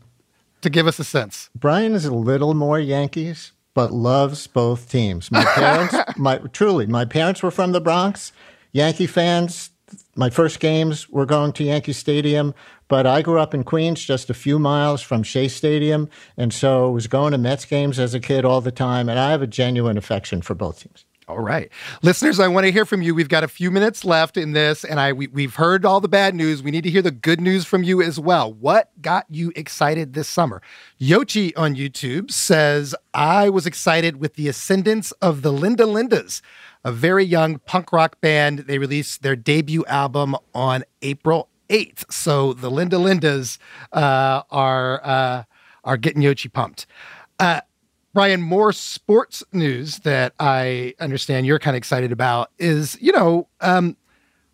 to 0.62 0.70
give 0.70 0.88
us 0.88 1.00
a 1.00 1.04
sense? 1.04 1.50
Brian 1.56 1.94
is 1.94 2.06
a 2.06 2.14
little 2.14 2.54
more 2.54 2.80
Yankees, 2.80 3.52
but 3.74 3.92
loves 3.92 4.48
both 4.48 4.90
teams. 4.90 5.32
My 5.32 5.46
parents, 5.46 5.96
my 6.18 6.38
truly, 6.52 6.88
my 6.88 7.06
parents 7.06 7.44
were 7.44 7.52
from 7.52 7.72
the 7.72 7.82
Bronx. 7.82 8.32
Yankee 8.74 9.08
fans, 9.08 9.72
my 10.16 10.30
first 10.30 10.60
games 10.60 11.10
were 11.10 11.26
going 11.26 11.54
to 11.54 11.64
Yankee 11.64 11.94
Stadium, 11.94 12.54
but 12.88 13.06
I 13.06 13.22
grew 13.22 13.40
up 13.40 13.54
in 13.54 13.64
Queens, 13.64 14.04
just 14.04 14.30
a 14.30 14.34
few 14.34 14.60
miles 14.60 15.02
from 15.02 15.24
Shea 15.24 15.48
Stadium, 15.48 16.10
and 16.38 16.54
so 16.54 16.92
was 16.92 17.08
going 17.08 17.32
to 17.32 17.38
Mets 17.38 17.66
games 17.66 18.00
as 18.00 18.14
a 18.14 18.20
kid 18.20 18.46
all 18.46 18.62
the 18.62 18.72
time, 18.72 19.10
and 19.10 19.20
I 19.20 19.32
have 19.32 19.42
a 19.42 19.48
genuine 19.48 19.98
affection 19.98 20.42
for 20.42 20.56
both 20.56 20.84
teams. 20.84 21.06
All 21.28 21.40
right. 21.40 21.70
Listeners, 22.04 22.40
I 22.40 22.48
want 22.48 22.68
to 22.68 22.72
hear 22.72 22.86
from 22.86 23.02
you. 23.02 23.14
We've 23.14 23.28
got 23.28 23.44
a 23.44 23.50
few 23.50 23.70
minutes 23.70 24.06
left 24.06 24.38
in 24.38 24.54
this, 24.54 24.86
and 24.86 24.98
I 24.98 25.12
we, 25.12 25.28
we've 25.28 25.56
heard 25.56 25.84
all 25.84 26.00
the 26.00 26.08
bad 26.08 26.34
news. 26.34 26.64
We 26.64 26.72
need 26.72 26.86
to 26.86 26.90
hear 26.90 27.02
the 27.02 27.12
good 27.12 27.42
news 27.42 27.66
from 27.66 27.84
you 27.84 28.02
as 28.02 28.18
well. 28.18 28.54
What 28.54 28.90
got 29.02 29.26
you 29.30 29.52
excited 29.54 30.14
this 30.14 30.30
summer? 30.30 30.62
Yochi 31.02 31.52
on 31.58 31.76
YouTube 31.76 32.32
says, 32.32 32.96
I 33.14 33.50
was 33.50 33.66
excited 33.66 34.22
with 34.22 34.36
the 34.36 34.48
ascendance 34.48 35.12
of 35.22 35.42
the 35.42 35.52
Linda 35.52 35.84
Lindas, 35.84 36.42
a 36.86 36.94
very 36.94 37.26
young 37.26 37.60
punk 37.60 37.92
rock 37.92 38.22
band. 38.22 38.60
They 38.60 38.78
released 38.78 39.22
their 39.22 39.36
debut 39.36 39.84
album 39.88 40.38
on 40.56 40.86
April 41.02 41.50
8th. 41.70 42.10
So 42.10 42.54
the 42.54 42.72
Linda 42.72 42.96
Lindas 42.96 43.58
uh, 43.92 44.44
are 44.50 45.06
uh, 45.06 45.44
are 45.84 45.98
getting 45.98 46.22
Yochi 46.22 46.52
pumped. 46.52 46.86
Uh, 47.38 47.60
Brian, 48.18 48.42
more 48.42 48.74
sports 48.74 49.44
news 49.54 50.00
that 50.00 50.34
I 50.40 50.96
understand 51.00 51.46
you're 51.46 51.60
kind 51.60 51.76
of 51.76 51.78
excited 51.78 52.12
about 52.12 52.50
is, 52.58 52.98
you 53.00 53.12
know, 53.12 53.48
um, 53.62 53.96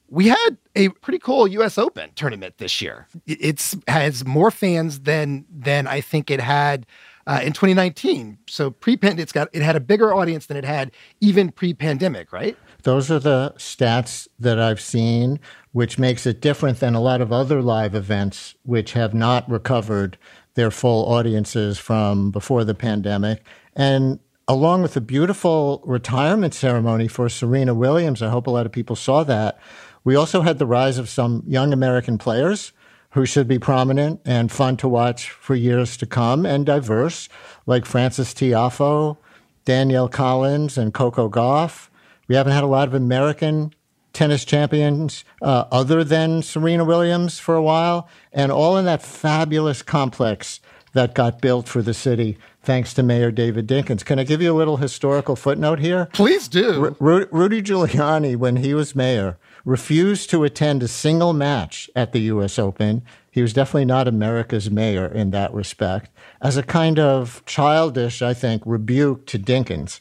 we 0.09 0.27
had 0.27 0.57
a 0.75 0.89
pretty 0.89 1.17
cool 1.17 1.47
U.S. 1.47 1.77
Open 1.77 2.09
tournament 2.13 2.57
this 2.57 2.81
year. 2.81 3.07
It's 3.25 3.73
has 3.87 4.25
more 4.25 4.51
fans 4.51 4.99
than 4.99 5.45
than 5.49 5.87
I 5.87 6.01
think 6.01 6.29
it 6.29 6.41
had 6.41 6.85
uh, 7.25 7.39
in 7.41 7.53
2019. 7.53 8.37
So 8.49 8.69
pre-pandemic, 8.69 9.23
it's 9.23 9.31
got 9.31 9.47
it 9.53 9.61
had 9.61 9.77
a 9.77 9.79
bigger 9.79 10.13
audience 10.13 10.47
than 10.47 10.57
it 10.57 10.65
had 10.65 10.91
even 11.21 11.49
pre-pandemic, 11.49 12.33
right? 12.33 12.57
Those 12.81 13.09
are 13.09 13.19
the 13.19 13.53
stats 13.57 14.27
that 14.39 14.59
I've 14.59 14.81
seen, 14.81 15.39
which 15.71 15.97
makes 15.97 16.25
it 16.25 16.41
different 16.41 16.81
than 16.81 16.95
a 16.95 17.01
lot 17.01 17.21
of 17.21 17.31
other 17.31 17.61
live 17.61 17.95
events 17.95 18.55
which 18.63 18.91
have 18.91 19.13
not 19.13 19.49
recovered 19.49 20.17
their 20.55 20.71
full 20.71 21.05
audiences 21.11 21.77
from 21.77 22.31
before 22.31 22.63
the 22.63 22.75
pandemic. 22.75 23.43
And 23.75 24.19
along 24.47 24.81
with 24.81 24.95
a 24.95 25.01
beautiful 25.01 25.81
retirement 25.85 26.53
ceremony 26.53 27.07
for 27.07 27.29
Serena 27.29 27.73
Williams, 27.73 28.21
I 28.21 28.29
hope 28.29 28.47
a 28.47 28.51
lot 28.51 28.65
of 28.65 28.71
people 28.71 28.95
saw 28.95 29.23
that. 29.23 29.59
We 30.03 30.15
also 30.15 30.41
had 30.41 30.59
the 30.59 30.65
rise 30.65 30.97
of 30.97 31.09
some 31.09 31.43
young 31.47 31.71
American 31.73 32.17
players 32.17 32.73
who 33.11 33.25
should 33.25 33.47
be 33.47 33.59
prominent 33.59 34.19
and 34.25 34.51
fun 34.51 34.75
to 34.77 34.87
watch 34.87 35.29
for 35.29 35.55
years 35.55 35.95
to 35.97 36.05
come 36.05 36.45
and 36.45 36.65
diverse, 36.65 37.29
like 37.65 37.85
Frances 37.85 38.33
Tiafoe, 38.33 39.17
Danielle 39.65 40.09
Collins, 40.09 40.77
and 40.77 40.93
Coco 40.93 41.29
Gauff. 41.29 41.89
We 42.27 42.35
haven't 42.35 42.53
had 42.53 42.63
a 42.63 42.67
lot 42.67 42.87
of 42.87 42.93
American 42.93 43.73
tennis 44.13 44.45
champions 44.45 45.25
uh, 45.41 45.65
other 45.71 46.03
than 46.03 46.41
Serena 46.41 46.85
Williams 46.85 47.39
for 47.39 47.55
a 47.55 47.63
while, 47.63 48.07
and 48.31 48.51
all 48.51 48.77
in 48.77 48.85
that 48.85 49.01
fabulous 49.01 49.81
complex 49.81 50.59
that 50.93 51.15
got 51.15 51.41
built 51.41 51.67
for 51.67 51.81
the 51.81 51.93
city 51.93 52.37
thanks 52.61 52.93
to 52.93 53.03
Mayor 53.03 53.31
David 53.31 53.67
Dinkins. 53.67 54.05
Can 54.05 54.19
I 54.19 54.23
give 54.23 54.41
you 54.41 54.53
a 54.53 54.55
little 54.55 54.77
historical 54.77 55.35
footnote 55.35 55.79
here? 55.79 56.07
Please 56.13 56.47
do. 56.47 56.95
Ru- 56.99 57.27
Rudy 57.31 57.61
Giuliani, 57.61 58.35
when 58.37 58.57
he 58.57 58.73
was 58.73 58.95
mayor, 58.95 59.37
refused 59.65 60.29
to 60.29 60.43
attend 60.43 60.83
a 60.83 60.87
single 60.87 61.33
match 61.33 61.89
at 61.95 62.13
the 62.13 62.21
U.S. 62.21 62.57
Open. 62.57 63.03
He 63.29 63.41
was 63.41 63.53
definitely 63.53 63.85
not 63.85 64.07
America's 64.07 64.69
mayor 64.69 65.07
in 65.07 65.31
that 65.31 65.53
respect, 65.53 66.11
as 66.41 66.55
a 66.55 66.63
kind 66.63 66.99
of 66.99 67.43
childish, 67.45 68.21
I 68.21 68.33
think, 68.33 68.61
rebuke 68.65 69.25
to 69.27 69.39
Dinkins. 69.39 69.99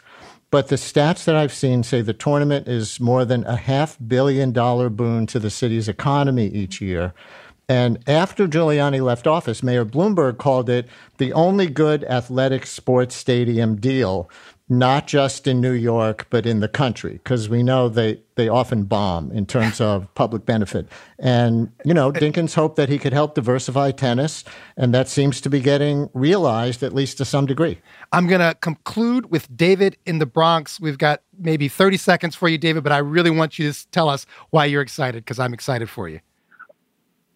But 0.52 0.68
the 0.68 0.76
stats 0.76 1.24
that 1.24 1.34
I've 1.34 1.54
seen 1.54 1.82
say 1.82 2.02
the 2.02 2.12
tournament 2.12 2.68
is 2.68 3.00
more 3.00 3.24
than 3.24 3.42
a 3.46 3.56
half 3.56 3.96
billion 4.06 4.52
dollar 4.52 4.90
boon 4.90 5.26
to 5.28 5.38
the 5.38 5.48
city's 5.48 5.88
economy 5.88 6.46
each 6.46 6.78
year. 6.78 7.14
And 7.70 7.98
after 8.06 8.46
Giuliani 8.46 9.02
left 9.02 9.26
office, 9.26 9.62
Mayor 9.62 9.86
Bloomberg 9.86 10.36
called 10.36 10.68
it 10.68 10.86
the 11.16 11.32
only 11.32 11.68
good 11.68 12.04
athletic 12.04 12.66
sports 12.66 13.14
stadium 13.14 13.76
deal, 13.76 14.28
not 14.68 15.06
just 15.06 15.46
in 15.46 15.60
New 15.60 15.72
York, 15.72 16.26
but 16.30 16.46
in 16.46 16.60
the 16.60 16.68
country, 16.68 17.14
because 17.14 17.48
we 17.48 17.62
know 17.62 17.88
they, 17.88 18.20
they 18.36 18.48
often 18.48 18.84
bomb 18.84 19.30
in 19.32 19.44
terms 19.44 19.80
of 19.80 20.12
public 20.14 20.46
benefit. 20.46 20.88
And, 21.18 21.70
you 21.84 21.92
know, 21.92 22.10
Dinkins 22.10 22.54
hoped 22.54 22.76
that 22.76 22.88
he 22.88 22.98
could 22.98 23.12
help 23.12 23.34
diversify 23.34 23.90
tennis, 23.90 24.44
and 24.76 24.94
that 24.94 25.08
seems 25.08 25.40
to 25.42 25.50
be 25.50 25.60
getting 25.60 26.08
realized, 26.14 26.82
at 26.82 26.94
least 26.94 27.18
to 27.18 27.24
some 27.24 27.44
degree. 27.44 27.78
I'm 28.12 28.26
going 28.26 28.40
to 28.40 28.54
conclude 28.60 29.30
with 29.30 29.54
David 29.54 29.96
in 30.06 30.18
the 30.18 30.26
Bronx. 30.26 30.80
We've 30.80 30.98
got 30.98 31.22
maybe 31.38 31.68
30 31.68 31.96
seconds 31.96 32.34
for 32.34 32.48
you, 32.48 32.56
David, 32.56 32.82
but 32.82 32.92
I 32.92 32.98
really 32.98 33.30
want 33.30 33.58
you 33.58 33.70
to 33.70 33.90
tell 33.90 34.08
us 34.08 34.26
why 34.50 34.64
you're 34.64 34.82
excited, 34.82 35.24
because 35.24 35.38
I'm 35.38 35.52
excited 35.52 35.90
for 35.90 36.08
you. 36.08 36.20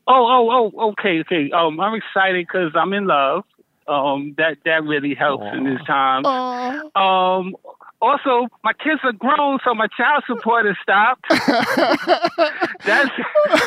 Oh, 0.09 0.15
oh, 0.15 0.73
oh, 0.79 0.91
okay, 0.93 1.21
okay. 1.21 1.51
Um, 1.51 1.81
I'm 1.81 1.95
excited 1.95 2.47
because 2.47 2.73
I'm 2.77 2.93
in 2.93 3.07
love. 3.07 3.45
Um, 3.89 4.35
that 4.37 4.59
that 4.65 4.85
really 4.85 5.15
helps 5.15 5.45
Aww. 5.45 5.57
in 5.57 5.65
this 5.65 5.83
time. 5.87 6.25
Aww. 6.25 6.97
Um, 6.97 7.57
also, 8.01 8.49
my 8.63 8.73
kids 8.73 9.01
are 9.05 9.13
grown, 9.13 9.59
so 9.65 9.75
my 9.75 9.87
child 9.97 10.25
support 10.27 10.67
has 10.67 10.77
stopped. 10.83 11.25
that's 12.85 13.11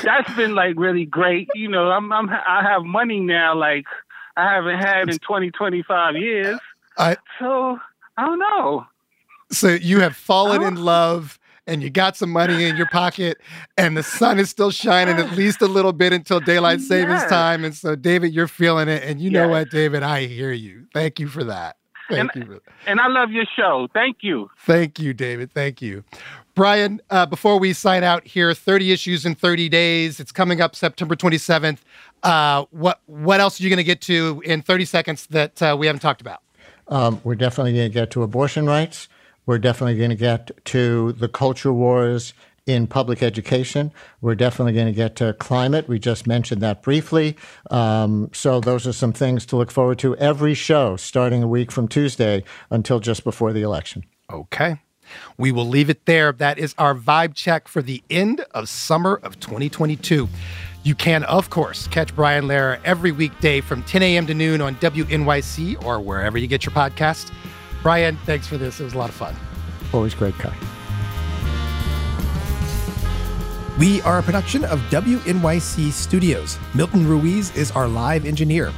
that's 0.03 0.33
been 0.35 0.53
like 0.55 0.75
really 0.77 1.05
great. 1.05 1.49
You 1.55 1.69
know, 1.69 1.89
I'm, 1.89 2.11
I'm 2.13 2.29
I 2.29 2.61
have 2.63 2.83
money 2.83 3.19
now, 3.19 3.55
like 3.55 3.85
I 4.37 4.53
haven't 4.53 4.79
had 4.79 5.09
in 5.09 5.17
20, 5.19 5.51
25 5.51 6.15
years. 6.15 6.59
I, 6.97 7.17
so 7.39 7.79
I 8.17 8.25
don't 8.25 8.39
know. 8.39 8.85
So 9.51 9.69
you 9.69 10.01
have 10.01 10.15
fallen 10.15 10.61
in 10.61 10.75
love 10.75 11.38
and 11.69 11.83
you 11.83 11.89
got 11.89 12.17
some 12.17 12.31
money 12.31 12.65
in 12.65 12.75
your 12.75 12.87
pocket 12.87 13.39
and 13.77 13.95
the 13.95 14.03
sun 14.03 14.39
is 14.39 14.49
still 14.49 14.71
shining 14.71 15.17
at 15.17 15.31
least 15.37 15.61
a 15.61 15.67
little 15.67 15.93
bit 15.93 16.11
until 16.11 16.39
daylight 16.39 16.81
savings 16.81 17.21
yes. 17.21 17.29
time. 17.29 17.63
And 17.63 17.75
so, 17.75 17.95
David, 17.95 18.33
you're 18.33 18.47
feeling 18.47 18.89
it. 18.89 19.03
And 19.03 19.21
you 19.21 19.29
yes. 19.29 19.33
know 19.33 19.49
what, 19.49 19.69
David? 19.69 20.03
I 20.03 20.25
hear 20.25 20.51
you. 20.51 20.87
Thank 20.93 21.19
you 21.19 21.27
for 21.27 21.43
that. 21.43 21.77
Thank 22.09 22.35
and, 22.35 22.45
you. 22.47 22.61
And 22.87 22.99
I 22.99 23.07
love 23.07 23.31
your 23.31 23.45
show. 23.55 23.87
Thank 23.93 24.17
you. 24.21 24.49
Thank 24.65 24.99
you, 24.99 25.13
David. 25.13 25.51
Thank 25.51 25.81
you. 25.81 26.03
Brian, 26.55 26.99
uh, 27.11 27.25
before 27.27 27.59
we 27.59 27.71
sign 27.71 28.03
out 28.03 28.25
here, 28.25 28.53
30 28.53 28.91
issues 28.91 29.25
in 29.25 29.35
30 29.35 29.69
days. 29.69 30.19
It's 30.19 30.31
coming 30.31 30.59
up 30.59 30.75
September 30.75 31.15
27th. 31.15 31.79
Uh, 32.23 32.65
what 32.71 32.99
what 33.05 33.39
else 33.39 33.59
are 33.59 33.63
you 33.63 33.69
going 33.69 33.77
to 33.77 33.83
get 33.83 34.01
to 34.01 34.41
in 34.43 34.61
30 34.61 34.85
seconds 34.85 35.27
that 35.27 35.61
uh, 35.61 35.75
we 35.79 35.85
haven't 35.85 36.01
talked 36.01 36.19
about? 36.19 36.41
Um, 36.89 37.21
we're 37.23 37.35
definitely 37.35 37.73
going 37.73 37.89
to 37.89 37.93
get 37.93 38.11
to 38.11 38.23
abortion 38.23 38.65
rights. 38.65 39.07
We're 39.49 39.57
definitely 39.57 39.97
going 39.97 40.11
to 40.11 40.15
get 40.15 40.63
to 40.65 41.13
the 41.13 41.27
culture 41.27 41.73
wars 41.73 42.35
in 42.67 42.85
public 42.85 43.23
education. 43.23 43.91
We're 44.21 44.35
definitely 44.35 44.73
going 44.73 44.85
to 44.85 44.93
get 44.93 45.15
to 45.15 45.33
climate. 45.33 45.87
We 45.87 45.97
just 45.97 46.27
mentioned 46.27 46.61
that 46.61 46.83
briefly. 46.83 47.35
Um, 47.71 48.29
so, 48.31 48.59
those 48.59 48.85
are 48.85 48.93
some 48.93 49.11
things 49.11 49.47
to 49.47 49.55
look 49.55 49.71
forward 49.71 49.97
to 49.99 50.15
every 50.17 50.53
show 50.53 50.97
starting 50.97 51.41
a 51.41 51.47
week 51.47 51.71
from 51.71 51.87
Tuesday 51.87 52.43
until 52.69 52.99
just 52.99 53.23
before 53.23 53.51
the 53.51 53.63
election. 53.63 54.03
Okay. 54.31 54.81
We 55.39 55.51
will 55.51 55.67
leave 55.67 55.89
it 55.89 56.05
there. 56.05 56.31
That 56.31 56.59
is 56.59 56.75
our 56.77 56.93
vibe 56.93 57.33
check 57.33 57.67
for 57.67 57.81
the 57.81 58.03
end 58.07 58.41
of 58.51 58.69
summer 58.69 59.19
of 59.23 59.39
2022. 59.39 60.29
You 60.83 60.93
can, 60.93 61.23
of 61.23 61.49
course, 61.49 61.87
catch 61.87 62.15
Brian 62.15 62.45
Lehrer 62.45 62.79
every 62.85 63.11
weekday 63.11 63.61
from 63.61 63.81
10 63.81 64.03
a.m. 64.03 64.27
to 64.27 64.35
noon 64.35 64.61
on 64.61 64.75
WNYC 64.75 65.83
or 65.83 65.99
wherever 65.99 66.37
you 66.37 66.45
get 66.45 66.67
your 66.67 66.73
podcast. 66.73 67.31
Brian, 67.81 68.17
thanks 68.25 68.47
for 68.47 68.57
this. 68.57 68.79
It 68.79 68.83
was 68.83 68.93
a 68.93 68.97
lot 68.97 69.09
of 69.09 69.15
fun. 69.15 69.35
Always 69.93 70.13
great, 70.13 70.35
Kai. 70.35 70.53
We 73.79 74.01
are 74.01 74.19
a 74.19 74.23
production 74.23 74.65
of 74.65 74.79
WNYC 74.89 75.91
Studios. 75.91 76.59
Milton 76.75 77.07
Ruiz 77.07 77.55
is 77.55 77.71
our 77.71 77.87
live 77.87 78.25
engineer. 78.25 78.73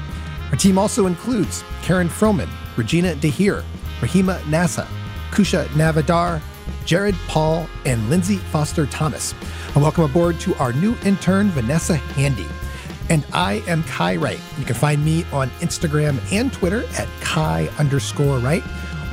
Our 0.52 0.58
team 0.58 0.78
also 0.78 1.08
includes 1.08 1.64
Karen 1.82 2.08
Froman, 2.08 2.50
Regina 2.78 3.16
de 3.16 3.30
Heer, 3.30 3.64
Rahima 4.00 4.40
Nasa, 4.42 4.86
Kousha 5.32 5.66
Navidar, 5.70 6.40
Jared 6.86 7.16
Paul, 7.28 7.68
and 7.86 8.10
Lindsay 8.10 8.38
Foster 8.38 8.86
Thomas. 8.86 9.34
And 9.74 9.82
welcome 9.82 10.04
aboard 10.04 10.40
to 10.42 10.54
our 10.56 10.74
new 10.74 10.96
intern, 11.04 11.50
Vanessa 11.50 11.96
Handy. 11.96 12.46
And 13.10 13.26
I 13.34 13.64
am 13.68 13.84
Kai 13.84 14.18
Wright. 14.18 14.40
You 14.60 14.66
can 14.66 14.76
find 14.76 15.04
me 15.04 15.26
on 15.34 15.50
Instagram 15.62 16.20
and 16.32 16.54
Twitter 16.54 16.84
at 16.98 17.08
Kai 17.22 17.68
underscore 17.80 18.38
Wright. 18.38 18.64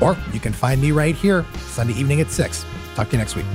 Or 0.01 0.17
you 0.33 0.41
can 0.41 0.53
find 0.53 0.81
me 0.81 0.93
right 0.93 1.15
here 1.15 1.45
Sunday 1.67 1.95
evening 1.95 2.21
at 2.21 2.31
6. 2.31 2.65
Talk 2.95 3.09
to 3.09 3.13
you 3.13 3.19
next 3.19 3.37
week. 3.37 3.47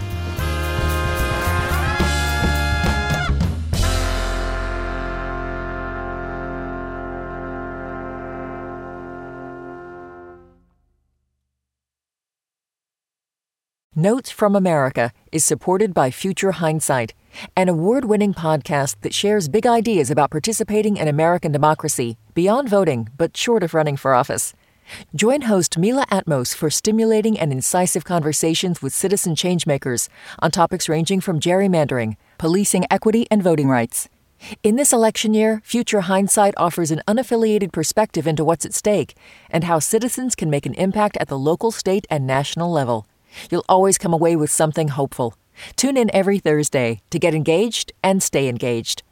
Notes 13.96 14.32
from 14.32 14.56
America 14.56 15.12
is 15.32 15.46
supported 15.46 15.94
by 15.94 16.10
Future 16.10 16.54
Hindsight, 16.54 17.14
an 17.56 17.70
award 17.70 18.06
winning 18.06 18.34
podcast 18.34 18.96
that 19.02 19.14
shares 19.14 19.48
big 19.48 19.68
ideas 19.68 20.10
about 20.10 20.32
participating 20.32 20.98
in 20.98 21.08
American 21.08 21.52
democracy 21.52 22.18
beyond 22.34 22.68
voting, 22.68 23.08
but 23.18 23.38
short 23.38 23.62
of 23.62 23.76
running 23.76 23.96
for 23.96 24.16
office. 24.16 24.56
Join 25.16 25.44
host 25.44 25.78
Mila 25.78 26.06
Atmos 26.08 26.56
for 26.56 26.70
stimulating 26.70 27.40
and 27.40 27.52
incisive 27.52 28.04
conversations 28.04 28.82
with 28.82 28.94
citizen 28.94 29.36
changemakers 29.36 30.10
on 30.40 30.52
topics 30.52 30.90
ranging 30.90 31.22
from 31.22 31.40
gerrymandering 31.40 32.16
policing 32.44 32.86
equity 32.92 33.26
and 33.32 33.42
voting 33.42 33.70
rights. 33.70 34.10
In 34.64 34.76
this 34.76 34.92
election 34.92 35.34
year, 35.34 35.62
Future 35.64 36.02
Hindsight 36.02 36.54
offers 36.58 36.92
an 36.92 37.02
unaffiliated 37.08 37.72
perspective 37.72 38.28
into 38.28 38.44
what's 38.44 38.66
at 38.66 38.74
stake 38.74 39.16
and 39.50 39.64
how 39.64 39.80
citizens 39.80 40.36
can 40.36 40.50
make 40.50 40.66
an 40.66 40.74
impact 40.74 41.16
at 41.22 41.30
the 41.30 41.40
local, 41.40 41.72
state, 41.72 42.06
and 42.10 42.28
national 42.28 42.70
level. 42.70 43.08
You'll 43.50 43.64
always 43.70 43.98
come 43.98 44.14
away 44.14 44.36
with 44.36 44.52
something 44.52 44.90
hopeful. 44.90 45.36
Tune 45.78 45.96
in 45.96 46.14
every 46.14 46.38
Thursday 46.38 47.02
to 47.10 47.18
get 47.18 47.34
engaged 47.34 47.94
and 48.04 48.22
stay 48.22 48.50
engaged. 48.50 49.02